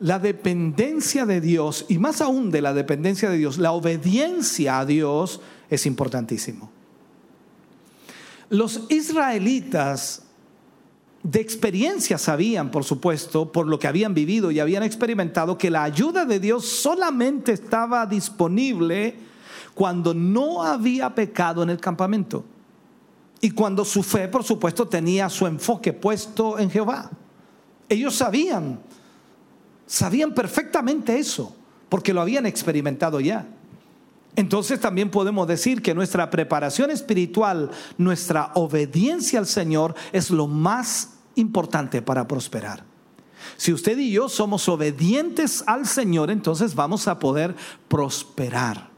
la 0.00 0.18
dependencia 0.18 1.26
de 1.26 1.40
Dios, 1.40 1.86
y 1.88 1.98
más 1.98 2.20
aún 2.20 2.50
de 2.50 2.62
la 2.62 2.74
dependencia 2.74 3.30
de 3.30 3.38
Dios, 3.38 3.58
la 3.58 3.72
obediencia 3.72 4.80
a 4.80 4.86
Dios 4.86 5.40
es 5.70 5.86
importantísimo. 5.86 6.70
Los 8.48 8.82
israelitas 8.90 10.22
de 11.22 11.40
experiencia 11.40 12.18
sabían, 12.18 12.70
por 12.70 12.84
supuesto, 12.84 13.50
por 13.50 13.66
lo 13.66 13.78
que 13.78 13.88
habían 13.88 14.14
vivido 14.14 14.50
y 14.50 14.60
habían 14.60 14.84
experimentado, 14.84 15.58
que 15.58 15.70
la 15.70 15.82
ayuda 15.82 16.24
de 16.24 16.38
Dios 16.38 16.66
solamente 16.66 17.52
estaba 17.52 18.06
disponible 18.06 19.16
cuando 19.74 20.14
no 20.14 20.62
había 20.62 21.14
pecado 21.14 21.62
en 21.62 21.70
el 21.70 21.80
campamento. 21.80 22.44
Y 23.40 23.50
cuando 23.50 23.84
su 23.84 24.02
fe, 24.02 24.28
por 24.28 24.44
supuesto, 24.44 24.86
tenía 24.86 25.28
su 25.28 25.46
enfoque 25.46 25.92
puesto 25.92 26.58
en 26.58 26.70
Jehová. 26.70 27.10
Ellos 27.88 28.14
sabían, 28.14 28.80
sabían 29.86 30.34
perfectamente 30.34 31.18
eso, 31.18 31.54
porque 31.88 32.12
lo 32.12 32.20
habían 32.20 32.46
experimentado 32.46 33.20
ya. 33.20 33.46
Entonces 34.34 34.80
también 34.80 35.10
podemos 35.10 35.48
decir 35.48 35.80
que 35.80 35.94
nuestra 35.94 36.28
preparación 36.28 36.90
espiritual, 36.90 37.70
nuestra 37.96 38.52
obediencia 38.54 39.38
al 39.38 39.46
Señor 39.46 39.94
es 40.12 40.30
lo 40.30 40.46
más 40.46 41.14
importante 41.36 42.02
para 42.02 42.28
prosperar. 42.28 42.84
Si 43.56 43.72
usted 43.72 43.96
y 43.98 44.10
yo 44.10 44.28
somos 44.28 44.68
obedientes 44.68 45.64
al 45.66 45.86
Señor, 45.86 46.30
entonces 46.30 46.74
vamos 46.74 47.08
a 47.08 47.18
poder 47.18 47.54
prosperar. 47.88 48.90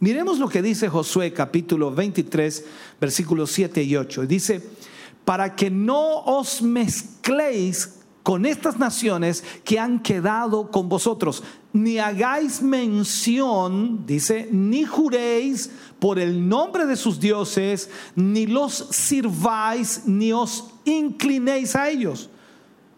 Miremos 0.00 0.38
lo 0.38 0.48
que 0.48 0.62
dice 0.62 0.88
Josué 0.88 1.32
capítulo 1.32 1.90
23, 1.90 2.64
versículos 3.00 3.50
7 3.50 3.82
y 3.82 3.96
8. 3.96 4.26
Dice, 4.26 4.62
para 5.24 5.54
que 5.56 5.70
no 5.70 6.20
os 6.20 6.62
mezcléis 6.62 7.96
con 8.26 8.44
estas 8.44 8.76
naciones 8.76 9.44
que 9.62 9.78
han 9.78 10.00
quedado 10.00 10.72
con 10.72 10.88
vosotros, 10.88 11.44
ni 11.72 12.00
hagáis 12.00 12.60
mención, 12.60 14.04
dice, 14.04 14.48
ni 14.50 14.82
juréis 14.82 15.70
por 16.00 16.18
el 16.18 16.48
nombre 16.48 16.86
de 16.86 16.96
sus 16.96 17.20
dioses, 17.20 17.88
ni 18.16 18.48
los 18.48 18.88
sirváis, 18.90 20.08
ni 20.08 20.32
os 20.32 20.64
inclinéis 20.84 21.76
a 21.76 21.88
ellos, 21.88 22.28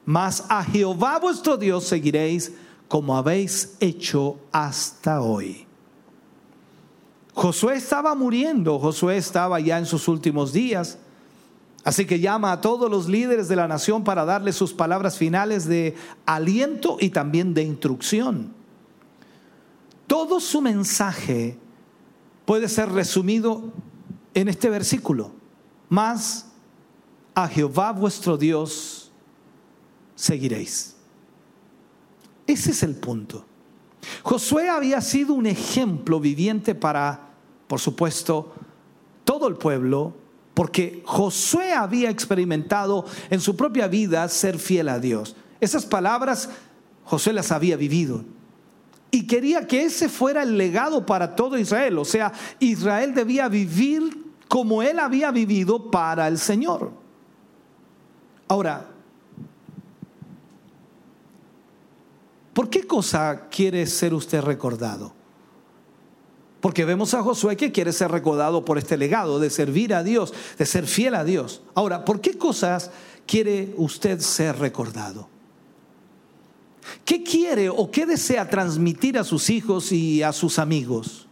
mas 0.06 0.46
a 0.48 0.64
Jehová 0.64 1.18
vuestro 1.18 1.58
Dios 1.58 1.84
seguiréis 1.84 2.50
como 2.88 3.14
habéis 3.14 3.76
hecho 3.80 4.38
hasta 4.50 5.20
hoy. 5.20 5.66
Josué 7.34 7.76
estaba 7.76 8.14
muriendo, 8.14 8.78
Josué 8.78 9.18
estaba 9.18 9.60
ya 9.60 9.76
en 9.76 9.84
sus 9.84 10.08
últimos 10.08 10.54
días. 10.54 10.96
Así 11.84 12.04
que 12.06 12.20
llama 12.20 12.52
a 12.52 12.60
todos 12.60 12.90
los 12.90 13.08
líderes 13.08 13.48
de 13.48 13.56
la 13.56 13.68
nación 13.68 14.04
para 14.04 14.24
darles 14.24 14.56
sus 14.56 14.72
palabras 14.72 15.16
finales 15.16 15.66
de 15.66 15.94
aliento 16.26 16.98
y 17.00 17.10
también 17.10 17.54
de 17.54 17.62
instrucción. 17.62 18.52
Todo 20.06 20.40
su 20.40 20.60
mensaje 20.60 21.58
puede 22.44 22.68
ser 22.68 22.90
resumido 22.90 23.72
en 24.34 24.48
este 24.48 24.70
versículo. 24.70 25.32
Más 25.88 26.46
a 27.34 27.46
Jehová 27.48 27.92
vuestro 27.92 28.36
Dios 28.36 29.10
seguiréis. 30.14 30.96
Ese 32.46 32.70
es 32.70 32.82
el 32.82 32.96
punto. 32.96 33.44
Josué 34.22 34.68
había 34.68 35.00
sido 35.00 35.34
un 35.34 35.46
ejemplo 35.46 36.18
viviente 36.20 36.74
para, 36.74 37.30
por 37.66 37.78
supuesto, 37.78 38.52
todo 39.24 39.48
el 39.48 39.56
pueblo, 39.56 40.14
porque 40.58 41.04
Josué 41.06 41.72
había 41.72 42.10
experimentado 42.10 43.04
en 43.30 43.40
su 43.40 43.54
propia 43.54 43.86
vida 43.86 44.28
ser 44.28 44.58
fiel 44.58 44.88
a 44.88 44.98
Dios. 44.98 45.36
Esas 45.60 45.86
palabras 45.86 46.50
Josué 47.04 47.32
las 47.32 47.52
había 47.52 47.76
vivido. 47.76 48.24
Y 49.12 49.28
quería 49.28 49.68
que 49.68 49.84
ese 49.84 50.08
fuera 50.08 50.42
el 50.42 50.58
legado 50.58 51.06
para 51.06 51.36
todo 51.36 51.56
Israel. 51.56 51.96
O 51.98 52.04
sea, 52.04 52.32
Israel 52.58 53.14
debía 53.14 53.48
vivir 53.48 54.32
como 54.48 54.82
él 54.82 54.98
había 54.98 55.30
vivido 55.30 55.92
para 55.92 56.26
el 56.26 56.38
Señor. 56.38 56.90
Ahora, 58.48 58.84
¿por 62.52 62.68
qué 62.68 62.84
cosa 62.84 63.46
quiere 63.48 63.86
ser 63.86 64.12
usted 64.12 64.40
recordado? 64.40 65.17
Porque 66.60 66.84
vemos 66.84 67.14
a 67.14 67.22
Josué 67.22 67.56
que 67.56 67.70
quiere 67.70 67.92
ser 67.92 68.10
recordado 68.10 68.64
por 68.64 68.78
este 68.78 68.96
legado 68.96 69.38
de 69.38 69.50
servir 69.50 69.94
a 69.94 70.02
Dios, 70.02 70.34
de 70.58 70.66
ser 70.66 70.86
fiel 70.86 71.14
a 71.14 71.24
Dios. 71.24 71.62
Ahora, 71.74 72.04
¿por 72.04 72.20
qué 72.20 72.36
cosas 72.36 72.90
quiere 73.26 73.74
usted 73.76 74.18
ser 74.20 74.58
recordado? 74.58 75.28
¿Qué 77.04 77.22
quiere 77.22 77.68
o 77.68 77.90
qué 77.90 78.06
desea 78.06 78.48
transmitir 78.48 79.18
a 79.18 79.24
sus 79.24 79.50
hijos 79.50 79.92
y 79.92 80.22
a 80.22 80.32
sus 80.32 80.58
amigos? 80.58 81.26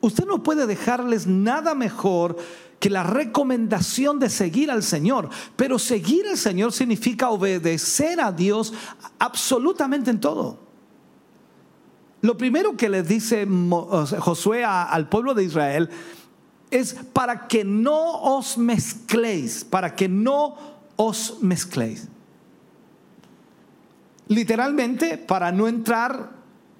Usted 0.00 0.26
no 0.26 0.42
puede 0.42 0.66
dejarles 0.66 1.26
nada 1.26 1.74
mejor 1.74 2.36
que 2.78 2.90
la 2.90 3.02
recomendación 3.02 4.18
de 4.18 4.30
seguir 4.30 4.70
al 4.70 4.82
Señor. 4.82 5.28
Pero 5.56 5.78
seguir 5.78 6.26
al 6.28 6.38
Señor 6.38 6.72
significa 6.72 7.30
obedecer 7.30 8.20
a 8.20 8.32
Dios 8.32 8.72
absolutamente 9.18 10.10
en 10.10 10.20
todo. 10.20 10.67
Lo 12.20 12.36
primero 12.36 12.76
que 12.76 12.88
les 12.88 13.06
dice 13.06 13.46
Josué 14.18 14.64
al 14.64 15.08
pueblo 15.08 15.34
de 15.34 15.44
Israel 15.44 15.88
es 16.70 16.94
para 17.12 17.46
que 17.46 17.64
no 17.64 18.20
os 18.22 18.58
mezcléis, 18.58 19.64
para 19.64 19.94
que 19.94 20.08
no 20.08 20.56
os 20.96 21.38
mezcléis. 21.40 22.08
Literalmente, 24.28 25.16
para 25.16 25.52
no 25.52 25.68
entrar 25.68 26.30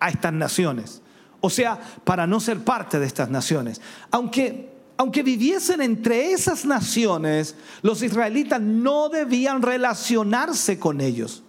a 0.00 0.10
estas 0.10 0.32
naciones. 0.32 1.02
O 1.40 1.50
sea, 1.50 1.78
para 2.04 2.26
no 2.26 2.40
ser 2.40 2.58
parte 2.64 2.98
de 2.98 3.06
estas 3.06 3.30
naciones. 3.30 3.80
Aunque, 4.10 4.70
aunque 4.96 5.22
viviesen 5.22 5.80
entre 5.80 6.32
esas 6.32 6.64
naciones, 6.64 7.54
los 7.82 8.02
israelitas 8.02 8.60
no 8.60 9.08
debían 9.08 9.62
relacionarse 9.62 10.78
con 10.78 11.00
ellos. 11.00 11.44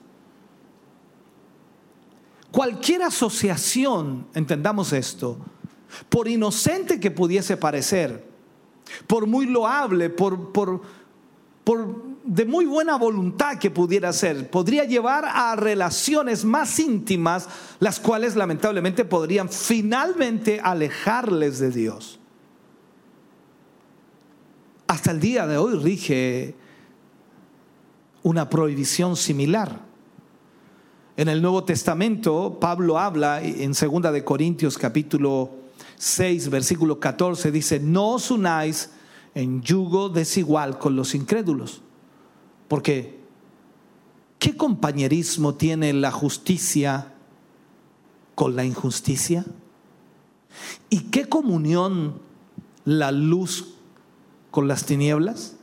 Cualquier 2.51 3.03
asociación, 3.03 4.27
entendamos 4.33 4.91
esto, 4.93 5.37
por 6.09 6.27
inocente 6.27 6.99
que 6.99 7.11
pudiese 7.11 7.57
parecer, 7.57 8.27
por 9.05 9.27
muy 9.27 9.45
loable, 9.45 10.09
por, 10.09 10.81
de 12.23 12.45
muy 12.45 12.65
buena 12.65 12.97
voluntad 12.97 13.59
que 13.59 13.69
pudiera 13.69 14.11
ser, 14.13 14.49
podría 14.49 14.83
llevar 14.85 15.25
a 15.25 15.55
relaciones 15.55 16.43
más 16.43 16.79
íntimas, 16.79 17.47
las 17.79 17.99
cuales 17.99 18.35
lamentablemente 18.35 19.05
podrían 19.05 19.49
finalmente 19.49 20.59
alejarles 20.63 21.59
de 21.59 21.69
Dios. 21.69 22.19
Hasta 24.87 25.11
el 25.11 25.19
día 25.19 25.45
de 25.45 25.57
hoy 25.57 25.77
rige 25.77 26.55
una 28.23 28.49
prohibición 28.49 29.15
similar. 29.15 29.88
En 31.19 31.27
el 31.27 31.41
Nuevo 31.41 31.65
Testamento, 31.65 32.59
Pablo 32.61 32.97
habla 32.97 33.43
en 33.43 33.73
2 33.73 34.13
de 34.13 34.23
Corintios 34.23 34.77
capítulo 34.77 35.49
6, 35.97 36.49
versículo 36.49 36.97
14, 37.01 37.51
dice, 37.51 37.81
no 37.81 38.11
os 38.11 38.31
unáis 38.31 38.91
en 39.35 39.61
yugo 39.61 40.07
desigual 40.07 40.79
con 40.79 40.95
los 40.95 41.13
incrédulos. 41.15 41.81
Porque, 42.69 43.19
¿qué 44.39 44.55
compañerismo 44.55 45.55
tiene 45.55 45.91
la 45.91 46.09
justicia 46.09 47.11
con 48.33 48.55
la 48.55 48.63
injusticia? 48.63 49.45
¿Y 50.89 50.99
qué 51.11 51.25
comunión 51.27 52.21
la 52.85 53.11
luz 53.11 53.73
con 54.51 54.69
las 54.69 54.85
tinieblas? 54.85 55.57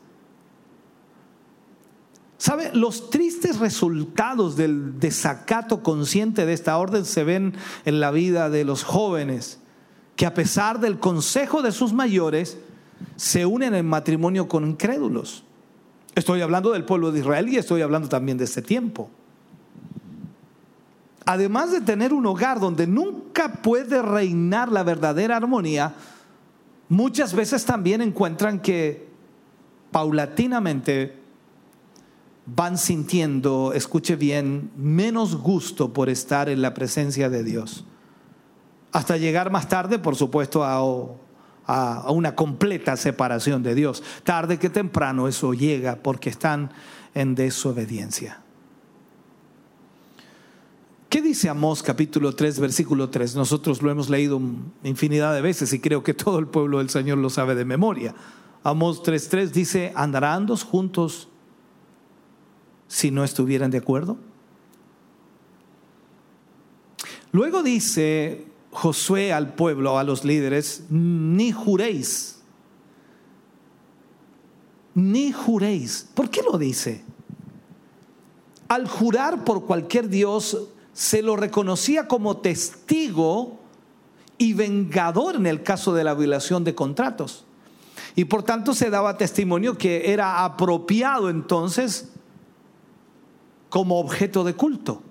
¿Sabe? 2.38 2.70
Los 2.74 3.08
tristes 3.10 3.58
resultados 3.58 4.56
del 4.56 5.00
desacato 5.00 5.82
consciente 5.82 6.44
de 6.44 6.52
esta 6.52 6.76
orden 6.76 7.04
se 7.04 7.24
ven 7.24 7.54
en 7.84 8.00
la 8.00 8.10
vida 8.10 8.50
de 8.50 8.64
los 8.64 8.84
jóvenes, 8.84 9.58
que 10.16 10.26
a 10.26 10.34
pesar 10.34 10.80
del 10.80 10.98
consejo 10.98 11.62
de 11.62 11.72
sus 11.72 11.92
mayores, 11.92 12.58
se 13.16 13.46
unen 13.46 13.74
en 13.74 13.86
matrimonio 13.86 14.48
con 14.48 14.66
incrédulos. 14.66 15.44
Estoy 16.14 16.40
hablando 16.40 16.72
del 16.72 16.84
pueblo 16.84 17.12
de 17.12 17.20
Israel 17.20 17.48
y 17.48 17.56
estoy 17.56 17.82
hablando 17.82 18.08
también 18.08 18.38
de 18.38 18.44
este 18.44 18.62
tiempo. 18.62 19.10
Además 21.24 21.72
de 21.72 21.80
tener 21.80 22.12
un 22.12 22.24
hogar 22.26 22.60
donde 22.60 22.86
nunca 22.86 23.52
puede 23.60 24.00
reinar 24.00 24.70
la 24.70 24.82
verdadera 24.82 25.36
armonía, 25.36 25.94
muchas 26.88 27.34
veces 27.34 27.64
también 27.64 28.00
encuentran 28.00 28.60
que 28.60 29.08
paulatinamente 29.90 31.25
van 32.46 32.78
sintiendo, 32.78 33.72
escuche 33.74 34.14
bien, 34.14 34.70
menos 34.76 35.36
gusto 35.36 35.92
por 35.92 36.08
estar 36.08 36.48
en 36.48 36.62
la 36.62 36.74
presencia 36.74 37.28
de 37.28 37.42
Dios. 37.42 37.84
Hasta 38.92 39.16
llegar 39.16 39.50
más 39.50 39.68
tarde, 39.68 39.98
por 39.98 40.14
supuesto, 40.14 40.64
a, 40.64 40.80
una 42.10 42.36
completa 42.36 42.96
separación 42.96 43.64
de 43.64 43.74
Dios. 43.74 44.02
Tarde 44.22 44.58
que 44.58 44.70
temprano 44.70 45.26
eso 45.26 45.52
llega 45.52 45.96
porque 45.96 46.30
están 46.30 46.70
en 47.12 47.34
desobediencia. 47.34 48.40
¿Qué 51.08 51.20
dice 51.20 51.48
Amós 51.48 51.82
capítulo 51.82 52.34
3, 52.34 52.60
versículo 52.60 53.10
3? 53.10 53.34
Nosotros 53.34 53.82
lo 53.82 53.90
hemos 53.90 54.08
leído 54.08 54.40
infinidad 54.84 55.34
de 55.34 55.40
veces 55.40 55.72
y 55.72 55.80
creo 55.80 56.04
que 56.04 56.14
todo 56.14 56.38
el 56.38 56.46
pueblo 56.46 56.78
del 56.78 56.90
Señor 56.90 57.18
lo 57.18 57.30
sabe 57.30 57.56
de 57.56 57.64
memoria. 57.64 58.14
Amós 58.62 59.02
3.3 59.02 59.50
dice, 59.50 59.92
andarán 59.96 60.46
dos 60.46 60.62
juntos 60.62 61.28
si 62.88 63.10
no 63.10 63.24
estuvieran 63.24 63.70
de 63.70 63.78
acuerdo? 63.78 64.16
Luego 67.32 67.62
dice 67.62 68.46
Josué 68.70 69.32
al 69.32 69.54
pueblo, 69.54 69.98
a 69.98 70.04
los 70.04 70.24
líderes, 70.24 70.84
ni 70.90 71.52
juréis, 71.52 72.40
ni 74.94 75.32
juréis. 75.32 76.08
¿Por 76.14 76.30
qué 76.30 76.42
lo 76.42 76.58
dice? 76.58 77.04
Al 78.68 78.88
jurar 78.88 79.44
por 79.44 79.66
cualquier 79.66 80.08
Dios, 80.08 80.68
se 80.92 81.22
lo 81.22 81.36
reconocía 81.36 82.08
como 82.08 82.38
testigo 82.38 83.60
y 84.38 84.54
vengador 84.54 85.36
en 85.36 85.46
el 85.46 85.62
caso 85.62 85.92
de 85.94 86.04
la 86.04 86.14
violación 86.14 86.64
de 86.64 86.74
contratos. 86.74 87.44
Y 88.14 88.24
por 88.24 88.42
tanto 88.42 88.74
se 88.74 88.88
daba 88.88 89.18
testimonio 89.18 89.76
que 89.76 90.10
era 90.12 90.44
apropiado 90.44 91.28
entonces 91.28 92.10
como 93.68 93.98
objeto 93.98 94.44
de 94.44 94.54
culto. 94.54 95.02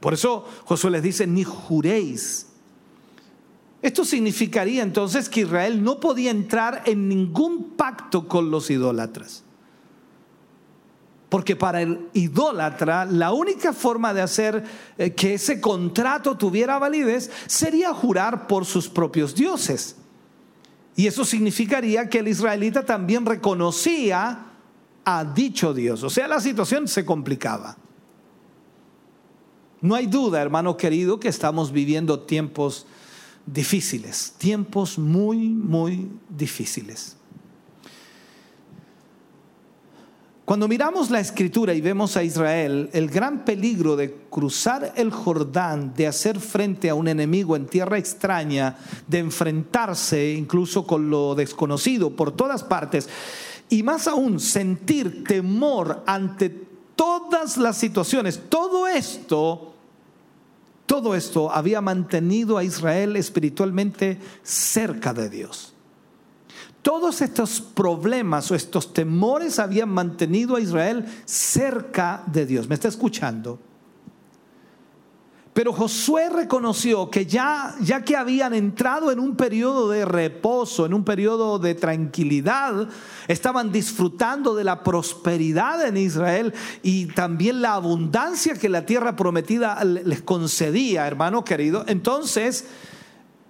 Por 0.00 0.14
eso 0.14 0.44
Josué 0.64 0.90
les 0.90 1.02
dice, 1.02 1.26
ni 1.26 1.44
juréis. 1.44 2.48
Esto 3.82 4.04
significaría 4.04 4.82
entonces 4.82 5.28
que 5.28 5.40
Israel 5.40 5.82
no 5.82 5.98
podía 5.98 6.30
entrar 6.30 6.82
en 6.86 7.08
ningún 7.08 7.72
pacto 7.76 8.28
con 8.28 8.50
los 8.50 8.70
idólatras. 8.70 9.42
Porque 11.28 11.56
para 11.56 11.82
el 11.82 12.08
idólatra 12.12 13.04
la 13.04 13.32
única 13.32 13.72
forma 13.72 14.12
de 14.12 14.22
hacer 14.22 14.64
eh, 14.98 15.12
que 15.12 15.34
ese 15.34 15.60
contrato 15.60 16.36
tuviera 16.36 16.78
validez 16.78 17.30
sería 17.46 17.94
jurar 17.94 18.46
por 18.46 18.66
sus 18.66 18.88
propios 18.88 19.34
dioses. 19.34 19.96
Y 20.94 21.06
eso 21.06 21.24
significaría 21.24 22.08
que 22.08 22.18
el 22.18 22.28
israelita 22.28 22.84
también 22.84 23.24
reconocía 23.24 24.51
a 25.04 25.24
dicho 25.24 25.74
Dios. 25.74 26.02
O 26.02 26.10
sea, 26.10 26.28
la 26.28 26.40
situación 26.40 26.88
se 26.88 27.04
complicaba. 27.04 27.76
No 29.80 29.94
hay 29.94 30.06
duda, 30.06 30.40
hermano 30.40 30.76
querido, 30.76 31.18
que 31.18 31.28
estamos 31.28 31.72
viviendo 31.72 32.20
tiempos 32.20 32.86
difíciles, 33.46 34.34
tiempos 34.38 34.98
muy, 34.98 35.48
muy 35.48 36.08
difíciles. 36.28 37.16
Cuando 40.44 40.68
miramos 40.68 41.10
la 41.10 41.20
escritura 41.20 41.72
y 41.72 41.80
vemos 41.80 42.16
a 42.16 42.22
Israel, 42.22 42.90
el 42.92 43.08
gran 43.08 43.44
peligro 43.44 43.96
de 43.96 44.12
cruzar 44.28 44.92
el 44.96 45.10
Jordán, 45.10 45.94
de 45.94 46.08
hacer 46.08 46.40
frente 46.40 46.90
a 46.90 46.94
un 46.94 47.08
enemigo 47.08 47.56
en 47.56 47.66
tierra 47.66 47.96
extraña, 47.96 48.76
de 49.06 49.20
enfrentarse 49.20 50.32
incluso 50.32 50.86
con 50.86 51.10
lo 51.10 51.34
desconocido 51.34 52.14
por 52.14 52.32
todas 52.32 52.64
partes, 52.64 53.08
y 53.72 53.82
más 53.82 54.06
aún 54.06 54.38
sentir 54.38 55.24
temor 55.24 56.02
ante 56.06 56.50
todas 56.94 57.56
las 57.56 57.78
situaciones, 57.78 58.38
todo 58.50 58.86
esto, 58.86 59.72
todo 60.84 61.14
esto 61.14 61.50
había 61.50 61.80
mantenido 61.80 62.58
a 62.58 62.64
Israel 62.64 63.16
espiritualmente 63.16 64.18
cerca 64.42 65.14
de 65.14 65.30
Dios. 65.30 65.72
Todos 66.82 67.22
estos 67.22 67.62
problemas 67.62 68.50
o 68.50 68.54
estos 68.54 68.92
temores 68.92 69.58
habían 69.58 69.88
mantenido 69.88 70.56
a 70.56 70.60
Israel 70.60 71.06
cerca 71.24 72.24
de 72.26 72.44
Dios. 72.44 72.68
¿Me 72.68 72.74
está 72.74 72.88
escuchando? 72.88 73.58
Pero 75.52 75.74
Josué 75.74 76.30
reconoció 76.30 77.10
que 77.10 77.26
ya, 77.26 77.74
ya 77.82 78.02
que 78.02 78.16
habían 78.16 78.54
entrado 78.54 79.12
en 79.12 79.20
un 79.20 79.36
periodo 79.36 79.90
de 79.90 80.06
reposo, 80.06 80.86
en 80.86 80.94
un 80.94 81.04
periodo 81.04 81.58
de 81.58 81.74
tranquilidad, 81.74 82.88
estaban 83.28 83.70
disfrutando 83.70 84.54
de 84.54 84.64
la 84.64 84.82
prosperidad 84.82 85.86
en 85.86 85.98
Israel 85.98 86.54
y 86.82 87.06
también 87.06 87.60
la 87.60 87.74
abundancia 87.74 88.54
que 88.54 88.70
la 88.70 88.86
tierra 88.86 89.14
prometida 89.14 89.84
les 89.84 90.22
concedía, 90.22 91.06
hermano 91.06 91.44
querido. 91.44 91.84
Entonces, 91.86 92.64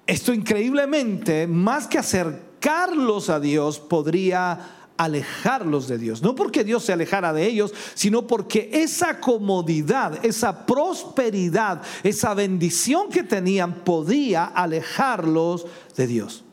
esto 0.09 0.35
increíblemente, 0.35 1.47
más 1.47 1.87
que 1.87 1.99
acercarlos 1.99 3.31
a 3.31 3.39
Dios 3.39 3.79
podría 3.79 4.82
alejarlos 4.97 5.89
de 5.89 5.99
Dios. 5.99 6.23
No 6.23 6.35
porque 6.35 6.65
Dios 6.65 6.85
se 6.85 6.93
alejara 6.93 7.33
de 7.33 7.47
ellos, 7.47 7.73
sino 7.95 8.27
porque 8.27 8.71
esa 8.73 9.21
comodidad, 9.21 10.25
esa 10.25 10.67
prosperidad, 10.67 11.83
esa 12.03 12.35
bendición 12.35 13.09
que 13.11 13.23
tenían 13.23 13.85
podía 13.85 14.45
alejarlos 14.45 15.67
de 15.97 16.07
Dios. 16.07 16.45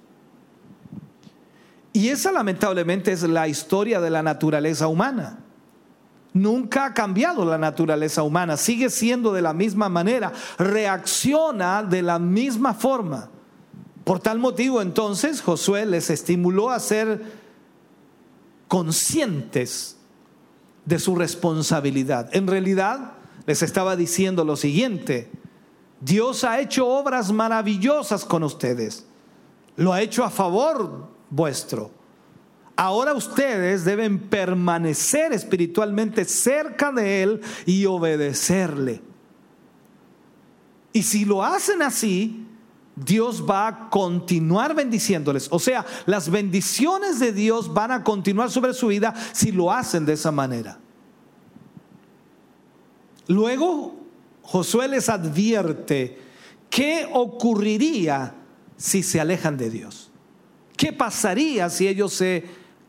Y 1.94 2.10
esa 2.10 2.32
lamentablemente 2.32 3.12
es 3.12 3.24
la 3.24 3.48
historia 3.48 4.00
de 4.00 4.10
la 4.10 4.24
naturaleza 4.24 4.88
humana. 4.88 5.40
Nunca 6.34 6.86
ha 6.86 6.94
cambiado 6.94 7.44
la 7.44 7.58
naturaleza 7.58 8.22
humana, 8.22 8.56
sigue 8.56 8.90
siendo 8.90 9.34
de 9.34 9.42
la 9.42 9.54
misma 9.54 9.90
manera, 9.90 10.32
reacciona 10.60 11.82
de 11.84 12.04
la 12.04 12.20
misma 12.20 12.76
forma. 12.76 13.30
Por 14.04 14.20
tal 14.20 14.40
motivo 14.40 14.82
entonces 14.82 15.42
Josué 15.42 15.86
les 15.86 16.10
estimuló 16.10 16.70
a 16.70 16.80
ser 16.80 17.49
conscientes 18.70 19.98
de 20.86 21.00
su 21.00 21.16
responsabilidad. 21.16 22.30
En 22.34 22.48
realidad 22.48 23.14
les 23.46 23.62
estaba 23.62 23.98
diciendo 23.98 24.46
lo 24.46 24.56
siguiente, 24.56 25.30
Dios 26.00 26.46
ha 26.46 26.62
hecho 26.62 26.88
obras 26.88 27.34
maravillosas 27.34 28.24
con 28.24 28.44
ustedes, 28.44 29.06
lo 29.76 29.92
ha 29.92 30.02
hecho 30.02 30.24
a 30.24 30.30
favor 30.30 31.10
vuestro. 31.30 31.92
Ahora 32.78 33.14
ustedes 33.14 33.84
deben 33.84 34.20
permanecer 34.30 35.34
espiritualmente 35.34 36.24
cerca 36.24 36.94
de 36.94 37.24
Él 37.24 37.42
y 37.66 37.86
obedecerle. 37.86 39.02
Y 40.94 41.04
si 41.04 41.26
lo 41.26 41.44
hacen 41.44 41.82
así, 41.82 42.48
Dios 43.06 43.44
va 43.48 43.68
a 43.68 43.90
continuar 43.90 44.76
bendiciéndoles. 44.76 45.48
O 45.52 45.60
sea, 45.60 45.86
las 46.06 46.30
bendiciones 46.30 47.20
de 47.20 47.32
Dios 47.32 47.74
van 47.74 47.92
a 47.92 48.04
continuar 48.04 48.52
sobre 48.52 48.74
su 48.74 48.88
vida 48.88 49.14
si 49.34 49.52
lo 49.52 49.72
hacen 49.72 50.06
de 50.06 50.14
esa 50.14 50.32
manera. 50.32 50.80
Luego, 53.28 53.96
Josué 54.42 54.88
les 54.88 55.08
advierte 55.08 56.18
qué 56.70 57.08
ocurriría 57.14 58.36
si 58.76 59.04
se 59.04 59.20
alejan 59.20 59.58
de 59.58 59.70
Dios. 59.70 60.12
¿Qué 60.76 60.92
pasaría 60.92 61.70
si 61.70 61.88
ellos 61.88 62.14
se 62.14 62.46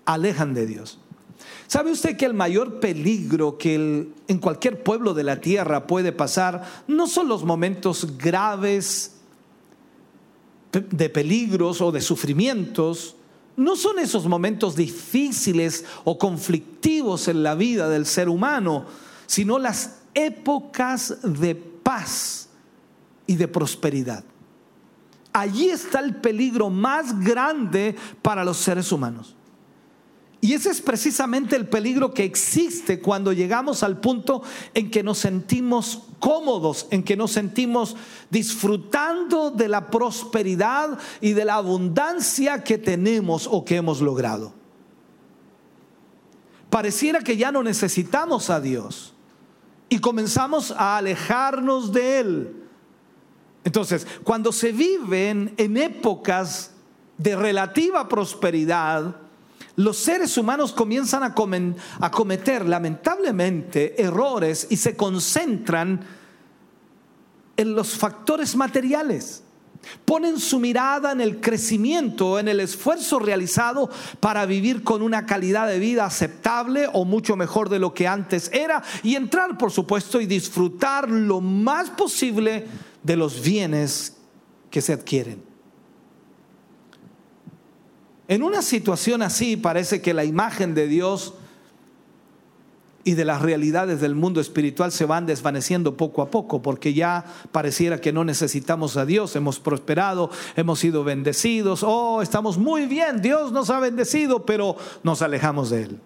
alejan 0.06 0.54
de 0.54 0.66
Dios? 0.66 0.98
¿Sabe 1.66 1.92
usted 1.92 2.16
que 2.16 2.26
el 2.26 2.34
mayor 2.34 2.80
peligro 2.80 3.58
que 3.58 4.08
en 4.26 4.38
cualquier 4.38 4.82
pueblo 4.82 5.14
de 5.14 5.24
la 5.24 5.40
tierra 5.40 5.86
puede 5.86 6.12
pasar 6.12 6.64
no 6.88 7.06
son 7.06 7.28
los 7.28 7.44
momentos 7.44 8.16
graves, 8.18 9.19
de 10.72 11.08
peligros 11.08 11.80
o 11.80 11.90
de 11.92 12.00
sufrimientos, 12.00 13.16
no 13.56 13.76
son 13.76 13.98
esos 13.98 14.26
momentos 14.26 14.76
difíciles 14.76 15.84
o 16.04 16.18
conflictivos 16.18 17.28
en 17.28 17.42
la 17.42 17.54
vida 17.54 17.88
del 17.88 18.06
ser 18.06 18.28
humano, 18.28 18.86
sino 19.26 19.58
las 19.58 20.00
épocas 20.14 21.18
de 21.22 21.54
paz 21.54 22.48
y 23.26 23.36
de 23.36 23.48
prosperidad. 23.48 24.24
Allí 25.32 25.68
está 25.68 26.00
el 26.00 26.16
peligro 26.16 26.70
más 26.70 27.20
grande 27.20 27.96
para 28.22 28.44
los 28.44 28.56
seres 28.56 28.90
humanos. 28.90 29.36
Y 30.42 30.54
ese 30.54 30.70
es 30.70 30.80
precisamente 30.80 31.54
el 31.54 31.68
peligro 31.68 32.14
que 32.14 32.24
existe 32.24 33.00
cuando 33.00 33.32
llegamos 33.32 33.82
al 33.82 34.00
punto 34.00 34.42
en 34.72 34.90
que 34.90 35.02
nos 35.02 35.18
sentimos 35.18 36.04
cómodos, 36.18 36.86
en 36.90 37.02
que 37.02 37.14
nos 37.14 37.32
sentimos 37.32 37.94
disfrutando 38.30 39.50
de 39.50 39.68
la 39.68 39.90
prosperidad 39.90 40.98
y 41.20 41.32
de 41.32 41.44
la 41.44 41.56
abundancia 41.56 42.64
que 42.64 42.78
tenemos 42.78 43.46
o 43.50 43.66
que 43.66 43.76
hemos 43.76 44.00
logrado. 44.00 44.54
Pareciera 46.70 47.20
que 47.20 47.36
ya 47.36 47.52
no 47.52 47.62
necesitamos 47.62 48.48
a 48.48 48.60
Dios 48.60 49.12
y 49.90 49.98
comenzamos 49.98 50.70
a 50.70 50.96
alejarnos 50.96 51.92
de 51.92 52.20
Él. 52.20 52.56
Entonces, 53.64 54.06
cuando 54.24 54.52
se 54.52 54.72
viven 54.72 55.52
en 55.58 55.76
épocas 55.76 56.70
de 57.18 57.36
relativa 57.36 58.08
prosperidad, 58.08 59.16
los 59.76 59.96
seres 59.96 60.36
humanos 60.36 60.72
comienzan 60.72 61.22
a, 61.22 61.34
cometer 61.34 62.66
lamentablemente 62.66 64.00
errores 64.02 64.66
y 64.70 64.76
se 64.76 64.96
concentran 64.96 66.00
en 67.56 67.74
los 67.74 67.90
factores 67.90 68.56
materiales. 68.56 69.44
Ponen 70.04 70.38
su 70.38 70.58
mirada 70.58 71.12
en 71.12 71.22
el 71.22 71.40
crecimiento, 71.40 72.38
en 72.38 72.48
el 72.48 72.60
esfuerzo 72.60 73.18
realizado 73.18 73.88
para 74.18 74.44
vivir 74.44 74.82
con 74.82 75.00
una 75.00 75.24
calidad 75.24 75.68
de 75.68 75.78
vida 75.78 76.04
aceptable 76.04 76.86
o 76.92 77.06
mucho 77.06 77.34
mejor 77.36 77.70
de 77.70 77.78
lo 77.78 77.94
que 77.94 78.06
antes 78.06 78.50
era 78.52 78.82
y 79.02 79.14
entrar, 79.14 79.56
por 79.56 79.70
supuesto, 79.70 80.20
y 80.20 80.26
disfrutar 80.26 81.08
lo 81.08 81.40
más 81.40 81.88
posible 81.90 82.66
de 83.02 83.16
los 83.16 83.40
bienes 83.40 84.18
que 84.70 84.82
se 84.82 84.92
adquieren. 84.92 85.49
En 88.30 88.44
una 88.44 88.62
situación 88.62 89.22
así 89.22 89.56
parece 89.56 90.00
que 90.00 90.14
la 90.14 90.22
imagen 90.22 90.72
de 90.72 90.86
Dios 90.86 91.34
y 93.02 93.14
de 93.14 93.24
las 93.24 93.42
realidades 93.42 94.00
del 94.00 94.14
mundo 94.14 94.40
espiritual 94.40 94.92
se 94.92 95.04
van 95.04 95.26
desvaneciendo 95.26 95.96
poco 95.96 96.22
a 96.22 96.30
poco, 96.30 96.62
porque 96.62 96.94
ya 96.94 97.24
pareciera 97.50 98.00
que 98.00 98.12
no 98.12 98.22
necesitamos 98.22 98.96
a 98.96 99.04
Dios, 99.04 99.34
hemos 99.34 99.58
prosperado, 99.58 100.30
hemos 100.54 100.78
sido 100.78 101.02
bendecidos, 101.02 101.82
oh, 101.82 102.22
estamos 102.22 102.56
muy 102.56 102.86
bien, 102.86 103.20
Dios 103.20 103.50
nos 103.50 103.68
ha 103.68 103.80
bendecido, 103.80 104.46
pero 104.46 104.76
nos 105.02 105.22
alejamos 105.22 105.70
de 105.70 105.82
Él. 105.82 106.00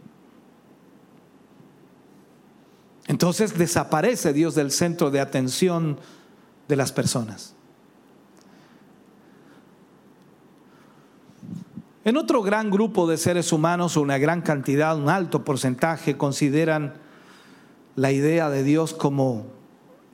Entonces 3.07 3.59
desaparece 3.59 4.33
Dios 4.33 4.55
del 4.55 4.71
centro 4.71 5.11
de 5.11 5.21
atención 5.21 5.99
de 6.69 6.77
las 6.77 6.91
personas. 6.91 7.54
En 12.05 12.19
otro 12.19 12.43
gran 12.43 12.71
grupo 12.71 13.07
de 13.07 13.17
seres 13.17 13.51
humanos, 13.51 13.97
una 13.97 14.19
gran 14.19 14.43
cantidad, 14.43 14.97
un 14.97 15.09
alto 15.09 15.43
porcentaje, 15.43 16.19
consideran 16.19 16.95
la 17.97 18.13
idea 18.13 18.51
de 18.51 18.63
Dios 18.63 18.93
como 18.93 19.47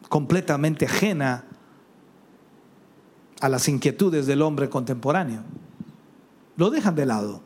completamente 0.09 0.87
ajena 0.87 1.45
a 3.41 3.49
las 3.49 3.69
inquietudes 3.69 4.27
del 4.27 4.43
hombre 4.43 4.69
contemporáneo. 4.69 5.43
Lo 6.57 6.71
dejan 6.71 6.95
de 6.95 7.07
lado. 7.07 7.41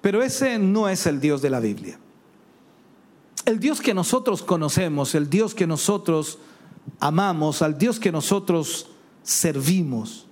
Pero 0.00 0.22
ese 0.22 0.58
no 0.58 0.88
es 0.88 1.06
el 1.06 1.20
Dios 1.20 1.40
de 1.40 1.50
la 1.50 1.60
Biblia. 1.60 1.98
El 3.44 3.60
Dios 3.60 3.80
que 3.80 3.94
nosotros 3.94 4.42
conocemos, 4.42 5.14
el 5.14 5.30
Dios 5.30 5.54
que 5.54 5.66
nosotros 5.66 6.38
amamos, 6.98 7.62
al 7.62 7.78
Dios 7.78 8.00
que 8.00 8.10
nosotros 8.10 8.90
servimos, 9.22 10.26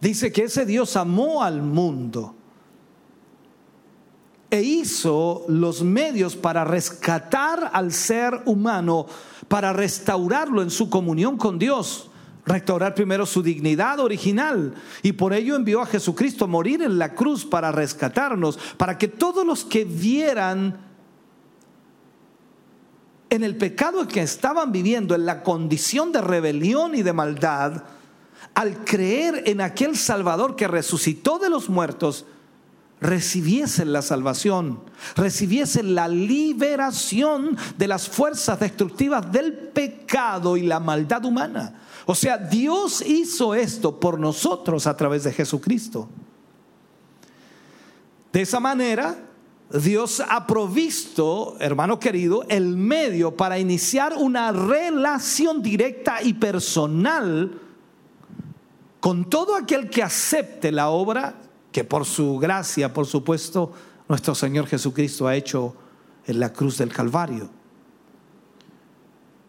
Dice 0.00 0.32
que 0.32 0.44
ese 0.44 0.64
Dios 0.64 0.96
amó 0.96 1.42
al 1.42 1.62
mundo 1.62 2.34
e 4.50 4.62
hizo 4.62 5.44
los 5.48 5.82
medios 5.82 6.36
para 6.36 6.64
rescatar 6.64 7.70
al 7.72 7.92
ser 7.92 8.42
humano, 8.46 9.06
para 9.48 9.72
restaurarlo 9.72 10.62
en 10.62 10.70
su 10.70 10.88
comunión 10.88 11.36
con 11.36 11.58
Dios, 11.58 12.10
restaurar 12.46 12.94
primero 12.94 13.26
su 13.26 13.42
dignidad 13.42 14.00
original 14.00 14.74
y 15.02 15.12
por 15.12 15.34
ello 15.34 15.54
envió 15.54 15.82
a 15.82 15.86
Jesucristo 15.86 16.44
a 16.44 16.48
morir 16.48 16.82
en 16.82 16.98
la 16.98 17.14
cruz 17.14 17.44
para 17.44 17.72
rescatarnos, 17.72 18.58
para 18.76 18.96
que 18.96 19.08
todos 19.08 19.44
los 19.44 19.64
que 19.64 19.84
vieran 19.84 20.86
en 23.30 23.44
el 23.44 23.56
pecado 23.58 24.08
que 24.08 24.22
estaban 24.22 24.72
viviendo, 24.72 25.14
en 25.14 25.26
la 25.26 25.42
condición 25.42 26.12
de 26.12 26.22
rebelión 26.22 26.94
y 26.94 27.02
de 27.02 27.12
maldad, 27.12 27.82
al 28.58 28.82
creer 28.84 29.44
en 29.46 29.60
aquel 29.60 29.96
Salvador 29.96 30.56
que 30.56 30.66
resucitó 30.66 31.38
de 31.38 31.48
los 31.48 31.68
muertos, 31.68 32.26
recibiesen 33.00 33.92
la 33.92 34.02
salvación, 34.02 34.80
recibiesen 35.14 35.94
la 35.94 36.08
liberación 36.08 37.56
de 37.76 37.86
las 37.86 38.08
fuerzas 38.08 38.58
destructivas 38.58 39.30
del 39.30 39.52
pecado 39.52 40.56
y 40.56 40.62
la 40.62 40.80
maldad 40.80 41.24
humana. 41.24 41.82
O 42.04 42.16
sea, 42.16 42.36
Dios 42.36 43.00
hizo 43.00 43.54
esto 43.54 44.00
por 44.00 44.18
nosotros 44.18 44.88
a 44.88 44.96
través 44.96 45.22
de 45.22 45.32
Jesucristo. 45.32 46.08
De 48.32 48.40
esa 48.42 48.58
manera, 48.58 49.18
Dios 49.72 50.20
ha 50.28 50.48
provisto, 50.48 51.56
hermano 51.60 52.00
querido, 52.00 52.44
el 52.48 52.76
medio 52.76 53.36
para 53.36 53.60
iniciar 53.60 54.14
una 54.16 54.50
relación 54.50 55.62
directa 55.62 56.20
y 56.24 56.32
personal 56.32 57.67
con 59.00 59.28
todo 59.30 59.54
aquel 59.56 59.90
que 59.90 60.02
acepte 60.02 60.72
la 60.72 60.88
obra 60.90 61.36
que 61.72 61.84
por 61.84 62.04
su 62.04 62.38
gracia, 62.38 62.92
por 62.92 63.06
supuesto, 63.06 63.72
nuestro 64.08 64.34
Señor 64.34 64.66
Jesucristo 64.66 65.26
ha 65.26 65.36
hecho 65.36 65.74
en 66.26 66.40
la 66.40 66.52
cruz 66.52 66.78
del 66.78 66.92
Calvario. 66.92 67.48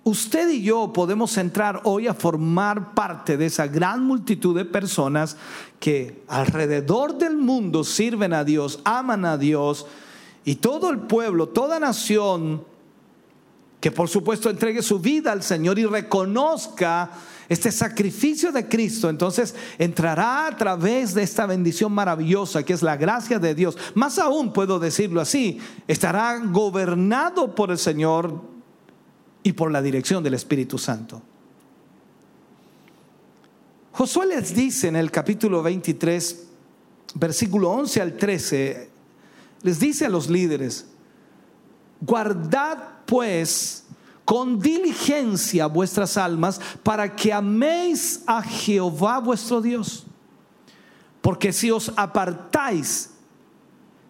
Usted 0.04 0.50
y 0.50 0.64
yo 0.64 0.92
podemos 0.94 1.38
entrar 1.38 1.82
hoy 1.84 2.08
a 2.08 2.14
formar 2.14 2.94
parte 2.94 3.38
de 3.38 3.46
esa 3.46 3.68
gran 3.68 4.04
multitud 4.04 4.56
de 4.56 4.66
personas 4.66 5.38
que 5.80 6.24
alrededor 6.28 7.18
del 7.18 7.38
mundo 7.38 7.84
sirven 7.84 8.34
a 8.34 8.44
Dios, 8.44 8.80
aman 8.86 9.26
a 9.26 9.38
Dios, 9.38 9.86
y 10.46 10.56
todo 10.56 10.90
el 10.90 11.00
pueblo, 11.00 11.50
toda 11.50 11.80
nación, 11.80 12.64
que 13.80 13.92
por 13.92 14.10
supuesto 14.10 14.50
entregue 14.50 14.82
su 14.82 15.00
vida 15.00 15.32
al 15.32 15.44
Señor 15.44 15.78
y 15.80 15.86
reconozca 15.86 17.12
este 17.50 17.72
sacrificio 17.72 18.52
de 18.52 18.70
Cristo, 18.70 19.10
entonces 19.10 19.56
entrará 19.80 20.48
a 20.48 20.56
través 20.56 21.16
de 21.16 21.24
esta 21.24 21.48
bendición 21.48 21.92
maravillosa 21.92 22.64
que 22.64 22.74
es 22.74 22.84
la 22.84 22.96
gracia 22.96 23.40
de 23.40 23.56
Dios. 23.56 23.76
Más 23.96 24.20
aún 24.20 24.54
puedo 24.54 24.80
decirlo 24.80 25.20
así, 25.20 25.60
estará 25.88 26.38
gobernado 26.38 27.56
por 27.56 27.72
el 27.72 27.80
Señor 27.80 28.40
y 29.42 29.54
por 29.54 29.72
la 29.72 29.82
dirección 29.82 30.24
del 30.24 30.36
Espíritu 30.36 30.78
Santo. 30.78 31.24
Josué 33.94 34.28
les 34.28 34.54
dice 34.54 34.88
en 34.88 34.96
el 34.96 35.10
capítulo 35.10 35.64
23, 35.64 36.48
versículo 37.16 37.72
11 37.72 38.02
al 38.02 38.14
13, 38.16 38.90
les 39.64 39.80
dice 39.80 40.06
a 40.06 40.10
los 40.10 40.30
líderes, 40.30 40.86
guardad 42.00 42.78
pues 43.08 43.86
con 44.30 44.60
diligencia 44.60 45.66
vuestras 45.66 46.16
almas 46.16 46.62
para 46.84 47.16
que 47.16 47.34
améis 47.34 48.22
a 48.28 48.44
Jehová 48.44 49.18
vuestro 49.18 49.60
Dios. 49.60 50.06
Porque 51.20 51.52
si 51.52 51.72
os 51.72 51.92
apartáis 51.96 53.10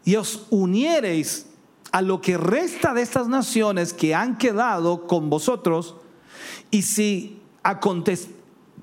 y 0.04 0.18
os 0.18 0.46
uniereis 0.50 1.46
a 1.94 2.02
lo 2.02 2.20
que 2.20 2.38
resta 2.38 2.94
de 2.94 3.02
estas 3.02 3.30
naciones 3.30 3.94
que 3.94 4.14
han 4.14 4.38
quedado 4.38 5.08
con 5.08 5.30
vosotros, 5.30 5.96
y 6.70 6.82
si 6.82 7.41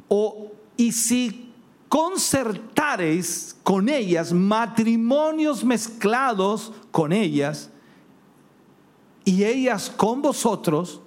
o, 0.08 0.52
y 0.78 0.92
si 0.92 1.52
concertareis 1.90 3.54
con 3.62 3.90
ellas 3.90 4.32
matrimonios 4.32 5.64
mezclados 5.64 6.72
con 6.90 7.12
ellas, 7.12 7.68
y 9.26 9.44
ellas 9.44 9.92
con 9.94 10.22
vosotros, 10.22 11.02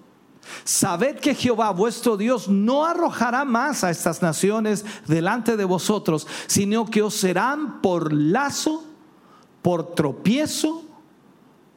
Sabed 0.64 1.20
que 1.20 1.36
Jehová 1.36 1.72
vuestro 1.72 2.18
Dios 2.18 2.48
no 2.48 2.86
arrojará 2.86 3.46
más 3.46 3.84
a 3.84 3.90
estas 3.90 4.22
naciones 4.22 4.86
delante 5.08 5.58
de 5.58 5.66
vosotros, 5.66 6.28
sino 6.48 6.86
que 6.86 7.02
os 7.02 7.16
serán 7.16 7.82
por 7.82 8.14
lazo, 8.14 8.84
por 9.62 9.96
tropiezo, 9.96 10.84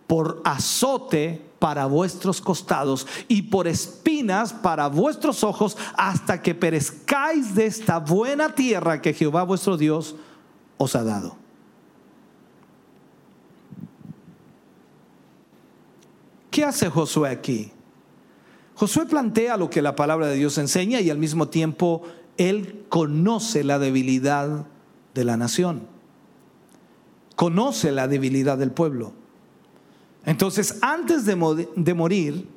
por 0.06 0.40
azote 0.44 1.52
para 1.58 1.86
vuestros 1.86 2.40
costados 2.40 3.06
y 3.28 3.42
por 3.42 3.68
espinas 3.68 4.52
para 4.52 4.88
vuestros 4.88 5.44
ojos 5.44 5.76
hasta 5.96 6.42
que 6.42 6.54
perezcáis 6.54 7.54
de 7.54 7.66
esta 7.66 7.98
buena 7.98 8.54
tierra 8.54 9.00
que 9.00 9.14
Jehová 9.14 9.44
vuestro 9.44 9.76
Dios 9.76 10.16
os 10.76 10.96
ha 10.96 11.04
dado. 11.04 11.36
¿Qué 16.50 16.64
hace 16.64 16.90
Josué 16.90 17.30
aquí? 17.30 17.72
Josué 18.82 19.06
plantea 19.06 19.56
lo 19.56 19.70
que 19.70 19.80
la 19.80 19.94
palabra 19.94 20.26
de 20.26 20.34
Dios 20.34 20.58
enseña 20.58 21.00
y 21.00 21.08
al 21.08 21.16
mismo 21.16 21.46
tiempo 21.46 22.02
él 22.36 22.84
conoce 22.88 23.62
la 23.62 23.78
debilidad 23.78 24.66
de 25.14 25.24
la 25.24 25.36
nación, 25.36 25.86
conoce 27.36 27.92
la 27.92 28.08
debilidad 28.08 28.58
del 28.58 28.72
pueblo. 28.72 29.12
Entonces, 30.26 30.78
antes 30.82 31.24
de, 31.26 31.36
morir, 31.94 32.48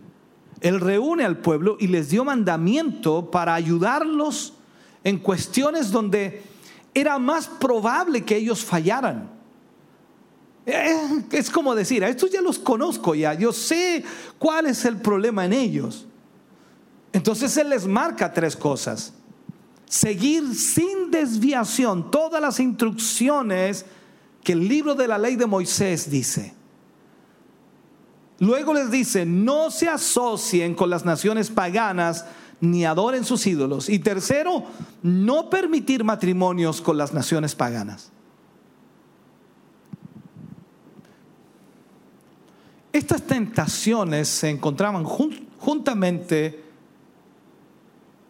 él 0.61 0.79
reúne 0.79 1.25
al 1.25 1.37
pueblo 1.37 1.77
y 1.79 1.89
les 1.89 2.09
dio 2.09 2.25
mandamiento 2.25 3.29
para 3.29 3.53
ayudarlos 3.53 4.53
en 5.03 5.19
cuestiones 5.19 5.91
donde 5.91 6.41
era 6.95 7.19
más 7.19 7.47
probable 7.47 8.25
que 8.25 8.37
ellos 8.37 8.65
fallaran. 8.65 9.29
Eh, 10.65 11.23
es 11.29 11.51
como 11.51 11.75
decir, 11.75 12.03
a 12.03 12.09
estos 12.09 12.31
ya 12.31 12.41
los 12.41 12.57
conozco 12.57 13.13
ya, 13.13 13.35
yo 13.35 13.53
sé 13.53 14.03
cuál 14.39 14.65
es 14.65 14.85
el 14.85 14.97
problema 14.97 15.45
en 15.45 15.53
ellos. 15.53 16.07
Entonces 17.15 17.55
Él 17.55 17.69
les 17.69 17.87
marca 17.87 18.33
tres 18.33 18.57
cosas. 18.57 19.13
Seguir 19.85 20.53
sin 20.53 21.11
desviación 21.11 22.11
todas 22.11 22.41
las 22.41 22.59
instrucciones 22.59 23.85
que 24.43 24.51
el 24.51 24.67
libro 24.67 24.95
de 24.95 25.07
la 25.07 25.17
ley 25.17 25.37
de 25.37 25.45
Moisés 25.45 26.09
dice. 26.11 26.53
Luego 28.39 28.73
les 28.73 28.91
dice, 28.91 29.25
no 29.25 29.71
se 29.71 29.87
asocien 29.87 30.75
con 30.75 30.89
las 30.89 31.05
naciones 31.05 31.49
paganas 31.49 32.25
ni 32.59 32.83
adoren 32.83 33.23
sus 33.23 33.47
ídolos. 33.47 33.87
Y 33.87 33.99
tercero, 33.99 34.65
no 35.01 35.49
permitir 35.49 36.03
matrimonios 36.03 36.81
con 36.81 36.97
las 36.97 37.13
naciones 37.13 37.55
paganas. 37.55 38.11
Estas 42.91 43.21
tentaciones 43.21 44.27
se 44.27 44.49
encontraban 44.49 45.05
juntamente 45.05 46.64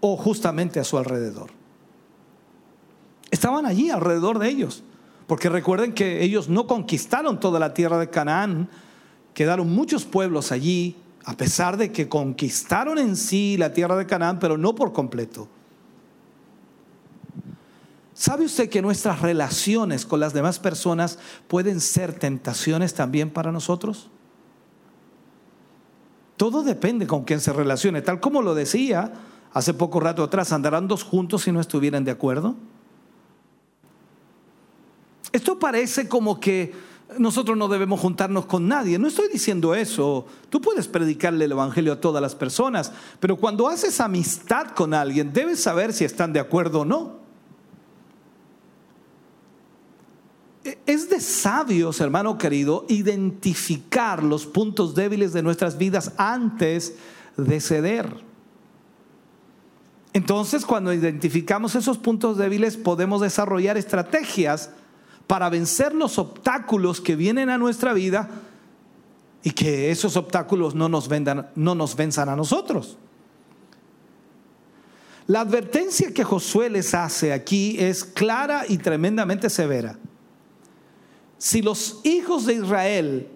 o 0.08 0.18
justamente 0.18 0.80
a 0.80 0.84
su 0.84 1.00
alrededor. 1.00 1.50
Estaban 3.32 3.66
allí 3.66 3.90
alrededor 3.90 4.38
de 4.38 4.50
ellos, 4.50 4.84
porque 5.26 5.50
recuerden 5.50 5.94
que 5.94 6.24
ellos 6.24 6.48
no 6.48 6.68
conquistaron 6.68 7.40
toda 7.40 7.60
la 7.60 7.74
tierra 7.74 7.98
de 7.98 8.12
Canaán, 8.12 8.70
quedaron 9.34 9.74
muchos 9.74 10.06
pueblos 10.06 10.52
allí, 10.52 10.96
a 11.26 11.36
pesar 11.36 11.78
de 11.78 11.92
que 11.92 12.08
conquistaron 12.08 13.00
en 13.00 13.16
sí 13.16 13.58
la 13.58 13.74
tierra 13.74 13.98
de 13.98 14.06
Canaán, 14.06 14.38
pero 14.38 14.60
no 14.60 14.76
por 14.76 14.94
completo. 14.94 15.48
¿Sabe 18.14 18.46
usted 18.46 18.70
que 18.70 18.84
nuestras 18.84 19.24
relaciones 19.24 20.06
con 20.06 20.20
las 20.20 20.34
demás 20.34 20.60
personas 20.60 21.18
pueden 21.48 21.82
ser 21.82 22.14
tentaciones 22.14 22.94
también 22.94 23.32
para 23.32 23.52
nosotros? 23.52 24.12
Todo 26.38 26.62
depende 26.62 27.08
con 27.08 27.24
quién 27.24 27.42
se 27.42 27.52
relacione. 27.52 28.04
Tal 28.04 28.20
como 28.20 28.44
lo 28.44 28.54
decía 28.54 29.12
hace 29.56 29.74
poco 29.74 30.02
rato 30.02 30.22
atrás, 30.22 30.52
¿andarán 30.52 30.86
dos 30.86 31.02
juntos 31.02 31.44
si 31.44 31.52
no 31.54 31.62
estuvieran 31.62 32.04
de 32.04 32.12
acuerdo? 32.12 32.56
Esto 35.32 35.58
parece 35.58 36.10
como 36.10 36.42
que 36.42 36.74
nosotros 37.18 37.58
no 37.58 37.70
debemos 37.70 38.02
juntarnos 38.02 38.46
con 38.48 38.68
nadie. 38.68 39.00
No 39.00 39.08
estoy 39.08 39.30
diciendo 39.30 39.74
eso. 39.74 40.26
Tú 40.50 40.60
puedes 40.60 40.90
predicarle 40.90 41.46
el 41.46 41.54
Evangelio 41.54 41.94
a 41.94 42.02
todas 42.02 42.22
las 42.22 42.36
personas, 42.36 42.92
pero 43.22 43.38
cuando 43.38 43.70
haces 43.70 44.02
amistad 44.02 44.72
con 44.72 44.94
alguien, 44.94 45.32
debes 45.32 45.62
saber 45.62 45.94
si 45.94 46.04
están 46.04 46.34
de 46.34 46.42
acuerdo 46.42 46.82
o 46.82 46.86
no. 46.86 47.24
Es 50.86 51.10
de 51.10 51.22
sabios, 51.22 52.02
hermano 52.02 52.38
querido, 52.38 52.86
identificar 52.90 54.22
los 54.22 54.46
puntos 54.46 54.96
débiles 54.96 55.32
de 55.32 55.44
nuestras 55.44 55.78
vidas 55.78 56.12
antes 56.18 56.96
de 57.38 57.62
ceder. 57.62 58.25
Entonces, 60.16 60.66
cuando 60.66 60.94
identificamos 60.94 61.76
esos 61.76 61.98
puntos 61.98 62.38
débiles, 62.38 62.78
podemos 62.78 63.20
desarrollar 63.20 63.76
estrategias 63.76 64.70
para 65.28 65.50
vencer 65.50 65.94
los 65.94 66.18
obstáculos 66.18 67.02
que 67.02 67.18
vienen 67.18 67.50
a 67.50 67.58
nuestra 67.58 67.92
vida 67.92 68.30
y 69.44 69.52
que 69.52 69.92
esos 69.92 70.16
obstáculos 70.16 70.74
no 70.74 70.88
nos, 70.88 71.10
vendan, 71.10 71.50
no 71.56 71.76
nos 71.76 71.98
venzan 71.98 72.30
a 72.30 72.38
nosotros. 72.38 72.98
La 75.28 75.42
advertencia 75.42 76.14
que 76.14 76.24
Josué 76.24 76.70
les 76.70 76.94
hace 76.94 77.34
aquí 77.34 77.76
es 77.78 78.06
clara 78.06 78.64
y 78.70 78.78
tremendamente 78.78 79.50
severa. 79.50 80.00
Si 81.38 81.62
los 81.62 82.00
hijos 82.06 82.46
de 82.46 82.54
Israel 82.54 83.28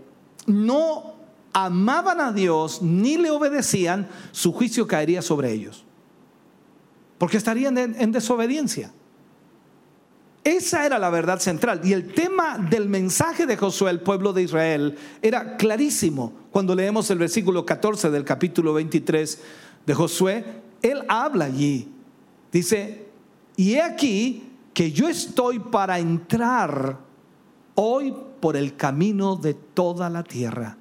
no 0.45 1.15
amaban 1.51 2.21
a 2.21 2.31
Dios 2.31 2.81
ni 2.81 3.17
le 3.17 3.31
obedecían, 3.31 4.07
su 4.31 4.53
juicio 4.53 4.87
caería 4.87 5.21
sobre 5.21 5.51
ellos. 5.51 5.83
Porque 7.19 7.37
estarían 7.37 7.77
en, 7.77 8.11
desobediencia. 8.11 8.91
Esa 10.43 10.85
era 10.85 10.97
la 10.97 11.09
verdad 11.09 11.39
central. 11.39 11.81
Y 11.83 11.91
el 11.93 12.13
tema 12.13 12.57
del 12.57 12.87
mensaje 12.87 13.45
de 13.45 13.57
Josué 13.57 13.89
al 13.89 13.99
pueblo 13.99 14.33
de 14.33 14.43
Israel 14.43 14.97
era 15.21 15.57
clarísimo. 15.57 16.33
Cuando 16.49 16.73
leemos 16.73 17.11
el 17.11 17.19
versículo 17.19 17.65
14 17.65 18.09
del 18.09 18.23
capítulo 18.23 18.73
23 18.73 19.41
de 19.85 19.93
Josué, 19.93 20.45
él 20.81 21.03
habla 21.09 21.45
allí. 21.45 21.91
Dice, 22.51 23.05
y 23.57 23.73
he 23.73 23.81
aquí 23.81 24.49
que 24.73 24.93
yo 24.93 25.09
estoy 25.09 25.59
para 25.59 25.99
entrar 25.99 26.97
hoy 27.75 28.15
por 28.39 28.55
el 28.55 28.77
camino 28.77 29.35
de 29.35 29.53
toda 29.53 30.09
la 30.09 30.23
tierra. 30.23 30.77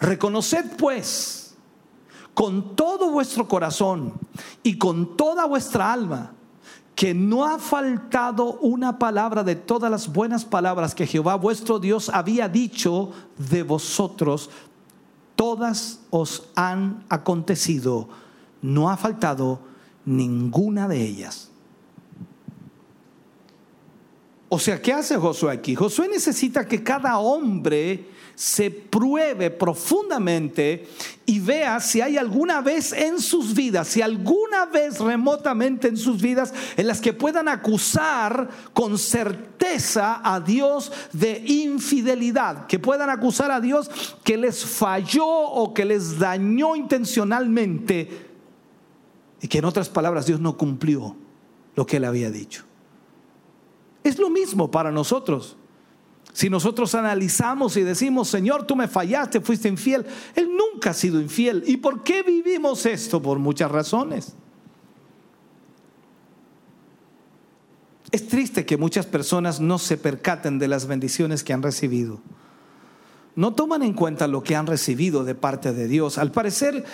Reconoced 0.00 0.76
pues 0.78 1.41
con 2.34 2.76
todo 2.76 3.10
vuestro 3.10 3.46
corazón 3.46 4.14
y 4.62 4.78
con 4.78 5.16
toda 5.16 5.46
vuestra 5.46 5.92
alma 5.92 6.32
que 6.94 7.14
no 7.14 7.44
ha 7.44 7.58
faltado 7.58 8.58
una 8.60 8.98
palabra 8.98 9.42
de 9.42 9.56
todas 9.56 9.90
las 9.90 10.12
buenas 10.12 10.44
palabras 10.44 10.94
que 10.94 11.06
Jehová 11.06 11.36
vuestro 11.36 11.78
Dios 11.78 12.10
había 12.10 12.48
dicho 12.48 13.10
de 13.38 13.62
vosotros, 13.62 14.50
todas 15.34 16.00
os 16.10 16.48
han 16.54 17.04
acontecido, 17.08 18.08
no 18.60 18.90
ha 18.90 18.96
faltado 18.96 19.60
ninguna 20.04 20.86
de 20.86 21.02
ellas. 21.02 21.50
O 24.48 24.58
sea, 24.58 24.82
¿qué 24.82 24.92
hace 24.92 25.16
Josué 25.16 25.50
aquí? 25.50 25.74
Josué 25.74 26.08
necesita 26.08 26.68
que 26.68 26.84
cada 26.84 27.18
hombre 27.18 28.11
se 28.34 28.70
pruebe 28.70 29.50
profundamente 29.50 30.88
y 31.26 31.38
vea 31.38 31.80
si 31.80 32.00
hay 32.00 32.16
alguna 32.16 32.60
vez 32.60 32.92
en 32.92 33.20
sus 33.20 33.54
vidas, 33.54 33.88
si 33.88 34.02
alguna 34.02 34.66
vez 34.66 34.98
remotamente 34.98 35.88
en 35.88 35.96
sus 35.96 36.20
vidas, 36.20 36.52
en 36.76 36.86
las 36.86 37.00
que 37.00 37.12
puedan 37.12 37.48
acusar 37.48 38.48
con 38.72 38.98
certeza 38.98 40.20
a 40.24 40.40
Dios 40.40 40.92
de 41.12 41.42
infidelidad, 41.46 42.66
que 42.66 42.78
puedan 42.78 43.10
acusar 43.10 43.50
a 43.50 43.60
Dios 43.60 43.90
que 44.24 44.36
les 44.36 44.64
falló 44.64 45.26
o 45.26 45.72
que 45.72 45.84
les 45.84 46.18
dañó 46.18 46.74
intencionalmente 46.74 48.30
y 49.40 49.48
que 49.48 49.58
en 49.58 49.64
otras 49.64 49.88
palabras 49.88 50.26
Dios 50.26 50.40
no 50.40 50.56
cumplió 50.56 51.16
lo 51.74 51.86
que 51.86 51.98
él 51.98 52.04
había 52.04 52.30
dicho. 52.30 52.64
Es 54.04 54.18
lo 54.18 54.30
mismo 54.30 54.70
para 54.70 54.90
nosotros. 54.90 55.56
Si 56.32 56.48
nosotros 56.48 56.94
analizamos 56.94 57.76
y 57.76 57.82
decimos, 57.82 58.28
Señor, 58.28 58.66
tú 58.66 58.74
me 58.74 58.88
fallaste, 58.88 59.40
fuiste 59.40 59.68
infiel, 59.68 60.06
Él 60.34 60.48
nunca 60.56 60.90
ha 60.90 60.94
sido 60.94 61.20
infiel. 61.20 61.62
¿Y 61.66 61.76
por 61.76 62.02
qué 62.02 62.22
vivimos 62.22 62.86
esto? 62.86 63.20
Por 63.20 63.38
muchas 63.38 63.70
razones. 63.70 64.34
Es 68.10 68.28
triste 68.28 68.64
que 68.64 68.76
muchas 68.76 69.06
personas 69.06 69.60
no 69.60 69.78
se 69.78 69.96
percaten 69.96 70.58
de 70.58 70.68
las 70.68 70.86
bendiciones 70.86 71.44
que 71.44 71.52
han 71.52 71.62
recibido. 71.62 72.20
No 73.34 73.54
toman 73.54 73.82
en 73.82 73.94
cuenta 73.94 74.26
lo 74.26 74.42
que 74.42 74.56
han 74.56 74.66
recibido 74.66 75.24
de 75.24 75.34
parte 75.34 75.72
de 75.72 75.88
Dios. 75.88 76.18
Al 76.18 76.32
parecer 76.32 76.84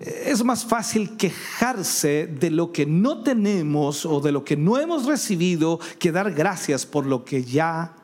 es 0.00 0.42
más 0.44 0.64
fácil 0.64 1.16
quejarse 1.16 2.26
de 2.26 2.50
lo 2.50 2.72
que 2.72 2.86
no 2.86 3.22
tenemos 3.22 4.06
o 4.06 4.20
de 4.20 4.32
lo 4.32 4.44
que 4.44 4.56
no 4.56 4.78
hemos 4.78 5.04
recibido 5.04 5.78
que 5.98 6.12
dar 6.12 6.32
gracias 6.32 6.86
por 6.86 7.04
lo 7.06 7.24
que 7.24 7.44
ya 7.44 7.94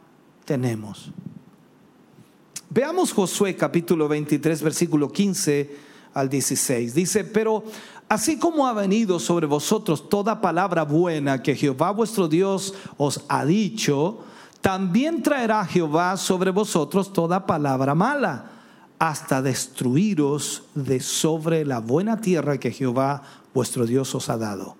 tenemos. 0.48 1.10
Veamos 2.70 3.12
Josué 3.12 3.54
capítulo 3.54 4.08
23, 4.08 4.62
versículo 4.62 5.12
15 5.12 5.76
al 6.14 6.30
16. 6.30 6.94
Dice, 6.94 7.24
pero 7.24 7.64
así 8.08 8.38
como 8.38 8.66
ha 8.66 8.72
venido 8.72 9.20
sobre 9.20 9.46
vosotros 9.46 10.08
toda 10.08 10.40
palabra 10.40 10.84
buena 10.84 11.42
que 11.42 11.54
Jehová 11.54 11.90
vuestro 11.90 12.28
Dios 12.28 12.72
os 12.96 13.26
ha 13.28 13.44
dicho, 13.44 14.20
también 14.62 15.22
traerá 15.22 15.66
Jehová 15.66 16.16
sobre 16.16 16.50
vosotros 16.50 17.12
toda 17.12 17.44
palabra 17.44 17.94
mala, 17.94 18.52
hasta 18.98 19.42
destruiros 19.42 20.62
de 20.74 21.00
sobre 21.00 21.66
la 21.66 21.80
buena 21.80 22.22
tierra 22.22 22.58
que 22.58 22.72
Jehová 22.72 23.22
vuestro 23.52 23.84
Dios 23.84 24.14
os 24.14 24.30
ha 24.30 24.38
dado. 24.38 24.76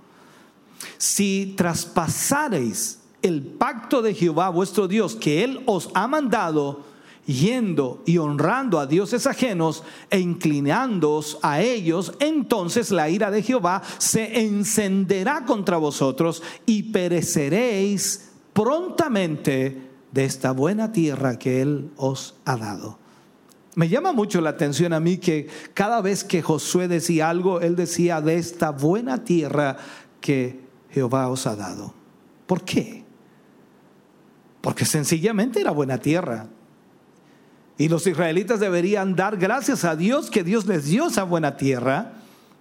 Si 0.96 1.52
traspasareis 1.58 2.97
el 3.22 3.42
pacto 3.42 4.02
de 4.02 4.14
Jehová 4.14 4.48
vuestro 4.48 4.88
Dios 4.88 5.16
que 5.16 5.44
Él 5.44 5.60
os 5.66 5.90
ha 5.94 6.06
mandado, 6.06 6.84
yendo 7.26 8.02
y 8.06 8.18
honrando 8.18 8.78
a 8.78 8.86
dioses 8.86 9.26
ajenos 9.26 9.82
e 10.08 10.18
inclinándoos 10.18 11.38
a 11.42 11.60
ellos, 11.60 12.14
entonces 12.20 12.90
la 12.90 13.10
ira 13.10 13.30
de 13.30 13.42
Jehová 13.42 13.82
se 13.98 14.40
encenderá 14.40 15.44
contra 15.44 15.76
vosotros 15.76 16.42
y 16.64 16.84
pereceréis 16.84 18.30
prontamente 18.54 19.88
de 20.10 20.24
esta 20.24 20.52
buena 20.52 20.90
tierra 20.90 21.38
que 21.38 21.60
Él 21.60 21.90
os 21.96 22.34
ha 22.46 22.56
dado. 22.56 22.98
Me 23.74 23.88
llama 23.88 24.12
mucho 24.12 24.40
la 24.40 24.50
atención 24.50 24.92
a 24.92 24.98
mí 24.98 25.18
que 25.18 25.46
cada 25.72 26.00
vez 26.00 26.24
que 26.24 26.42
Josué 26.42 26.88
decía 26.88 27.28
algo, 27.28 27.60
él 27.60 27.76
decía 27.76 28.20
de 28.20 28.34
esta 28.34 28.70
buena 28.70 29.22
tierra 29.22 29.76
que 30.20 30.58
Jehová 30.90 31.28
os 31.28 31.46
ha 31.46 31.54
dado. 31.54 31.94
¿Por 32.48 32.62
qué? 32.62 33.04
Porque 34.68 34.84
sencillamente 34.84 35.62
era 35.62 35.70
buena 35.70 35.96
tierra. 35.96 36.46
Y 37.78 37.88
los 37.88 38.06
israelitas 38.06 38.60
deberían 38.60 39.16
dar 39.16 39.38
gracias 39.38 39.82
a 39.86 39.96
Dios 39.96 40.28
que 40.28 40.44
Dios 40.44 40.66
les 40.66 40.84
dio 40.84 41.06
esa 41.06 41.22
buena 41.22 41.56
tierra. 41.56 42.12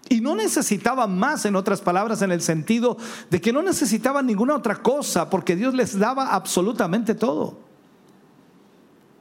Y 0.08 0.22
no 0.22 0.34
necesitaban 0.34 1.20
más, 1.20 1.44
en 1.44 1.58
otras 1.58 1.82
palabras, 1.82 2.22
en 2.22 2.32
el 2.32 2.42
sentido 2.42 2.96
de 3.30 3.42
que 3.42 3.52
no 3.52 3.62
necesitaban 3.62 4.26
ninguna 4.26 4.56
otra 4.56 4.78
cosa, 4.78 5.30
porque 5.30 5.58
Dios 5.58 5.74
les 5.74 6.00
daba 6.00 6.34
absolutamente 6.34 7.14
todo. 7.14 7.60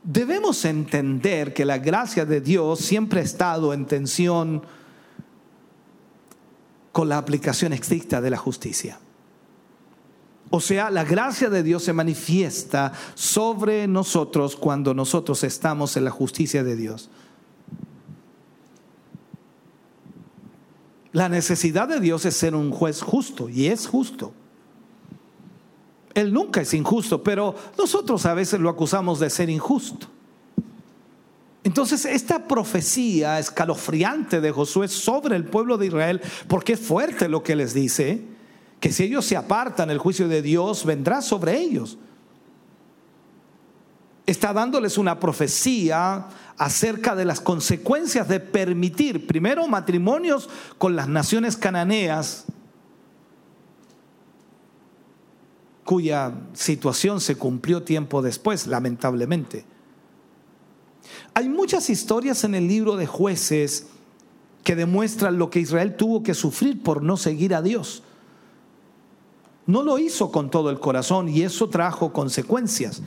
Debemos 0.04 0.64
entender 0.64 1.54
que 1.54 1.64
la 1.64 1.78
gracia 1.78 2.24
de 2.24 2.40
Dios 2.40 2.78
siempre 2.78 3.18
ha 3.18 3.24
estado 3.24 3.74
en 3.74 3.86
tensión 3.86 4.62
con 6.92 7.08
la 7.08 7.18
aplicación 7.18 7.72
estricta 7.72 8.20
de 8.20 8.30
la 8.30 8.36
justicia. 8.36 9.00
O 10.50 10.60
sea, 10.60 10.90
la 10.90 11.04
gracia 11.04 11.50
de 11.50 11.62
Dios 11.62 11.82
se 11.82 11.92
manifiesta 11.92 12.92
sobre 13.14 13.88
nosotros 13.88 14.54
cuando 14.54 14.94
nosotros 14.94 15.42
estamos 15.42 15.96
en 15.96 16.04
la 16.04 16.10
justicia 16.10 16.62
de 16.62 16.76
Dios. 16.76 17.10
La 21.12 21.28
necesidad 21.28 21.88
de 21.88 21.98
Dios 21.98 22.24
es 22.26 22.36
ser 22.36 22.54
un 22.54 22.70
juez 22.70 23.02
justo 23.02 23.48
y 23.48 23.66
es 23.66 23.86
justo. 23.86 24.32
Él 26.14 26.32
nunca 26.32 26.60
es 26.60 26.72
injusto, 26.74 27.22
pero 27.22 27.54
nosotros 27.76 28.24
a 28.26 28.34
veces 28.34 28.60
lo 28.60 28.68
acusamos 28.68 29.18
de 29.18 29.30
ser 29.30 29.50
injusto. 29.50 30.06
Entonces, 31.64 32.04
esta 32.04 32.46
profecía 32.46 33.38
escalofriante 33.40 34.40
de 34.40 34.52
Josué 34.52 34.86
sobre 34.88 35.36
el 35.36 35.44
pueblo 35.44 35.76
de 35.76 35.86
Israel, 35.86 36.20
porque 36.46 36.74
es 36.74 36.80
fuerte 36.80 37.28
lo 37.28 37.42
que 37.42 37.56
les 37.56 37.74
dice, 37.74 38.35
que 38.86 38.92
si 38.92 39.02
ellos 39.02 39.24
se 39.24 39.36
apartan, 39.36 39.90
el 39.90 39.98
juicio 39.98 40.28
de 40.28 40.42
Dios 40.42 40.84
vendrá 40.84 41.20
sobre 41.20 41.58
ellos. 41.58 41.98
Está 44.26 44.52
dándoles 44.52 44.96
una 44.96 45.18
profecía 45.18 46.28
acerca 46.56 47.16
de 47.16 47.24
las 47.24 47.40
consecuencias 47.40 48.28
de 48.28 48.38
permitir, 48.38 49.26
primero, 49.26 49.66
matrimonios 49.66 50.48
con 50.78 50.94
las 50.94 51.08
naciones 51.08 51.56
cananeas, 51.56 52.44
cuya 55.84 56.34
situación 56.52 57.20
se 57.20 57.34
cumplió 57.34 57.82
tiempo 57.82 58.22
después, 58.22 58.68
lamentablemente. 58.68 59.64
Hay 61.34 61.48
muchas 61.48 61.90
historias 61.90 62.44
en 62.44 62.54
el 62.54 62.68
libro 62.68 62.94
de 62.94 63.08
jueces 63.08 63.88
que 64.62 64.76
demuestran 64.76 65.38
lo 65.38 65.50
que 65.50 65.58
Israel 65.58 65.96
tuvo 65.96 66.22
que 66.22 66.34
sufrir 66.34 66.84
por 66.84 67.02
no 67.02 67.16
seguir 67.16 67.52
a 67.52 67.62
Dios. 67.62 68.04
No 69.66 69.82
lo 69.82 69.98
hizo 69.98 70.30
con 70.30 70.50
todo 70.50 70.70
el 70.70 70.78
corazón 70.78 71.28
y 71.28 71.42
eso 71.42 71.68
trajo 71.68 72.12
consecuencias. 72.12 73.02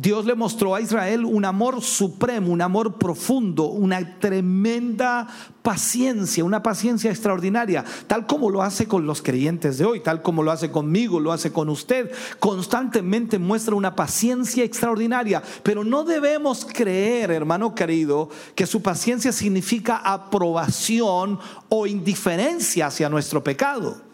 Dios 0.00 0.24
le 0.24 0.34
mostró 0.34 0.74
a 0.74 0.80
Israel 0.80 1.26
un 1.26 1.44
amor 1.44 1.82
supremo, 1.82 2.50
un 2.52 2.62
amor 2.62 2.94
profundo, 2.94 3.64
una 3.64 4.18
tremenda 4.18 5.28
paciencia, 5.60 6.42
una 6.42 6.62
paciencia 6.62 7.10
extraordinaria, 7.10 7.84
tal 8.06 8.26
como 8.26 8.48
lo 8.48 8.62
hace 8.62 8.88
con 8.88 9.04
los 9.04 9.20
creyentes 9.20 9.76
de 9.76 9.84
hoy, 9.84 10.00
tal 10.00 10.22
como 10.22 10.42
lo 10.42 10.52
hace 10.52 10.70
conmigo, 10.70 11.20
lo 11.20 11.32
hace 11.32 11.52
con 11.52 11.68
usted. 11.68 12.10
Constantemente 12.38 13.38
muestra 13.38 13.74
una 13.74 13.94
paciencia 13.94 14.64
extraordinaria, 14.64 15.42
pero 15.62 15.84
no 15.84 16.04
debemos 16.04 16.64
creer, 16.64 17.30
hermano 17.30 17.74
querido, 17.74 18.30
que 18.54 18.64
su 18.64 18.80
paciencia 18.80 19.32
significa 19.32 19.98
aprobación 19.98 21.38
o 21.68 21.86
indiferencia 21.86 22.86
hacia 22.86 23.10
nuestro 23.10 23.44
pecado. 23.44 24.09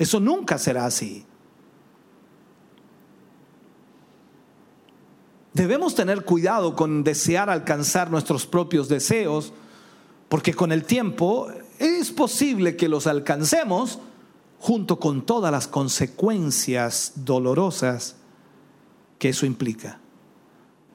Eso 0.00 0.18
nunca 0.18 0.56
será 0.56 0.86
así. 0.86 1.26
Debemos 5.52 5.94
tener 5.94 6.24
cuidado 6.24 6.74
con 6.74 7.04
desear 7.04 7.50
alcanzar 7.50 8.10
nuestros 8.10 8.46
propios 8.46 8.88
deseos, 8.88 9.52
porque 10.30 10.54
con 10.54 10.72
el 10.72 10.84
tiempo 10.84 11.48
es 11.78 12.12
posible 12.12 12.76
que 12.76 12.88
los 12.88 13.06
alcancemos 13.06 13.98
junto 14.58 14.98
con 14.98 15.26
todas 15.26 15.52
las 15.52 15.68
consecuencias 15.68 17.12
dolorosas 17.16 18.16
que 19.18 19.28
eso 19.28 19.44
implica. 19.44 20.00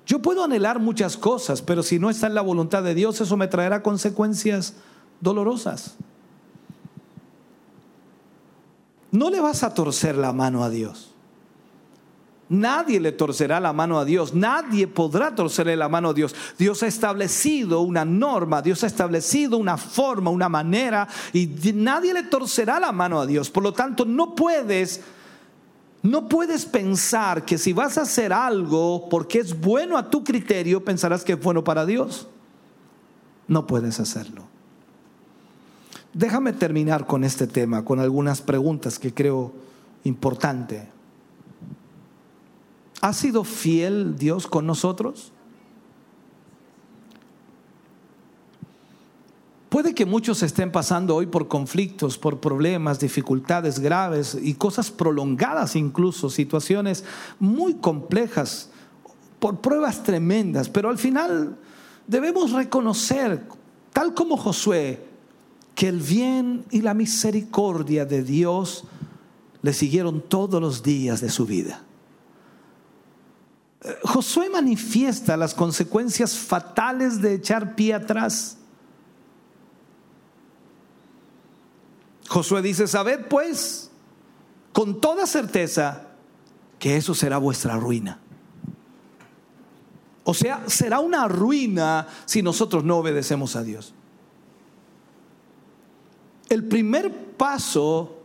Yo 0.07 0.19
puedo 0.19 0.43
anhelar 0.43 0.79
muchas 0.79 1.15
cosas, 1.15 1.61
pero 1.61 1.83
si 1.83 1.99
no 1.99 2.09
está 2.09 2.25
en 2.25 2.33
la 2.33 2.41
voluntad 2.41 2.81
de 2.81 2.95
Dios, 2.95 3.21
eso 3.21 3.37
me 3.37 3.47
traerá 3.47 3.83
consecuencias 3.83 4.73
dolorosas. 5.21 5.95
No 9.15 9.29
le 9.29 9.39
vas 9.39 9.63
a 9.63 9.73
torcer 9.73 10.17
la 10.17 10.33
mano 10.33 10.63
a 10.63 10.69
Dios. 10.69 11.11
Nadie 12.49 12.99
le 12.99 13.13
torcerá 13.13 13.59
la 13.59 13.73
mano 13.73 13.97
a 13.97 14.05
Dios, 14.05 14.35
nadie 14.35 14.87
podrá 14.87 15.33
torcerle 15.33 15.75
la 15.75 15.89
mano 15.89 16.09
a 16.09 16.13
Dios. 16.13 16.35
Dios 16.59 16.83
ha 16.83 16.87
establecido 16.87 17.79
una 17.79 18.05
norma, 18.05 18.61
Dios 18.61 18.83
ha 18.83 18.87
establecido 18.87 19.57
una 19.57 19.77
forma, 19.77 20.29
una 20.29 20.49
manera, 20.49 21.07
y 21.33 21.47
nadie 21.73 22.13
le 22.13 22.23
torcerá 22.23 22.79
la 22.79 22.91
mano 22.91 23.19
a 23.21 23.25
Dios. 23.25 23.49
Por 23.49 23.63
lo 23.63 23.73
tanto, 23.73 24.05
no 24.05 24.35
puedes, 24.35 25.01
no 26.03 26.27
puedes 26.27 26.65
pensar 26.65 27.45
que 27.45 27.57
si 27.57 27.73
vas 27.73 27.97
a 27.97 28.01
hacer 28.01 28.31
algo 28.31 29.09
porque 29.09 29.39
es 29.39 29.59
bueno 29.59 29.97
a 29.97 30.09
tu 30.09 30.23
criterio, 30.23 30.83
pensarás 30.83 31.23
que 31.23 31.33
es 31.33 31.39
bueno 31.41 31.63
para 31.63 31.85
Dios. 31.85 32.27
No 33.47 33.65
puedes 33.65 33.99
hacerlo. 33.99 34.54
Déjame 36.15 36.53
terminar 36.53 37.05
con 37.05 37.25
este 37.25 37.45
tema, 37.45 37.83
con 37.83 37.99
algunas 37.99 38.41
preguntas 38.41 38.99
que 38.99 39.13
creo 39.13 39.51
importante. 40.05 40.87
¿Ha 43.01 43.11
sido 43.11 43.43
fiel 43.43 44.15
Dios 44.15 44.47
con 44.47 44.65
nosotros? 44.65 45.33
Puede 49.67 49.93
que 49.93 50.05
muchos 50.05 50.41
estén 50.41 50.71
pasando 50.71 51.17
hoy 51.17 51.25
por 51.25 51.49
conflictos, 51.49 52.17
por 52.17 52.39
problemas, 52.39 53.01
dificultades 53.01 53.79
graves 53.79 54.37
y 54.41 54.53
cosas 54.53 54.91
prolongadas 54.91 55.75
incluso, 55.75 56.29
situaciones 56.29 57.03
muy 57.39 57.73
complejas, 57.73 58.69
por 59.37 59.59
pruebas 59.59 60.01
tremendas, 60.01 60.69
pero 60.69 60.87
al 60.87 60.97
final 60.97 61.57
debemos 62.07 62.53
reconocer, 62.53 63.45
tal 63.91 64.13
como 64.13 64.37
Josué, 64.37 65.14
que 65.75 65.89
el 65.89 65.99
bien 65.99 66.65
y 66.71 66.81
la 66.81 66.93
misericordia 66.93 68.05
de 68.05 68.23
Dios 68.23 68.85
le 69.61 69.73
siguieron 69.73 70.21
todos 70.21 70.61
los 70.61 70.81
días 70.81 71.21
de 71.21 71.29
su 71.29 71.45
vida. 71.45 71.83
Josué 74.03 74.49
manifiesta 74.49 75.37
las 75.37 75.53
consecuencias 75.53 76.37
fatales 76.37 77.21
de 77.21 77.35
echar 77.35 77.75
pie 77.75 77.93
atrás. 77.93 78.57
Josué 82.27 82.61
dice, 82.61 82.87
sabed 82.87 83.27
pues 83.27 83.91
con 84.71 84.99
toda 84.99 85.27
certeza 85.27 86.07
que 86.79 86.97
eso 86.97 87.13
será 87.13 87.37
vuestra 87.37 87.77
ruina. 87.77 88.19
O 90.23 90.33
sea, 90.33 90.63
será 90.67 90.99
una 90.99 91.27
ruina 91.27 92.07
si 92.25 92.41
nosotros 92.41 92.83
no 92.83 92.97
obedecemos 92.97 93.55
a 93.55 93.63
Dios. 93.63 93.93
El 96.49 96.65
primer 96.65 97.11
paso 97.37 98.23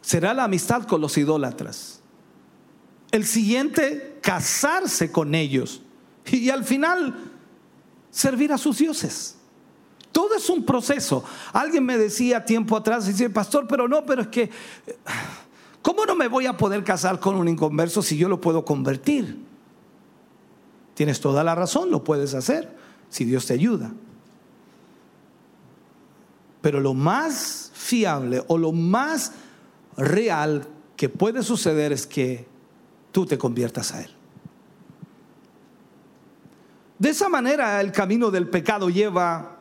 será 0.00 0.34
la 0.34 0.44
amistad 0.44 0.84
con 0.84 1.00
los 1.00 1.16
idólatras. 1.18 2.00
El 3.10 3.24
siguiente, 3.24 4.18
casarse 4.20 5.10
con 5.10 5.34
ellos. 5.34 5.82
Y 6.30 6.50
al 6.50 6.64
final, 6.64 7.32
servir 8.10 8.52
a 8.52 8.58
sus 8.58 8.78
dioses. 8.78 9.36
Todo 10.12 10.34
es 10.34 10.48
un 10.50 10.64
proceso. 10.64 11.24
Alguien 11.52 11.84
me 11.84 11.96
decía 11.96 12.44
tiempo 12.44 12.76
atrás, 12.76 13.06
dice, 13.06 13.30
pastor, 13.30 13.66
pero 13.68 13.88
no, 13.88 14.04
pero 14.04 14.22
es 14.22 14.28
que, 14.28 14.50
¿cómo 15.82 16.06
no 16.06 16.14
me 16.14 16.28
voy 16.28 16.46
a 16.46 16.56
poder 16.56 16.82
casar 16.84 17.20
con 17.20 17.36
un 17.36 17.48
inconverso 17.48 18.02
si 18.02 18.16
yo 18.16 18.28
lo 18.28 18.40
puedo 18.40 18.64
convertir? 18.64 19.38
Tienes 20.94 21.20
toda 21.20 21.44
la 21.44 21.54
razón, 21.54 21.90
lo 21.90 22.02
puedes 22.02 22.34
hacer, 22.34 22.76
si 23.08 23.24
Dios 23.24 23.46
te 23.46 23.54
ayuda. 23.54 23.92
Pero 26.60 26.80
lo 26.80 26.94
más 26.94 27.70
fiable 27.74 28.42
o 28.48 28.58
lo 28.58 28.72
más 28.72 29.32
real 29.96 30.66
que 30.96 31.08
puede 31.08 31.42
suceder 31.42 31.92
es 31.92 32.06
que 32.06 32.46
tú 33.12 33.26
te 33.26 33.38
conviertas 33.38 33.92
a 33.92 34.02
Él. 34.02 34.10
De 36.98 37.10
esa 37.10 37.28
manera 37.28 37.80
el 37.80 37.92
camino 37.92 38.30
del 38.30 38.48
pecado 38.48 38.90
lleva 38.90 39.58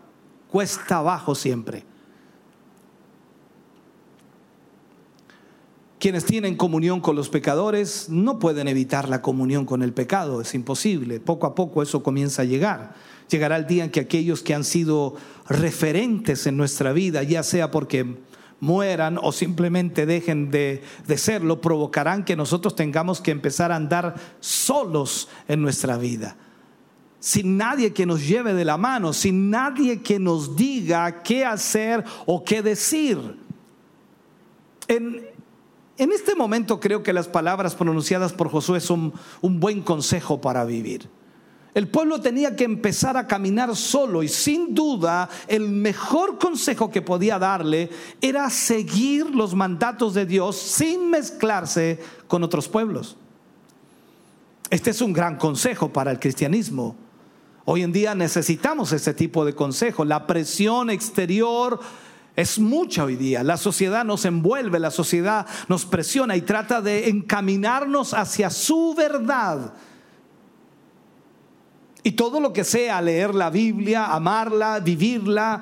cuesta 0.50 0.98
abajo 0.98 1.36
siempre. 1.36 1.84
Quienes 6.00 6.26
tienen 6.26 6.56
comunión 6.56 7.02
con 7.02 7.16
los 7.16 7.30
pecadores 7.30 8.08
no 8.10 8.38
pueden 8.38 8.68
evitar 8.68 9.10
la 9.10 9.22
comunión 9.22 9.66
con 9.66 9.82
el 9.82 9.94
pecado, 9.94 10.42
es 10.42 10.54
imposible. 10.54 11.20
Poco 11.20 11.48
a 11.48 11.56
poco 11.56 11.82
eso 11.82 12.04
comienza 12.04 12.44
a 12.44 12.46
llegar. 12.46 12.94
Llegará 13.30 13.58
el 13.58 13.68
día 13.68 13.84
en 13.84 13.92
que 13.92 14.00
aquellos 14.00 14.42
que 14.42 14.54
han 14.54 14.64
sido 14.64 15.16
referentes 15.50 16.48
en 16.48 16.58
nuestra 16.58 16.94
vida, 16.94 17.24
ya 17.24 17.44
sea 17.44 17.72
porque 17.72 18.18
mueran 18.60 19.20
o 19.22 19.32
simplemente 19.32 20.06
dejen 20.06 20.50
de, 20.50 20.82
de, 21.06 21.18
serlo, 21.18 21.62
provocarán 21.62 22.26
que 22.26 22.36
nosotros 22.36 22.76
tengamos 22.76 23.22
que 23.22 23.32
empezar 23.32 23.72
a 23.72 23.76
andar 23.76 24.16
solos 24.40 25.30
en 25.48 25.62
nuestra 25.62 25.98
vida. 25.98 26.38
Sin 27.20 27.58
nadie 27.58 27.94
que 27.94 28.06
nos 28.06 28.28
lleve 28.28 28.54
de 28.54 28.66
la 28.66 28.78
mano, 28.78 29.12
sin 29.14 29.50
nadie 29.50 30.02
que 30.02 30.20
nos 30.20 30.56
diga 30.56 31.24
qué 31.24 31.46
hacer 31.46 32.04
o 32.26 32.44
qué 32.44 32.62
decir. 32.62 33.18
En, 34.88 35.28
en 35.98 36.12
este 36.12 36.36
momento 36.36 36.80
creo 36.80 37.04
que 37.04 37.14
las 37.14 37.28
palabras 37.28 37.76
pronunciadas 37.76 38.34
por 38.34 38.50
Josué 38.50 38.80
son 38.80 39.14
un 39.42 39.60
buen 39.60 39.82
consejo 39.82 40.40
para 40.40 40.64
vivir. 40.64 41.10
El 41.78 41.90
pueblo 41.90 42.20
tenía 42.20 42.56
que 42.56 42.64
empezar 42.64 43.18
a 43.18 43.28
caminar 43.28 43.76
solo 43.76 44.24
y 44.24 44.28
sin 44.28 44.74
duda 44.74 45.30
el 45.48 45.70
mejor 45.70 46.40
consejo 46.40 46.90
que 46.90 47.04
podía 47.04 47.38
darle 47.38 47.92
era 48.20 48.50
seguir 48.50 49.28
los 49.28 49.54
mandatos 49.54 50.16
de 50.16 50.26
Dios 50.26 50.58
sin 50.58 51.12
mezclarse 51.12 52.00
con 52.28 52.44
otros 52.44 52.68
pueblos. 52.68 53.16
Este 54.72 54.90
es 54.90 55.02
un 55.02 55.14
gran 55.14 55.36
consejo 55.38 55.94
para 55.94 56.10
el 56.10 56.18
cristianismo. 56.20 56.96
Hoy 57.66 57.84
en 57.84 57.92
día 57.92 58.16
necesitamos 58.16 58.92
ese 58.92 59.14
tipo 59.14 59.46
de 59.46 59.54
consejo. 59.54 60.04
La 60.04 60.26
presión 60.26 60.90
exterior 60.90 61.80
es 62.36 62.58
mucha 62.58 63.04
hoy 63.04 63.18
día. 63.18 63.44
La 63.44 63.58
sociedad 63.58 64.04
nos 64.04 64.26
envuelve, 64.26 64.80
la 64.80 64.90
sociedad 64.90 65.46
nos 65.68 65.86
presiona 65.86 66.36
y 66.38 66.42
trata 66.42 66.82
de 66.82 67.08
encaminarnos 67.10 68.16
hacia 68.16 68.50
su 68.50 68.96
verdad 68.98 69.76
y 72.08 72.14
todo 72.14 72.40
lo 72.40 72.54
que 72.54 72.64
sea 72.64 73.02
leer 73.02 73.36
la 73.36 73.50
Biblia, 73.50 74.06
amarla, 74.06 74.80
vivirla, 74.80 75.62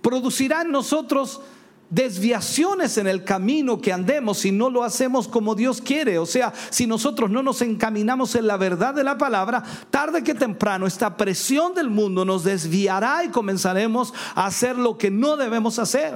producirá 0.00 0.62
en 0.62 0.70
nosotros 0.70 1.40
desviaciones 1.88 2.96
en 2.96 3.08
el 3.08 3.24
camino 3.24 3.80
que 3.80 3.92
andemos 3.92 4.38
si 4.38 4.52
no 4.52 4.70
lo 4.70 4.84
hacemos 4.84 5.26
como 5.26 5.56
Dios 5.56 5.80
quiere. 5.80 6.20
O 6.20 6.26
sea, 6.26 6.52
si 6.70 6.86
nosotros 6.86 7.28
no 7.28 7.42
nos 7.42 7.60
encaminamos 7.60 8.36
en 8.36 8.46
la 8.46 8.56
verdad 8.56 8.94
de 8.94 9.02
la 9.02 9.18
palabra, 9.18 9.64
tarde 9.90 10.22
que 10.22 10.32
temprano 10.32 10.86
esta 10.86 11.16
presión 11.16 11.74
del 11.74 11.90
mundo 11.90 12.24
nos 12.24 12.44
desviará 12.44 13.24
y 13.24 13.30
comenzaremos 13.30 14.14
a 14.36 14.46
hacer 14.46 14.78
lo 14.78 14.96
que 14.96 15.10
no 15.10 15.36
debemos 15.36 15.80
hacer. 15.80 16.14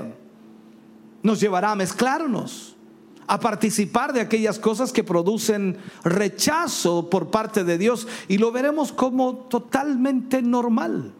Nos 1.21 1.41
llevará 1.41 1.73
a 1.73 1.75
mezclarnos 1.75 2.74
a 3.27 3.41
participar 3.41 4.13
de 4.13 4.21
aquellas 4.21 4.59
cosas 4.59 4.93
que 4.93 5.05
producen 5.05 5.79
rechazo 6.03 7.09
por 7.09 7.31
parte 7.31 7.65
de 7.65 7.79
Dios 7.79 8.07
y 8.29 8.39
lo 8.39 8.53
veremos 8.53 8.93
como 8.93 9.37
totalmente 9.49 10.43
normal. 10.43 11.13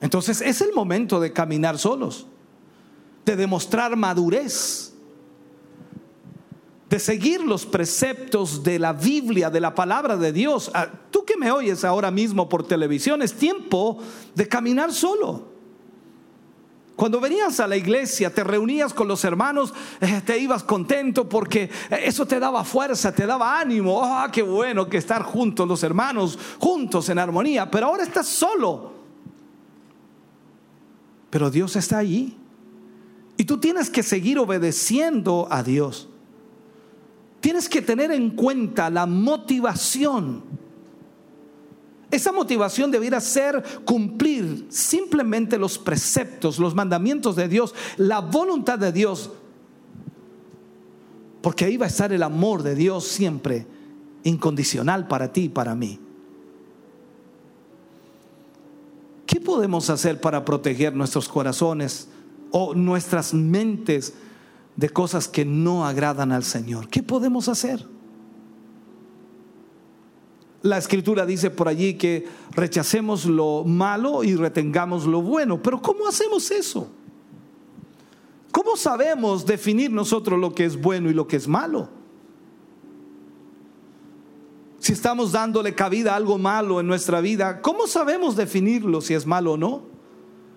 Entonces 0.00 0.40
es 0.40 0.60
el 0.60 0.72
momento 0.72 1.20
de 1.20 1.32
caminar 1.32 1.78
solos, 1.78 2.26
de 3.24 3.36
demostrar 3.36 3.96
madurez, 3.96 4.94
de 6.88 6.98
seguir 6.98 7.40
los 7.42 7.66
preceptos 7.66 8.64
de 8.64 8.78
la 8.78 8.92
Biblia, 8.92 9.48
de 9.48 9.60
la 9.60 9.74
palabra 9.74 10.16
de 10.16 10.32
Dios. 10.32 10.70
Ah, 10.74 10.90
tú 11.10 11.24
que 11.24 11.36
me 11.36 11.52
oyes 11.52 11.84
ahora 11.84 12.10
mismo 12.10 12.48
por 12.48 12.66
televisión, 12.66 13.22
es 13.22 13.34
tiempo 13.34 13.98
de 14.34 14.48
caminar 14.48 14.92
solo. 14.92 15.49
Cuando 17.00 17.18
venías 17.18 17.58
a 17.60 17.66
la 17.66 17.78
iglesia, 17.78 18.28
te 18.28 18.44
reunías 18.44 18.92
con 18.92 19.08
los 19.08 19.24
hermanos, 19.24 19.72
eh, 20.02 20.20
te 20.22 20.38
ibas 20.38 20.62
contento 20.62 21.26
porque 21.26 21.70
eso 21.88 22.26
te 22.26 22.38
daba 22.38 22.62
fuerza, 22.62 23.10
te 23.10 23.24
daba 23.24 23.58
ánimo. 23.58 24.02
Ah, 24.04 24.28
qué 24.30 24.42
bueno 24.42 24.86
que 24.86 24.98
estar 24.98 25.22
juntos 25.22 25.66
los 25.66 25.82
hermanos, 25.82 26.38
juntos 26.58 27.08
en 27.08 27.18
armonía. 27.18 27.70
Pero 27.70 27.86
ahora 27.86 28.02
estás 28.02 28.26
solo. 28.26 28.92
Pero 31.30 31.50
Dios 31.50 31.74
está 31.74 31.96
allí. 31.96 32.36
Y 33.38 33.44
tú 33.44 33.56
tienes 33.56 33.88
que 33.88 34.02
seguir 34.02 34.38
obedeciendo 34.38 35.48
a 35.50 35.62
Dios 35.62 36.06
tienes 37.40 37.70
que 37.70 37.80
tener 37.80 38.12
en 38.12 38.32
cuenta 38.32 38.90
la 38.90 39.06
motivación. 39.06 40.42
Esa 42.10 42.32
motivación 42.32 42.90
debiera 42.90 43.20
ser 43.20 43.62
cumplir 43.84 44.66
simplemente 44.68 45.58
los 45.58 45.78
preceptos, 45.78 46.58
los 46.58 46.74
mandamientos 46.74 47.36
de 47.36 47.48
Dios, 47.48 47.74
la 47.96 48.20
voluntad 48.20 48.78
de 48.78 48.92
Dios. 48.92 49.30
Porque 51.40 51.64
ahí 51.64 51.76
va 51.76 51.86
a 51.86 51.88
estar 51.88 52.12
el 52.12 52.22
amor 52.22 52.62
de 52.62 52.74
Dios 52.74 53.06
siempre 53.06 53.66
incondicional 54.24 55.06
para 55.08 55.32
ti 55.32 55.42
y 55.44 55.48
para 55.48 55.74
mí. 55.74 55.98
¿Qué 59.26 59.40
podemos 59.40 59.88
hacer 59.88 60.20
para 60.20 60.44
proteger 60.44 60.94
nuestros 60.94 61.28
corazones 61.28 62.08
o 62.50 62.74
nuestras 62.74 63.32
mentes? 63.32 64.14
de 64.80 64.88
cosas 64.88 65.28
que 65.28 65.44
no 65.44 65.86
agradan 65.86 66.32
al 66.32 66.42
Señor. 66.42 66.88
¿Qué 66.88 67.02
podemos 67.02 67.48
hacer? 67.48 67.86
La 70.62 70.76
escritura 70.76 71.24
dice 71.24 71.50
por 71.50 71.68
allí 71.68 71.94
que 71.94 72.26
rechacemos 72.52 73.24
lo 73.24 73.64
malo 73.64 74.22
y 74.24 74.36
retengamos 74.36 75.06
lo 75.06 75.22
bueno. 75.22 75.62
Pero 75.62 75.80
¿cómo 75.80 76.06
hacemos 76.06 76.50
eso? 76.50 76.90
¿Cómo 78.52 78.76
sabemos 78.76 79.46
definir 79.46 79.90
nosotros 79.90 80.38
lo 80.38 80.54
que 80.54 80.64
es 80.64 80.80
bueno 80.80 81.08
y 81.08 81.14
lo 81.14 81.26
que 81.26 81.36
es 81.36 81.48
malo? 81.48 81.88
Si 84.80 84.92
estamos 84.92 85.32
dándole 85.32 85.74
cabida 85.74 86.12
a 86.12 86.16
algo 86.16 86.38
malo 86.38 86.80
en 86.80 86.86
nuestra 86.86 87.20
vida, 87.20 87.60
¿cómo 87.62 87.86
sabemos 87.86 88.36
definirlo 88.36 89.00
si 89.00 89.14
es 89.14 89.26
malo 89.26 89.52
o 89.52 89.56
no? 89.56 89.82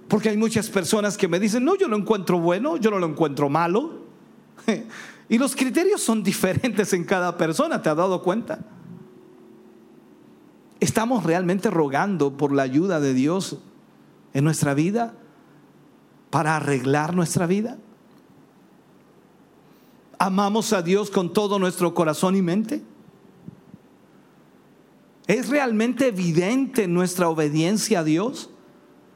Porque 0.08 0.30
hay 0.30 0.38
muchas 0.38 0.70
personas 0.70 1.18
que 1.18 1.28
me 1.28 1.40
dicen, 1.40 1.64
no, 1.64 1.76
yo 1.76 1.88
lo 1.88 1.98
encuentro 1.98 2.40
bueno, 2.40 2.78
yo 2.78 2.92
no 2.92 3.00
lo 3.00 3.06
encuentro 3.06 3.50
malo. 3.50 4.04
Y 5.30 5.38
los 5.38 5.56
criterios 5.56 6.02
son 6.02 6.22
diferentes 6.32 6.92
en 6.94 7.06
cada 7.06 7.38
persona, 7.38 7.82
¿te 7.82 7.90
has 7.90 7.96
dado 7.96 8.22
cuenta? 8.22 8.60
¿Estamos 10.84 11.24
realmente 11.24 11.70
rogando 11.72 12.36
por 12.36 12.52
la 12.52 12.64
ayuda 12.64 13.00
de 13.00 13.14
Dios 13.14 13.58
en 14.34 14.44
nuestra 14.44 14.74
vida 14.74 15.14
para 16.30 16.58
arreglar 16.58 17.16
nuestra 17.16 17.48
vida? 17.48 17.78
¿Amamos 20.20 20.74
a 20.74 20.82
Dios 20.82 21.10
con 21.10 21.32
todo 21.32 21.58
nuestro 21.58 21.94
corazón 21.94 22.36
y 22.36 22.42
mente? 22.42 22.84
¿Es 25.26 25.48
realmente 25.48 26.08
evidente 26.08 26.86
nuestra 26.90 27.30
obediencia 27.30 28.02
a 28.02 28.04
Dios? 28.04 28.50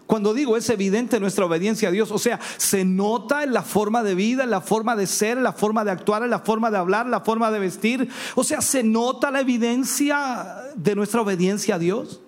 Cuando 0.07 0.33
digo 0.33 0.55
es 0.55 0.69
evidente 0.69 1.19
nuestra 1.19 1.45
obediencia 1.45 1.89
a 1.89 1.91
Dios, 1.91 2.11
o 2.11 2.17
sea, 2.17 2.39
se 2.55 2.85
nota 2.85 3.43
en 3.43 3.51
la 3.51 3.61
forma 3.61 4.03
de 4.03 4.15
vida, 4.15 4.45
en 4.45 4.49
la 4.49 4.61
forma 4.61 4.95
de 4.95 5.05
ser, 5.05 5.37
en 5.37 5.43
la 5.43 5.51
forma 5.51 5.83
de 5.83 5.91
actuar, 5.91 6.23
en 6.23 6.29
la 6.29 6.39
forma 6.39 6.71
de 6.71 6.77
hablar, 6.77 7.05
en 7.05 7.11
la 7.11 7.19
forma 7.19 7.51
de 7.51 7.59
vestir. 7.59 8.07
O 8.33 8.45
sea, 8.45 8.61
se 8.61 8.83
nota 8.83 9.29
la 9.31 9.41
evidencia 9.41 10.71
de 10.75 10.95
nuestra 10.95 11.21
obediencia 11.21 11.75
a 11.75 11.79
Dios. 11.79 12.21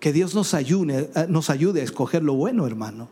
Que 0.00 0.12
Dios 0.12 0.34
nos 0.34 0.54
ayude, 0.54 1.08
eh, 1.14 1.26
nos 1.28 1.50
ayude 1.50 1.80
a 1.80 1.84
escoger 1.84 2.24
lo 2.24 2.34
bueno, 2.34 2.66
hermano. 2.66 3.08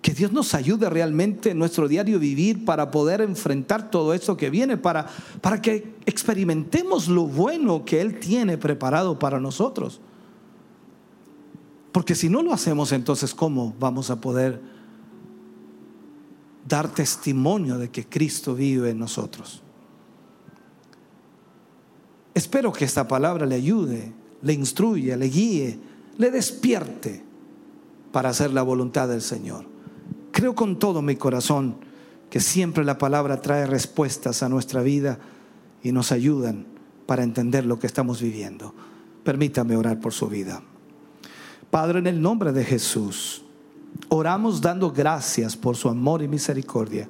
Que 0.00 0.14
Dios 0.14 0.30
nos 0.30 0.54
ayude 0.54 0.88
realmente 0.88 1.50
en 1.50 1.58
nuestro 1.58 1.88
diario 1.88 2.20
vivir 2.20 2.64
para 2.64 2.92
poder 2.92 3.20
enfrentar 3.20 3.90
todo 3.90 4.14
esto 4.14 4.36
que 4.36 4.48
viene, 4.48 4.76
para, 4.76 5.06
para 5.40 5.60
que 5.60 5.96
experimentemos 6.06 7.08
lo 7.08 7.24
bueno 7.24 7.84
que 7.84 8.00
Él 8.00 8.20
tiene 8.20 8.58
preparado 8.58 9.18
para 9.18 9.40
nosotros. 9.40 10.00
Porque 11.92 12.14
si 12.14 12.30
no 12.30 12.42
lo 12.42 12.52
hacemos, 12.52 12.90
entonces 12.92 13.34
¿cómo 13.34 13.74
vamos 13.78 14.10
a 14.10 14.20
poder 14.20 14.60
dar 16.66 16.88
testimonio 16.92 17.76
de 17.76 17.90
que 17.90 18.06
Cristo 18.06 18.54
vive 18.54 18.90
en 18.90 18.98
nosotros? 18.98 19.62
Espero 22.34 22.72
que 22.72 22.86
esta 22.86 23.06
palabra 23.06 23.44
le 23.44 23.56
ayude, 23.56 24.12
le 24.40 24.52
instruya, 24.54 25.16
le 25.18 25.26
guíe, 25.26 25.78
le 26.16 26.30
despierte 26.30 27.22
para 28.10 28.30
hacer 28.30 28.52
la 28.52 28.62
voluntad 28.62 29.08
del 29.08 29.20
Señor. 29.20 29.66
Creo 30.30 30.54
con 30.54 30.78
todo 30.78 31.02
mi 31.02 31.16
corazón 31.16 31.76
que 32.30 32.40
siempre 32.40 32.84
la 32.84 32.96
palabra 32.96 33.42
trae 33.42 33.66
respuestas 33.66 34.42
a 34.42 34.48
nuestra 34.48 34.80
vida 34.80 35.18
y 35.82 35.92
nos 35.92 36.10
ayudan 36.10 36.66
para 37.04 37.22
entender 37.22 37.66
lo 37.66 37.78
que 37.78 37.86
estamos 37.86 38.22
viviendo. 38.22 38.74
Permítame 39.24 39.76
orar 39.76 40.00
por 40.00 40.14
su 40.14 40.28
vida. 40.28 40.62
Padre, 41.72 42.00
en 42.00 42.06
el 42.06 42.20
nombre 42.20 42.52
de 42.52 42.66
Jesús, 42.66 43.40
oramos 44.10 44.60
dando 44.60 44.92
gracias 44.92 45.56
por 45.56 45.74
su 45.74 45.88
amor 45.88 46.20
y 46.20 46.28
misericordia. 46.28 47.08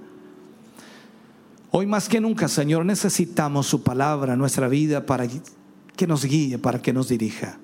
Hoy 1.73 1.85
más 1.85 2.09
que 2.09 2.21
nunca, 2.21 2.47
Señor, 2.47 2.87
necesitamos 2.87 3.67
su 3.67 3.83
palabra 3.83 4.35
en 4.35 4.39
nuestra 4.39 4.69
vida 4.69 5.05
para 5.05 5.27
que 5.97 6.07
nos 6.07 6.25
guíe, 6.25 6.59
para 6.59 6.81
que 6.81 6.93
nos 6.93 7.09
dirija. 7.09 7.59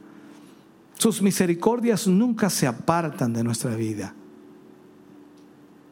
Sus 0.98 1.22
misericordias 1.22 2.08
nunca 2.08 2.50
se 2.50 2.66
apartan 2.66 3.32
de 3.32 3.44
nuestra 3.44 3.76
vida. 3.76 4.12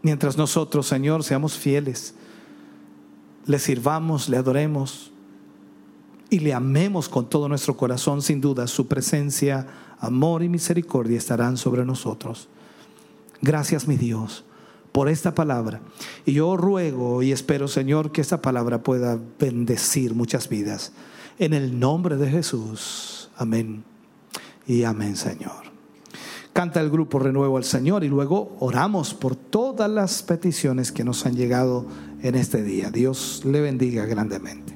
Mientras 0.03 0.37
nosotros, 0.37 0.89
Señor, 0.89 1.23
seamos 1.23 1.57
fieles, 1.57 2.15
le 3.45 3.61
sirvamos, 3.61 4.29
le 4.29 4.39
adoremos 4.39 5.13
y 6.31 6.41
le 6.41 6.53
amemos 6.53 7.09
con 7.09 7.31
todo 7.31 7.49
nuestro 7.49 7.77
corazón, 7.77 8.23
sin 8.23 8.41
duda 8.41 8.67
su 8.67 8.89
presencia 8.89 9.69
amor 10.01 10.43
y 10.43 10.49
misericordia 10.49 11.19
estarán 11.19 11.57
sobre 11.57 11.85
nosotros. 11.85 12.49
Gracias, 13.43 13.87
mi 13.87 13.97
Dios, 13.97 14.45
por 14.93 15.09
esta 15.09 15.35
palabra. 15.35 15.81
Y 16.25 16.35
yo 16.35 16.57
ruego 16.57 17.23
y 17.23 17.33
espero, 17.33 17.69
Señor, 17.69 18.13
que 18.13 18.21
esta 18.21 18.41
palabra 18.41 18.83
pueda 18.83 19.19
bendecir 19.39 20.15
muchas 20.15 20.49
vidas. 20.49 20.93
En 21.39 21.53
el 21.53 21.79
nombre 21.79 22.17
de 22.17 22.31
Jesús. 22.31 23.31
Amén. 23.37 23.85
Y 24.67 24.85
amén, 24.85 25.17
Señor. 25.17 25.67
Canta 26.53 26.81
el 26.81 26.91
grupo 26.91 27.19
Renuevo 27.19 27.59
al 27.59 27.65
Señor 27.65 28.03
y 28.03 28.09
luego 28.09 28.57
oramos 28.61 29.13
por 29.13 29.37
todas 29.37 29.91
las 29.91 30.23
peticiones 30.23 30.91
que 30.91 31.05
nos 31.05 31.27
han 31.27 31.37
llegado 31.37 31.87
en 32.23 32.35
este 32.35 32.63
día. 32.63 32.91
Dios 32.91 33.43
le 33.45 33.61
bendiga 33.61 34.07
grandemente. 34.07 34.76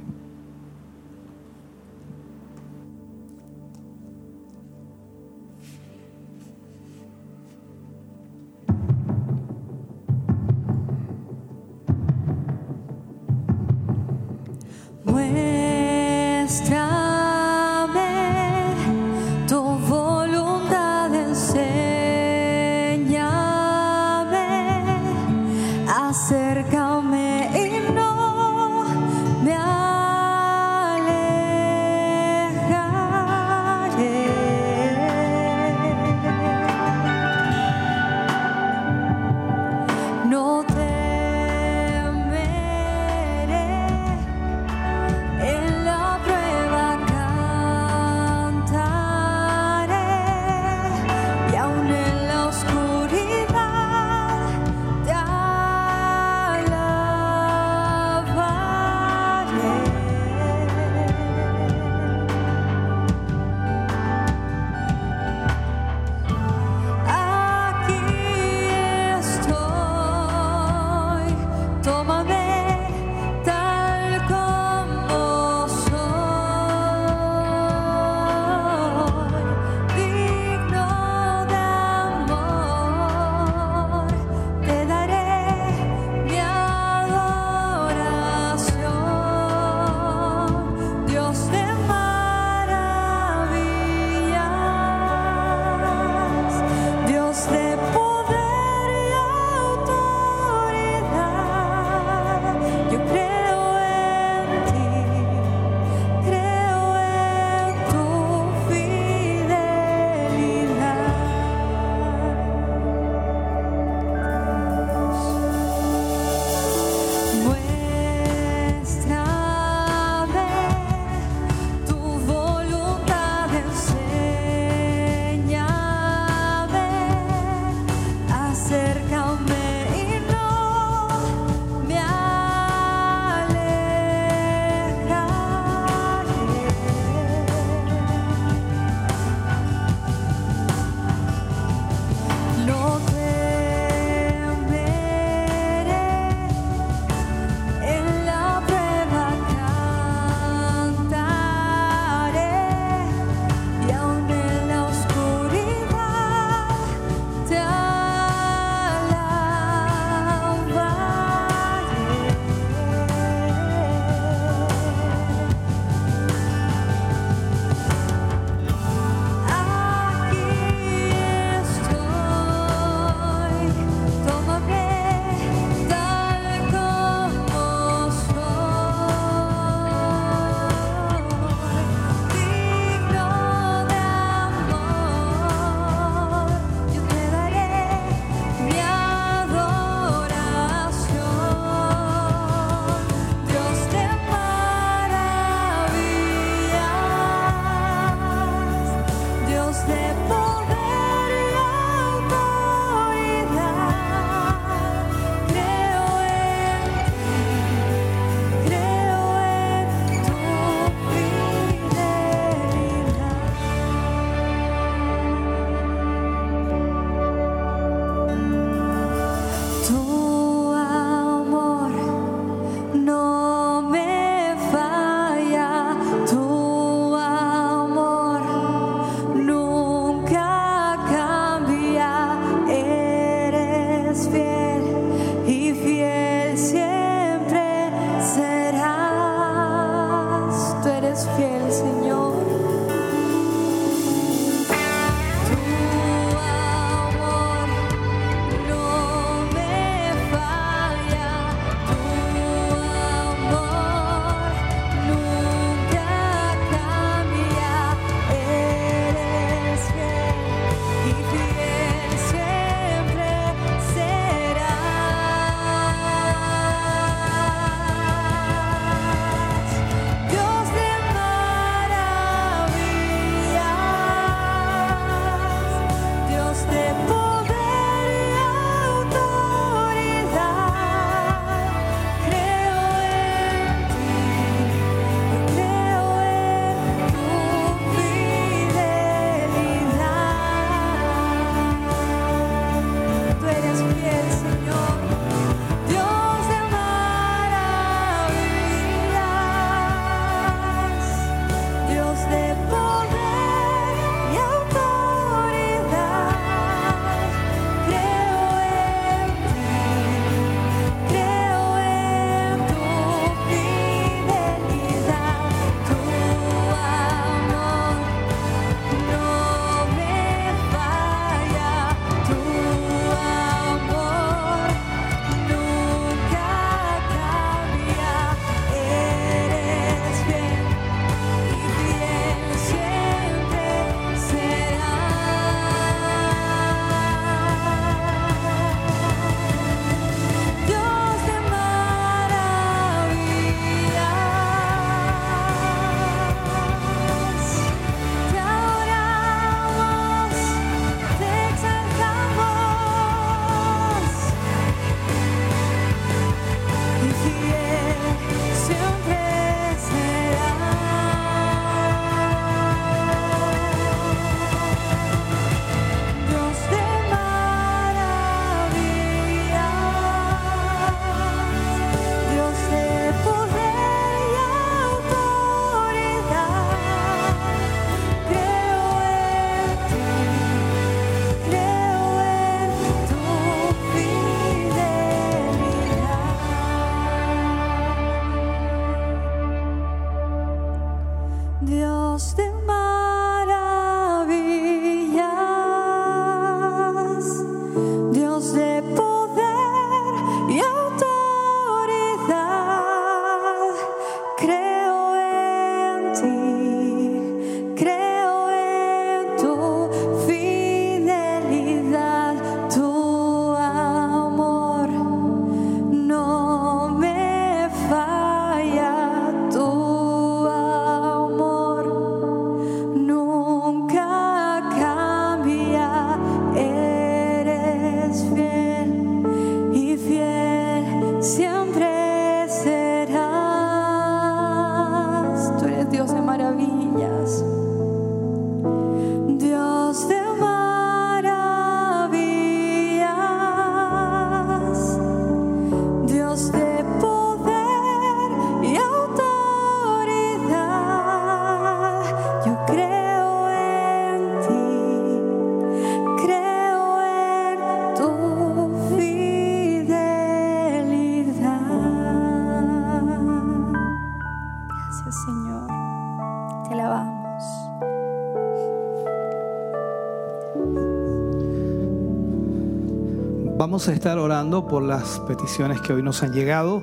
Vamos 473.81 473.89
a 473.89 473.94
estar 473.94 474.19
orando 474.19 474.69
por 474.69 474.82
las 474.82 475.20
peticiones 475.20 475.81
que 475.81 475.94
hoy 475.94 476.02
nos 476.02 476.23
han 476.23 476.35
llegado. 476.35 476.82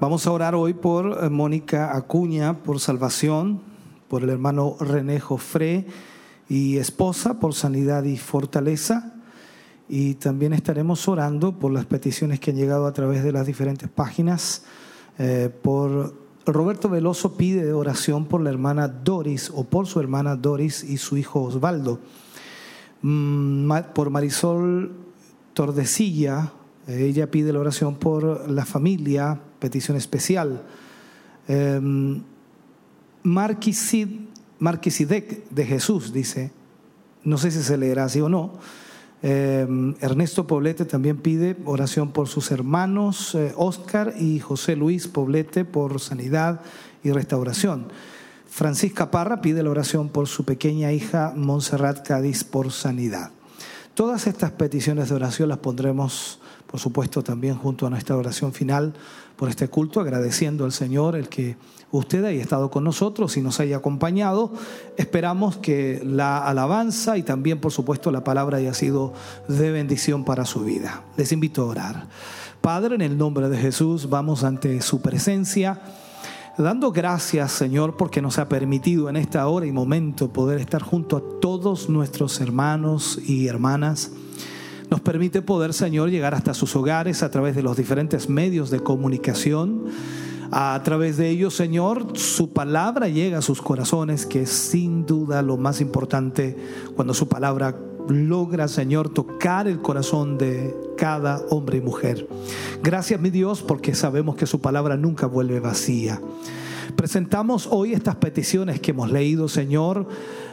Vamos 0.00 0.26
a 0.26 0.32
orar 0.32 0.54
hoy 0.54 0.72
por 0.72 1.22
eh, 1.22 1.28
Mónica 1.28 1.94
Acuña, 1.94 2.54
por 2.54 2.80
salvación, 2.80 3.60
por 4.08 4.22
el 4.22 4.30
hermano 4.30 4.76
René 4.80 5.20
Jofré 5.20 5.86
y 6.48 6.78
esposa, 6.78 7.38
por 7.38 7.52
sanidad 7.52 8.04
y 8.04 8.16
fortaleza. 8.16 9.12
Y 9.86 10.14
también 10.14 10.54
estaremos 10.54 11.06
orando 11.06 11.58
por 11.58 11.70
las 11.70 11.84
peticiones 11.84 12.40
que 12.40 12.52
han 12.52 12.56
llegado 12.56 12.86
a 12.86 12.94
través 12.94 13.22
de 13.22 13.32
las 13.32 13.46
diferentes 13.46 13.90
páginas. 13.90 14.62
Eh, 15.18 15.50
por 15.62 16.14
Roberto 16.46 16.88
Veloso 16.88 17.36
pide 17.36 17.74
oración 17.74 18.24
por 18.24 18.40
la 18.40 18.48
hermana 18.48 18.88
Doris 18.88 19.52
o 19.54 19.64
por 19.64 19.86
su 19.86 20.00
hermana 20.00 20.34
Doris 20.34 20.82
y 20.82 20.96
su 20.96 21.18
hijo 21.18 21.42
Osvaldo. 21.42 22.00
Mm, 23.02 23.70
por 23.94 24.08
Marisol 24.08 25.04
Tordesilla, 25.54 26.52
eh, 26.86 27.06
ella 27.08 27.30
pide 27.30 27.52
la 27.52 27.60
oración 27.60 27.96
por 27.96 28.50
la 28.50 28.64
familia, 28.66 29.40
petición 29.58 29.96
especial. 29.96 30.62
Eh, 31.48 31.80
Marquisid- 33.24 34.26
Marquisidec 34.58 35.48
de 35.48 35.64
Jesús 35.66 36.12
dice, 36.12 36.52
no 37.24 37.38
sé 37.38 37.50
si 37.50 37.62
se 37.62 37.76
leerá 37.78 38.04
así 38.04 38.20
o 38.20 38.28
no. 38.28 38.52
Eh, 39.22 39.66
Ernesto 40.00 40.46
Poblete 40.46 40.84
también 40.84 41.16
pide 41.16 41.56
oración 41.64 42.12
por 42.12 42.28
sus 42.28 42.50
hermanos 42.50 43.34
eh, 43.34 43.54
Oscar 43.56 44.12
y 44.18 44.38
José 44.40 44.76
Luis 44.76 45.08
Poblete 45.08 45.64
por 45.64 45.98
sanidad 46.00 46.60
y 47.02 47.10
restauración. 47.10 47.88
Francisca 48.46 49.10
Parra 49.10 49.40
pide 49.40 49.62
la 49.62 49.70
oración 49.70 50.10
por 50.10 50.28
su 50.28 50.44
pequeña 50.44 50.92
hija 50.92 51.32
Montserrat 51.34 52.06
Cádiz 52.06 52.44
por 52.44 52.70
sanidad. 52.70 53.30
Todas 53.94 54.26
estas 54.26 54.50
peticiones 54.50 55.08
de 55.08 55.14
oración 55.14 55.48
las 55.48 55.58
pondremos, 55.58 56.40
por 56.66 56.80
supuesto, 56.80 57.22
también 57.22 57.54
junto 57.54 57.86
a 57.86 57.90
nuestra 57.90 58.16
oración 58.16 58.52
final 58.52 58.92
por 59.36 59.48
este 59.48 59.68
culto, 59.68 60.00
agradeciendo 60.00 60.64
al 60.64 60.72
Señor 60.72 61.14
el 61.14 61.28
que 61.28 61.56
usted 61.92 62.24
haya 62.24 62.42
estado 62.42 62.72
con 62.72 62.82
nosotros 62.82 63.36
y 63.36 63.40
nos 63.40 63.60
haya 63.60 63.76
acompañado. 63.76 64.52
Esperamos 64.96 65.58
que 65.58 66.02
la 66.04 66.44
alabanza 66.44 67.16
y 67.18 67.22
también, 67.22 67.60
por 67.60 67.70
supuesto, 67.70 68.10
la 68.10 68.24
palabra 68.24 68.58
haya 68.58 68.74
sido 68.74 69.12
de 69.46 69.70
bendición 69.70 70.24
para 70.24 70.44
su 70.44 70.64
vida. 70.64 71.04
Les 71.16 71.30
invito 71.30 71.62
a 71.62 71.66
orar. 71.66 72.06
Padre, 72.60 72.96
en 72.96 73.02
el 73.02 73.16
nombre 73.16 73.48
de 73.48 73.58
Jesús, 73.58 74.08
vamos 74.10 74.42
ante 74.42 74.80
su 74.80 75.02
presencia. 75.02 75.80
Dando 76.56 76.92
gracias, 76.92 77.50
Señor, 77.50 77.96
porque 77.96 78.22
nos 78.22 78.38
ha 78.38 78.48
permitido 78.48 79.08
en 79.08 79.16
esta 79.16 79.48
hora 79.48 79.66
y 79.66 79.72
momento 79.72 80.32
poder 80.32 80.60
estar 80.60 80.82
junto 80.82 81.16
a 81.16 81.40
todos 81.40 81.88
nuestros 81.88 82.40
hermanos 82.40 83.18
y 83.26 83.48
hermanas. 83.48 84.12
Nos 84.88 85.00
permite 85.00 85.42
poder, 85.42 85.74
Señor, 85.74 86.10
llegar 86.10 86.32
hasta 86.32 86.54
sus 86.54 86.76
hogares 86.76 87.24
a 87.24 87.30
través 87.32 87.56
de 87.56 87.64
los 87.64 87.76
diferentes 87.76 88.28
medios 88.28 88.70
de 88.70 88.78
comunicación. 88.78 89.86
A 90.52 90.80
través 90.84 91.16
de 91.16 91.28
ellos, 91.28 91.56
Señor, 91.56 92.16
su 92.16 92.52
palabra 92.52 93.08
llega 93.08 93.38
a 93.38 93.42
sus 93.42 93.60
corazones, 93.60 94.24
que 94.24 94.42
es 94.42 94.50
sin 94.50 95.06
duda 95.06 95.42
lo 95.42 95.56
más 95.56 95.80
importante 95.80 96.56
cuando 96.94 97.14
su 97.14 97.26
palabra 97.26 97.76
logra, 98.08 98.68
Señor, 98.68 99.08
tocar 99.08 99.68
el 99.68 99.80
corazón 99.80 100.38
de 100.38 100.74
cada 100.96 101.40
hombre 101.50 101.78
y 101.78 101.80
mujer. 101.80 102.28
Gracias, 102.82 103.20
mi 103.20 103.30
Dios, 103.30 103.62
porque 103.62 103.94
sabemos 103.94 104.36
que 104.36 104.46
su 104.46 104.60
palabra 104.60 104.96
nunca 104.96 105.26
vuelve 105.26 105.60
vacía. 105.60 106.20
Presentamos 106.96 107.68
hoy 107.70 107.92
estas 107.92 108.16
peticiones 108.16 108.78
que 108.80 108.92
hemos 108.92 109.10
leído, 109.10 109.48
Señor. 109.48 110.06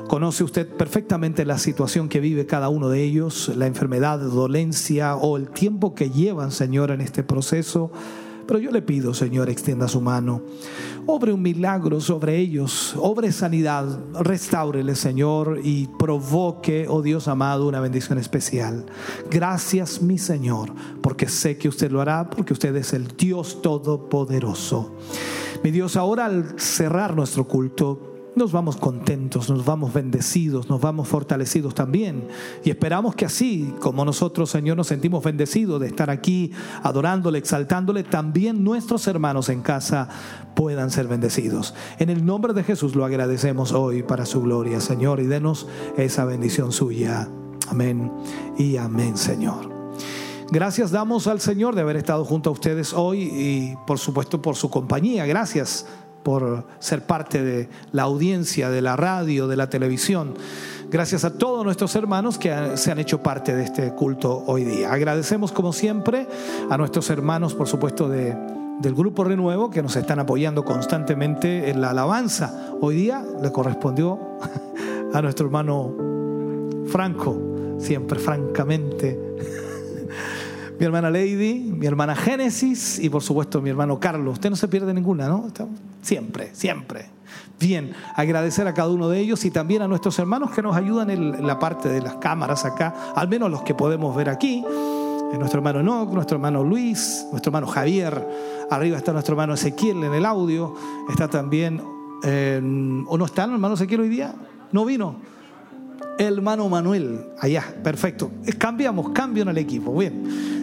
Conoce 0.07 0.43
usted 0.43 0.67
perfectamente 0.67 1.45
la 1.45 1.57
situación 1.57 2.09
que 2.09 2.19
vive 2.19 2.45
cada 2.45 2.69
uno 2.69 2.89
de 2.89 3.03
ellos, 3.03 3.51
la 3.55 3.67
enfermedad, 3.67 4.19
dolencia 4.19 5.15
o 5.15 5.37
el 5.37 5.49
tiempo 5.49 5.93
que 5.93 6.09
llevan, 6.09 6.51
Señor, 6.51 6.91
en 6.91 7.01
este 7.01 7.23
proceso. 7.23 7.91
Pero 8.51 8.59
yo 8.59 8.71
le 8.71 8.81
pido, 8.81 9.13
Señor, 9.13 9.49
extienda 9.49 9.87
su 9.87 10.01
mano. 10.01 10.41
Obre 11.05 11.31
un 11.31 11.41
milagro 11.41 12.01
sobre 12.01 12.35
ellos. 12.35 12.93
Obre 12.97 13.31
sanidad. 13.31 13.97
Restáurele, 14.19 14.95
Señor, 14.95 15.61
y 15.63 15.87
provoque, 15.87 16.85
oh 16.89 17.01
Dios 17.01 17.29
amado, 17.29 17.65
una 17.65 17.79
bendición 17.79 18.17
especial. 18.17 18.87
Gracias, 19.29 20.01
mi 20.01 20.17
Señor, 20.17 20.73
porque 21.01 21.29
sé 21.29 21.57
que 21.57 21.69
usted 21.69 21.91
lo 21.91 22.01
hará, 22.01 22.29
porque 22.29 22.51
usted 22.51 22.75
es 22.75 22.91
el 22.91 23.15
Dios 23.15 23.61
Todopoderoso. 23.61 24.97
Mi 25.63 25.71
Dios, 25.71 25.95
ahora 25.95 26.25
al 26.25 26.59
cerrar 26.59 27.15
nuestro 27.15 27.47
culto, 27.47 28.10
nos 28.35 28.51
vamos 28.51 28.77
contentos, 28.77 29.49
nos 29.49 29.65
vamos 29.65 29.93
bendecidos, 29.93 30.69
nos 30.69 30.79
vamos 30.79 31.07
fortalecidos 31.07 31.75
también. 31.75 32.27
Y 32.63 32.69
esperamos 32.69 33.15
que 33.15 33.25
así 33.25 33.73
como 33.81 34.05
nosotros, 34.05 34.49
Señor, 34.49 34.77
nos 34.77 34.87
sentimos 34.87 35.23
bendecidos 35.23 35.81
de 35.81 35.87
estar 35.87 36.09
aquí 36.09 36.51
adorándole, 36.83 37.39
exaltándole, 37.39 38.03
también 38.03 38.63
nuestros 38.63 39.05
hermanos 39.07 39.49
en 39.49 39.61
casa 39.61 40.07
puedan 40.55 40.91
ser 40.91 41.07
bendecidos. 41.07 41.73
En 41.99 42.09
el 42.09 42.25
nombre 42.25 42.53
de 42.53 42.63
Jesús 42.63 42.95
lo 42.95 43.05
agradecemos 43.05 43.73
hoy 43.73 44.03
para 44.03 44.25
su 44.25 44.41
gloria, 44.41 44.79
Señor, 44.79 45.19
y 45.19 45.25
denos 45.25 45.67
esa 45.97 46.25
bendición 46.25 46.71
suya. 46.71 47.27
Amén 47.69 48.11
y 48.57 48.77
amén, 48.77 49.17
Señor. 49.17 49.69
Gracias 50.51 50.91
damos 50.91 51.27
al 51.27 51.39
Señor 51.39 51.75
de 51.75 51.81
haber 51.81 51.95
estado 51.95 52.25
junto 52.25 52.49
a 52.49 52.53
ustedes 52.53 52.93
hoy 52.93 53.21
y 53.23 53.77
por 53.87 53.99
supuesto 53.99 54.41
por 54.41 54.57
su 54.57 54.69
compañía. 54.69 55.25
Gracias 55.25 55.85
por 56.23 56.65
ser 56.79 57.03
parte 57.03 57.43
de 57.43 57.69
la 57.91 58.03
audiencia, 58.03 58.69
de 58.69 58.81
la 58.81 58.95
radio, 58.95 59.47
de 59.47 59.55
la 59.55 59.69
televisión. 59.69 60.35
Gracias 60.89 61.23
a 61.23 61.33
todos 61.37 61.63
nuestros 61.63 61.95
hermanos 61.95 62.37
que 62.37 62.53
se 62.75 62.91
han 62.91 62.99
hecho 62.99 63.23
parte 63.23 63.55
de 63.55 63.63
este 63.63 63.93
culto 63.93 64.43
hoy 64.45 64.65
día. 64.65 64.91
Agradecemos 64.91 65.51
como 65.51 65.71
siempre 65.71 66.27
a 66.69 66.77
nuestros 66.77 67.09
hermanos, 67.09 67.53
por 67.53 67.67
supuesto, 67.67 68.09
de, 68.09 68.35
del 68.81 68.93
Grupo 68.93 69.23
Renuevo 69.23 69.69
que 69.69 69.81
nos 69.81 69.95
están 69.95 70.19
apoyando 70.19 70.65
constantemente 70.65 71.69
en 71.69 71.79
la 71.79 71.91
alabanza. 71.91 72.73
Hoy 72.81 72.95
día 72.95 73.23
le 73.41 73.51
correspondió 73.51 74.19
a 75.13 75.21
nuestro 75.21 75.45
hermano 75.45 75.95
Franco, 76.87 77.39
siempre 77.79 78.19
francamente 78.19 79.17
mi 80.81 80.85
hermana 80.85 81.11
Lady, 81.11 81.59
mi 81.59 81.85
hermana 81.85 82.15
Génesis 82.15 82.97
y 82.97 83.07
por 83.07 83.21
supuesto 83.21 83.61
mi 83.61 83.69
hermano 83.69 83.99
Carlos. 83.99 84.33
Usted 84.33 84.49
no 84.49 84.55
se 84.55 84.67
pierde 84.67 84.95
ninguna, 84.95 85.27
¿no? 85.27 85.45
Siempre, 86.01 86.49
siempre. 86.53 87.05
Bien, 87.59 87.93
agradecer 88.15 88.65
a 88.65 88.73
cada 88.73 88.89
uno 88.89 89.07
de 89.07 89.19
ellos 89.19 89.45
y 89.45 89.51
también 89.51 89.83
a 89.83 89.87
nuestros 89.87 90.17
hermanos 90.17 90.49
que 90.49 90.63
nos 90.63 90.75
ayudan 90.75 91.11
en 91.11 91.45
la 91.45 91.59
parte 91.59 91.87
de 91.87 92.01
las 92.01 92.15
cámaras 92.15 92.65
acá, 92.65 92.95
al 93.15 93.27
menos 93.27 93.51
los 93.51 93.61
que 93.61 93.75
podemos 93.75 94.15
ver 94.15 94.27
aquí. 94.27 94.65
Nuestro 95.37 95.59
hermano 95.59 95.81
Enoch, 95.81 96.11
nuestro 96.13 96.37
hermano 96.37 96.63
Luis, 96.63 97.27
nuestro 97.29 97.51
hermano 97.51 97.67
Javier. 97.67 98.27
Arriba 98.71 98.97
está 98.97 99.13
nuestro 99.13 99.33
hermano 99.33 99.53
Ezequiel 99.53 100.03
en 100.03 100.15
el 100.15 100.25
audio. 100.25 100.73
Está 101.07 101.27
también 101.27 101.79
Eh, 102.23 102.59
¿O 103.07 103.17
no 103.19 103.25
está 103.25 103.43
el 103.43 103.51
hermano 103.51 103.75
Ezequiel 103.75 104.01
hoy 104.01 104.09
día? 104.09 104.33
¿No 104.71 104.83
vino? 104.83 105.17
Hermano 106.17 106.67
Manuel, 106.69 107.27
allá, 107.39 107.63
perfecto. 107.83 108.31
Cambiamos, 108.57 109.09
cambio 109.09 109.43
en 109.43 109.49
el 109.49 109.59
equipo. 109.59 109.95
Bien 109.95 110.60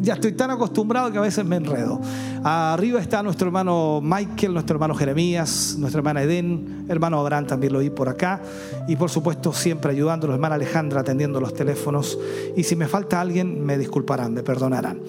ya 0.00 0.14
estoy 0.14 0.32
tan 0.32 0.50
acostumbrado 0.50 1.10
que 1.10 1.18
a 1.18 1.22
veces 1.22 1.44
me 1.44 1.56
enredo. 1.56 2.00
Arriba 2.44 3.00
está 3.00 3.22
nuestro 3.22 3.48
hermano 3.48 4.00
Michael, 4.02 4.52
nuestro 4.52 4.76
hermano 4.76 4.94
Jeremías, 4.94 5.76
nuestra 5.78 5.98
hermana 5.98 6.22
Eden, 6.22 6.86
hermano 6.88 7.18
Abraham 7.18 7.46
también 7.46 7.72
lo 7.72 7.80
vi 7.80 7.90
por 7.90 8.08
acá. 8.08 8.40
Y 8.88 8.96
por 8.96 9.10
supuesto 9.10 9.52
siempre 9.52 9.90
ayudando, 9.92 10.32
hermana 10.32 10.54
Alejandra 10.54 11.00
atendiendo 11.00 11.40
los 11.40 11.54
teléfonos. 11.54 12.18
Y 12.56 12.62
si 12.62 12.76
me 12.76 12.86
falta 12.86 13.20
alguien, 13.20 13.64
me 13.64 13.78
disculparán, 13.78 14.32
me 14.32 14.42
perdonarán. 14.42 15.00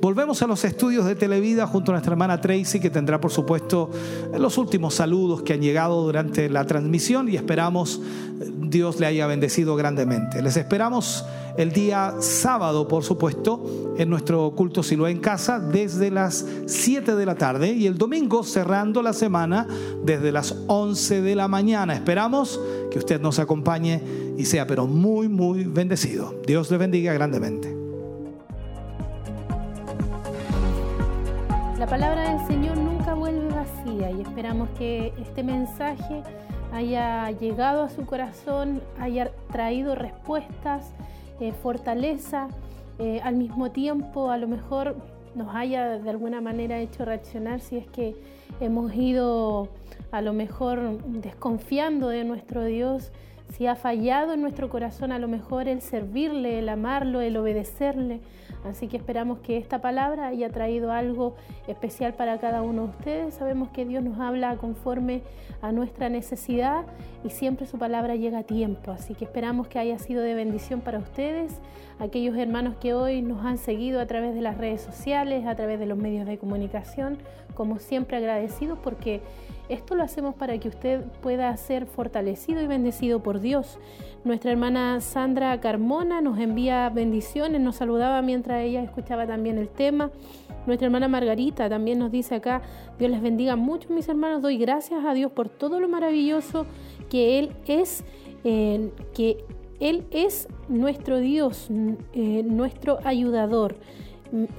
Volvemos 0.00 0.42
a 0.42 0.46
los 0.46 0.64
estudios 0.64 1.04
de 1.04 1.14
Televida 1.14 1.66
junto 1.66 1.92
a 1.92 1.94
nuestra 1.94 2.12
hermana 2.12 2.40
Tracy, 2.40 2.80
que 2.80 2.90
tendrá 2.90 3.20
por 3.20 3.30
supuesto 3.30 3.90
los 4.38 4.58
últimos 4.58 4.94
saludos 4.94 5.42
que 5.42 5.54
han 5.54 5.60
llegado 5.60 6.02
durante 6.02 6.48
la 6.48 6.66
transmisión 6.66 7.28
y 7.28 7.36
esperamos 7.36 8.00
Dios 8.38 9.00
le 9.00 9.06
haya 9.06 9.26
bendecido 9.26 9.76
grandemente. 9.76 10.42
Les 10.42 10.56
esperamos 10.56 11.24
el 11.56 11.72
día 11.72 12.14
sábado, 12.20 12.86
por 12.86 13.02
supuesto, 13.02 13.94
en 13.96 14.10
nuestro 14.10 14.50
culto 14.54 14.82
Siloé 14.82 15.10
en 15.10 15.20
casa 15.20 15.58
desde 15.58 16.10
las 16.10 16.46
7 16.66 17.14
de 17.14 17.26
la 17.26 17.34
tarde 17.34 17.72
y 17.72 17.86
el 17.86 17.96
domingo 17.96 18.42
cerrando 18.42 19.02
la 19.02 19.12
semana 19.12 19.66
desde 20.04 20.32
las 20.32 20.54
11 20.66 21.22
de 21.22 21.34
la 21.34 21.48
mañana. 21.48 21.94
Esperamos 21.94 22.60
que 22.90 22.98
usted 22.98 23.20
nos 23.20 23.38
acompañe 23.38 24.02
y 24.36 24.44
sea 24.44 24.66
pero 24.66 24.86
muy, 24.86 25.28
muy 25.28 25.64
bendecido. 25.64 26.34
Dios 26.46 26.70
le 26.70 26.76
bendiga 26.76 27.12
grandemente. 27.14 27.74
La 31.78 31.86
palabra 31.86 32.36
del 32.36 32.46
Señor 32.46 32.76
nunca 32.78 33.14
vuelve 33.14 33.48
vacía 33.48 34.10
y 34.10 34.20
esperamos 34.20 34.68
que 34.78 35.12
este 35.18 35.42
mensaje 35.42 36.22
haya 36.76 37.30
llegado 37.30 37.82
a 37.82 37.88
su 37.88 38.04
corazón, 38.04 38.82
haya 39.00 39.32
traído 39.50 39.94
respuestas 39.94 40.92
eh, 41.40 41.52
fortaleza, 41.52 42.48
eh, 42.98 43.20
al 43.22 43.36
mismo 43.36 43.70
tiempo 43.70 44.30
a 44.30 44.36
lo 44.36 44.46
mejor 44.46 44.96
nos 45.34 45.54
haya 45.54 45.98
de 45.98 46.10
alguna 46.10 46.40
manera 46.40 46.78
hecho 46.78 47.04
reaccionar 47.04 47.60
si 47.60 47.76
es 47.76 47.86
que 47.88 48.14
hemos 48.60 48.94
ido 48.94 49.68
a 50.12 50.22
lo 50.22 50.32
mejor 50.32 51.02
desconfiando 51.06 52.08
de 52.08 52.24
nuestro 52.24 52.64
Dios, 52.64 53.10
si 53.54 53.66
ha 53.66 53.76
fallado 53.76 54.32
en 54.32 54.42
nuestro 54.42 54.68
corazón 54.68 55.12
a 55.12 55.18
lo 55.18 55.28
mejor 55.28 55.68
el 55.68 55.80
servirle, 55.80 56.58
el 56.58 56.68
amarlo, 56.68 57.20
el 57.20 57.36
obedecerle. 57.36 58.20
Así 58.64 58.88
que 58.88 58.96
esperamos 58.96 59.38
que 59.38 59.56
esta 59.56 59.80
palabra 59.80 60.26
haya 60.26 60.50
traído 60.50 60.92
algo 60.92 61.36
especial 61.68 62.14
para 62.14 62.38
cada 62.38 62.62
uno 62.62 62.82
de 62.82 62.88
ustedes. 62.88 63.34
Sabemos 63.34 63.68
que 63.68 63.84
Dios 63.84 64.02
nos 64.02 64.18
habla 64.18 64.56
conforme 64.56 65.22
a 65.62 65.72
nuestra 65.72 66.08
necesidad 66.08 66.84
y 67.24 67.30
siempre 67.30 67.66
su 67.66 67.78
palabra 67.78 68.16
llega 68.16 68.38
a 68.38 68.42
tiempo. 68.42 68.90
Así 68.90 69.14
que 69.14 69.24
esperamos 69.24 69.68
que 69.68 69.78
haya 69.78 69.98
sido 69.98 70.22
de 70.22 70.34
bendición 70.34 70.80
para 70.80 70.98
ustedes, 70.98 71.60
aquellos 71.98 72.36
hermanos 72.36 72.74
que 72.76 72.92
hoy 72.92 73.22
nos 73.22 73.44
han 73.44 73.58
seguido 73.58 74.00
a 74.00 74.06
través 74.06 74.34
de 74.34 74.42
las 74.42 74.58
redes 74.58 74.80
sociales, 74.80 75.46
a 75.46 75.54
través 75.54 75.78
de 75.78 75.86
los 75.86 75.96
medios 75.96 76.26
de 76.26 76.36
comunicación, 76.36 77.18
como 77.54 77.78
siempre 77.78 78.16
agradecidos 78.16 78.78
porque 78.82 79.22
esto 79.68 79.94
lo 79.94 80.02
hacemos 80.02 80.34
para 80.34 80.58
que 80.58 80.68
usted 80.68 81.02
pueda 81.22 81.56
ser 81.56 81.86
fortalecido 81.86 82.60
y 82.62 82.66
bendecido 82.66 83.22
por 83.22 83.40
Dios. 83.40 83.78
Nuestra 84.24 84.50
hermana 84.50 85.00
Sandra 85.00 85.60
Carmona 85.60 86.20
nos 86.20 86.38
envía 86.38 86.88
bendiciones, 86.88 87.60
nos 87.60 87.76
saludaba 87.76 88.22
mientras 88.22 88.62
ella 88.62 88.82
escuchaba 88.82 89.26
también 89.26 89.58
el 89.58 89.68
tema. 89.68 90.10
Nuestra 90.66 90.86
hermana 90.86 91.08
Margarita 91.08 91.68
también 91.68 91.98
nos 91.98 92.10
dice 92.10 92.34
acá, 92.34 92.62
Dios 92.98 93.10
les 93.10 93.22
bendiga 93.22 93.56
mucho 93.56 93.92
mis 93.92 94.08
hermanos, 94.08 94.42
doy 94.42 94.58
gracias 94.58 95.04
a 95.04 95.14
Dios 95.14 95.30
por 95.30 95.48
todo 95.48 95.78
lo 95.80 95.88
maravilloso 95.88 96.66
que 97.08 97.38
Él 97.38 97.52
es, 97.66 98.04
eh, 98.44 98.90
que 99.14 99.44
Él 99.78 100.06
es 100.10 100.48
nuestro 100.68 101.18
Dios, 101.18 101.68
eh, 102.12 102.42
nuestro 102.44 102.98
ayudador. 103.04 103.76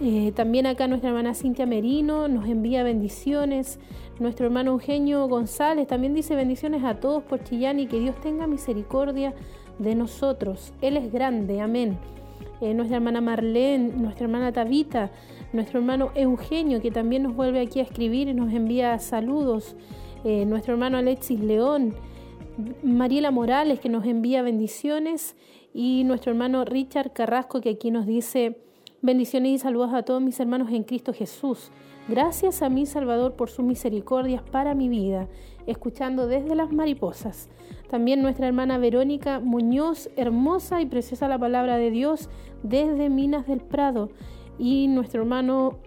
Eh, 0.02 0.32
también 0.34 0.66
acá 0.66 0.88
nuestra 0.88 1.10
hermana 1.10 1.34
Cintia 1.34 1.66
Merino 1.66 2.28
nos 2.28 2.48
envía 2.48 2.84
bendiciones. 2.84 3.80
Nuestro 4.20 4.48
hermano 4.48 4.72
Eugenio 4.72 5.28
González 5.28 5.88
también 5.88 6.14
dice 6.14 6.36
bendiciones 6.36 6.84
a 6.84 7.00
todos 7.00 7.24
por 7.24 7.44
Chillán 7.44 7.80
y 7.80 7.88
que 7.88 8.00
Dios 8.00 8.20
tenga 8.20 8.48
misericordia 8.48 9.34
de 9.78 9.94
nosotros. 9.94 10.74
Él 10.82 10.98
es 10.98 11.12
grande, 11.12 11.62
amén. 11.62 12.00
Eh, 12.62 12.74
nuestra 12.74 12.98
hermana 12.98 13.22
Marlene, 13.22 13.94
nuestra 13.96 14.26
hermana 14.26 14.52
Tabita, 14.52 15.12
nuestro 15.54 15.80
hermano 15.80 16.12
Eugenio 16.16 16.82
que 16.82 16.90
también 16.90 17.24
nos 17.24 17.36
vuelve 17.36 17.60
aquí 17.60 17.80
a 17.80 17.84
escribir 17.84 18.28
y 18.28 18.34
nos 18.34 18.52
envía 18.52 18.98
saludos. 18.98 19.76
Eh, 20.24 20.46
nuestro 20.46 20.74
hermano 20.74 20.98
Alexis 20.98 21.40
León, 21.40 21.94
Mariela 22.82 23.30
Morales 23.30 23.80
que 23.80 23.90
nos 23.90 24.06
envía 24.06 24.42
bendiciones 24.42 25.36
y 25.76 26.04
nuestro 26.06 26.32
hermano 26.32 26.66
Richard 26.66 27.14
Carrasco 27.14 27.62
que 27.62 27.70
aquí 27.70 27.92
nos 27.92 28.08
dice 28.08 28.58
Bendiciones 29.00 29.52
y 29.52 29.60
saludos 29.60 29.94
a 29.94 30.02
todos 30.02 30.24
mis 30.24 30.40
hermanos 30.40 30.72
en 30.72 30.84
Cristo 30.84 31.14
Jesús. 31.14 31.70
Gracias 32.10 32.62
a 32.62 32.70
mi 32.70 32.86
Salvador 32.86 33.34
por 33.34 33.50
sus 33.50 33.66
misericordias 33.66 34.42
para 34.42 34.74
mi 34.74 34.88
vida, 34.88 35.28
escuchando 35.66 36.28
desde 36.28 36.56
las 36.56 36.72
mariposas. 36.72 37.50
También 37.90 38.22
nuestra 38.22 38.48
hermana 38.48 38.78
Verónica 38.78 39.42
Muñoz, 39.42 40.10
hermosa 40.16 40.82
y 40.82 40.86
preciosa 40.86 41.28
la 41.28 41.38
palabra 41.38 41.76
de 41.76 41.92
Dios 41.92 42.30
desde 42.64 43.10
Minas 43.10 43.46
del 43.46 43.60
Prado. 43.60 44.10
Y 44.58 44.88
nuestro 44.88 45.22
hermano 45.22 45.80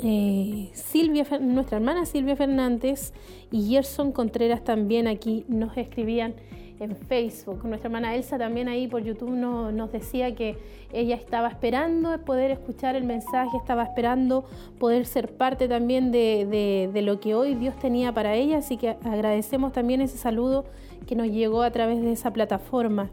eh, 0.00 0.70
Silvia, 0.74 1.24
nuestra 1.40 1.78
hermana 1.78 2.04
Silvia 2.04 2.34
Fernández 2.34 3.12
y 3.52 3.68
Gerson 3.70 4.10
Contreras 4.10 4.64
también 4.64 5.06
aquí 5.06 5.44
nos 5.48 5.76
escribían 5.76 6.34
en 6.80 6.96
Facebook. 6.96 7.64
Nuestra 7.64 7.88
hermana 7.88 8.14
Elsa 8.14 8.38
también 8.38 8.68
ahí 8.68 8.86
por 8.86 9.02
YouTube 9.02 9.30
nos 9.30 9.92
decía 9.92 10.34
que 10.34 10.56
ella 10.92 11.16
estaba 11.16 11.48
esperando 11.48 12.16
poder 12.24 12.50
escuchar 12.50 12.96
el 12.96 13.04
mensaje, 13.04 13.56
estaba 13.56 13.84
esperando 13.84 14.44
poder 14.78 15.06
ser 15.06 15.32
parte 15.32 15.68
también 15.68 16.12
de, 16.12 16.90
lo 17.02 17.20
que 17.20 17.34
hoy 17.34 17.54
Dios 17.54 17.78
tenía 17.78 18.12
para 18.12 18.34
ella, 18.34 18.58
así 18.58 18.76
que 18.76 18.90
agradecemos 19.04 19.72
también 19.72 20.00
ese 20.00 20.18
saludo 20.18 20.64
que 21.06 21.14
nos 21.14 21.28
llegó 21.28 21.62
a 21.62 21.70
través 21.70 22.00
de 22.00 22.12
esa 22.12 22.32
plataforma. 22.32 23.10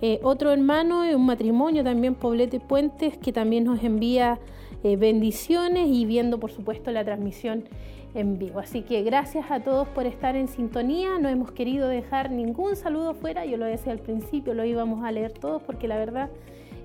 Eh, 0.00 0.20
otro 0.22 0.52
hermano, 0.52 1.02
un 1.02 1.26
matrimonio 1.26 1.82
también, 1.82 2.14
Poblete 2.14 2.60
Puentes, 2.60 3.16
que 3.16 3.32
también 3.32 3.64
nos 3.64 3.82
envía 3.82 4.38
eh, 4.84 4.96
bendiciones 4.96 5.88
y 5.88 6.06
viendo 6.06 6.38
por 6.38 6.52
supuesto 6.52 6.92
la 6.92 7.04
transmisión 7.04 7.64
en 8.14 8.38
vivo. 8.38 8.60
Así 8.60 8.82
que 8.82 9.02
gracias 9.02 9.50
a 9.50 9.60
todos 9.60 9.88
por 9.88 10.06
estar 10.06 10.36
en 10.36 10.48
sintonía. 10.48 11.18
No 11.18 11.28
hemos 11.28 11.52
querido 11.52 11.88
dejar 11.88 12.30
ningún 12.30 12.76
saludo 12.76 13.14
fuera. 13.14 13.44
Yo 13.44 13.56
lo 13.56 13.64
decía 13.64 13.92
al 13.92 13.98
principio, 13.98 14.54
lo 14.54 14.64
íbamos 14.64 15.04
a 15.04 15.12
leer 15.12 15.32
todos 15.32 15.62
porque 15.62 15.88
la 15.88 15.96
verdad 15.96 16.30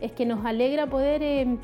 es 0.01 0.11
que 0.11 0.25
nos 0.25 0.45
alegra 0.45 0.87
poder 0.87 1.23
eh, 1.23 1.57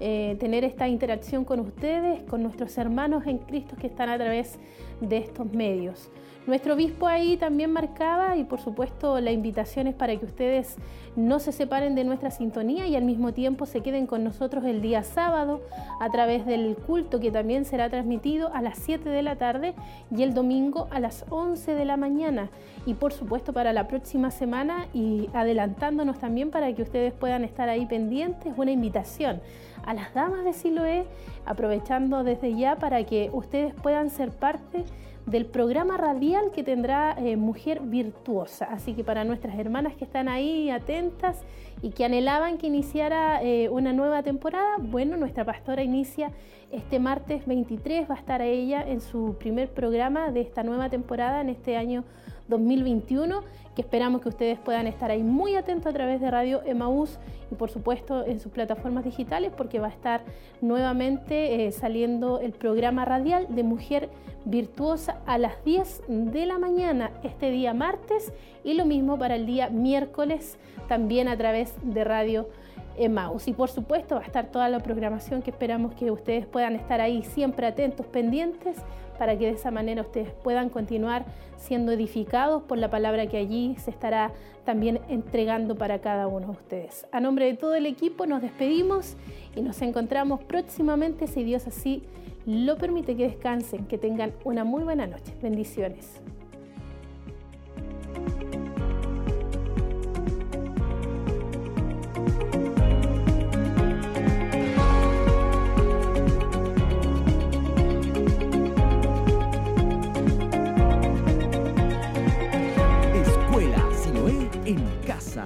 eh, 0.00 0.36
tener 0.40 0.64
esta 0.64 0.88
interacción 0.88 1.44
con 1.44 1.60
ustedes, 1.60 2.22
con 2.24 2.42
nuestros 2.42 2.76
hermanos 2.78 3.26
en 3.26 3.38
Cristo 3.38 3.76
que 3.80 3.86
están 3.86 4.08
a 4.08 4.16
través 4.16 4.58
de 5.00 5.18
estos 5.18 5.52
medios. 5.52 6.10
Nuestro 6.46 6.74
obispo 6.74 7.06
ahí 7.06 7.38
también 7.38 7.72
marcaba 7.72 8.36
y 8.36 8.44
por 8.44 8.60
supuesto 8.60 9.18
la 9.18 9.32
invitación 9.32 9.86
es 9.86 9.94
para 9.94 10.14
que 10.14 10.26
ustedes 10.26 10.76
no 11.16 11.38
se 11.38 11.52
separen 11.52 11.94
de 11.94 12.04
nuestra 12.04 12.30
sintonía 12.30 12.86
y 12.86 12.96
al 12.96 13.04
mismo 13.04 13.32
tiempo 13.32 13.64
se 13.64 13.80
queden 13.80 14.06
con 14.06 14.24
nosotros 14.24 14.62
el 14.66 14.82
día 14.82 15.04
sábado 15.04 15.62
a 16.00 16.10
través 16.10 16.44
del 16.44 16.76
culto 16.76 17.18
que 17.18 17.30
también 17.30 17.64
será 17.64 17.88
transmitido 17.88 18.52
a 18.52 18.60
las 18.60 18.76
7 18.76 19.08
de 19.08 19.22
la 19.22 19.36
tarde 19.36 19.72
y 20.14 20.22
el 20.22 20.34
domingo 20.34 20.86
a 20.90 21.00
las 21.00 21.24
11 21.30 21.72
de 21.72 21.84
la 21.86 21.96
mañana. 21.96 22.50
Y 22.84 22.92
por 22.92 23.14
supuesto 23.14 23.54
para 23.54 23.72
la 23.72 23.88
próxima 23.88 24.30
semana 24.30 24.86
y 24.92 25.30
adelantándonos 25.32 26.18
también 26.18 26.50
para 26.50 26.70
que 26.74 26.82
ustedes 26.82 27.14
puedan 27.14 27.44
estar 27.44 27.70
ahí 27.70 27.86
pendientes, 27.86 28.52
una 28.54 28.70
invitación 28.70 29.40
a 29.86 29.94
las 29.94 30.12
damas 30.12 30.44
de 30.44 30.52
Siloé, 30.52 31.06
aprovechando 31.46 32.22
desde 32.22 32.54
ya 32.54 32.76
para 32.76 33.04
que 33.04 33.30
ustedes 33.32 33.72
puedan 33.74 34.10
ser 34.10 34.30
parte 34.30 34.84
del 35.26 35.46
programa 35.46 35.96
radial 35.96 36.50
que 36.52 36.62
tendrá 36.62 37.16
eh, 37.18 37.36
Mujer 37.36 37.80
Virtuosa. 37.80 38.66
Así 38.66 38.94
que 38.94 39.04
para 39.04 39.24
nuestras 39.24 39.58
hermanas 39.58 39.94
que 39.96 40.04
están 40.04 40.28
ahí 40.28 40.70
atentas 40.70 41.42
y 41.82 41.90
que 41.90 42.04
anhelaban 42.04 42.58
que 42.58 42.66
iniciara 42.66 43.42
eh, 43.42 43.68
una 43.70 43.92
nueva 43.92 44.22
temporada, 44.22 44.76
bueno, 44.78 45.16
nuestra 45.16 45.44
pastora 45.44 45.82
inicia 45.82 46.32
este 46.70 46.98
martes 46.98 47.46
23, 47.46 48.10
va 48.10 48.14
a 48.14 48.18
estar 48.18 48.42
ella 48.42 48.82
en 48.86 49.00
su 49.00 49.36
primer 49.38 49.70
programa 49.70 50.30
de 50.30 50.40
esta 50.40 50.62
nueva 50.62 50.90
temporada 50.90 51.40
en 51.40 51.48
este 51.48 51.76
año 51.76 52.04
2021, 52.48 53.42
que 53.74 53.82
esperamos 53.82 54.20
que 54.20 54.28
ustedes 54.28 54.58
puedan 54.58 54.86
estar 54.86 55.10
ahí 55.10 55.22
muy 55.22 55.56
atentos 55.56 55.86
a 55.86 55.92
través 55.92 56.20
de 56.20 56.30
Radio 56.30 56.62
Emaús 56.64 57.18
y 57.50 57.54
por 57.54 57.70
supuesto 57.70 58.24
en 58.24 58.40
sus 58.40 58.52
plataformas 58.52 59.04
digitales 59.04 59.52
porque 59.56 59.80
va 59.80 59.88
a 59.88 59.90
estar 59.90 60.22
nuevamente 60.60 61.66
eh, 61.66 61.72
saliendo 61.72 62.40
el 62.40 62.52
programa 62.52 63.04
radial 63.04 63.46
de 63.50 63.62
Mujer 63.62 64.10
Virtuosa 64.44 65.20
a 65.26 65.38
las 65.38 65.64
10 65.64 66.02
de 66.08 66.46
la 66.46 66.58
mañana 66.58 67.10
este 67.22 67.50
día 67.50 67.74
martes 67.74 68.32
y 68.62 68.74
lo 68.74 68.84
mismo 68.84 69.18
para 69.18 69.36
el 69.36 69.46
día 69.46 69.70
miércoles 69.70 70.58
también 70.88 71.28
a 71.28 71.36
través 71.36 71.74
de 71.82 72.04
Radio 72.04 72.48
Emmaus. 72.96 73.48
Y 73.48 73.52
por 73.52 73.70
supuesto 73.70 74.16
va 74.16 74.22
a 74.22 74.24
estar 74.24 74.46
toda 74.46 74.68
la 74.68 74.80
programación 74.80 75.42
que 75.42 75.50
esperamos 75.50 75.94
que 75.94 76.10
ustedes 76.10 76.46
puedan 76.46 76.76
estar 76.76 77.00
ahí 77.00 77.22
siempre 77.22 77.66
atentos, 77.66 78.06
pendientes, 78.06 78.76
para 79.18 79.38
que 79.38 79.46
de 79.46 79.52
esa 79.52 79.70
manera 79.70 80.02
ustedes 80.02 80.30
puedan 80.42 80.68
continuar 80.68 81.24
siendo 81.56 81.92
edificados 81.92 82.62
por 82.64 82.78
la 82.78 82.90
palabra 82.90 83.26
que 83.26 83.36
allí 83.36 83.76
se 83.78 83.90
estará 83.90 84.32
también 84.64 85.00
entregando 85.08 85.76
para 85.76 86.00
cada 86.00 86.26
uno 86.26 86.46
de 86.46 86.52
ustedes. 86.52 87.06
A 87.12 87.20
nombre 87.20 87.46
de 87.46 87.54
todo 87.54 87.74
el 87.74 87.86
equipo 87.86 88.26
nos 88.26 88.42
despedimos 88.42 89.16
y 89.54 89.62
nos 89.62 89.80
encontramos 89.82 90.42
próximamente 90.44 91.26
si 91.26 91.44
Dios 91.44 91.66
así 91.66 92.02
lo 92.46 92.76
permite 92.76 93.16
que 93.16 93.24
descansen, 93.24 93.86
que 93.86 93.98
tengan 93.98 94.32
una 94.44 94.64
muy 94.64 94.82
buena 94.82 95.06
noche. 95.06 95.34
Bendiciones. 95.42 96.20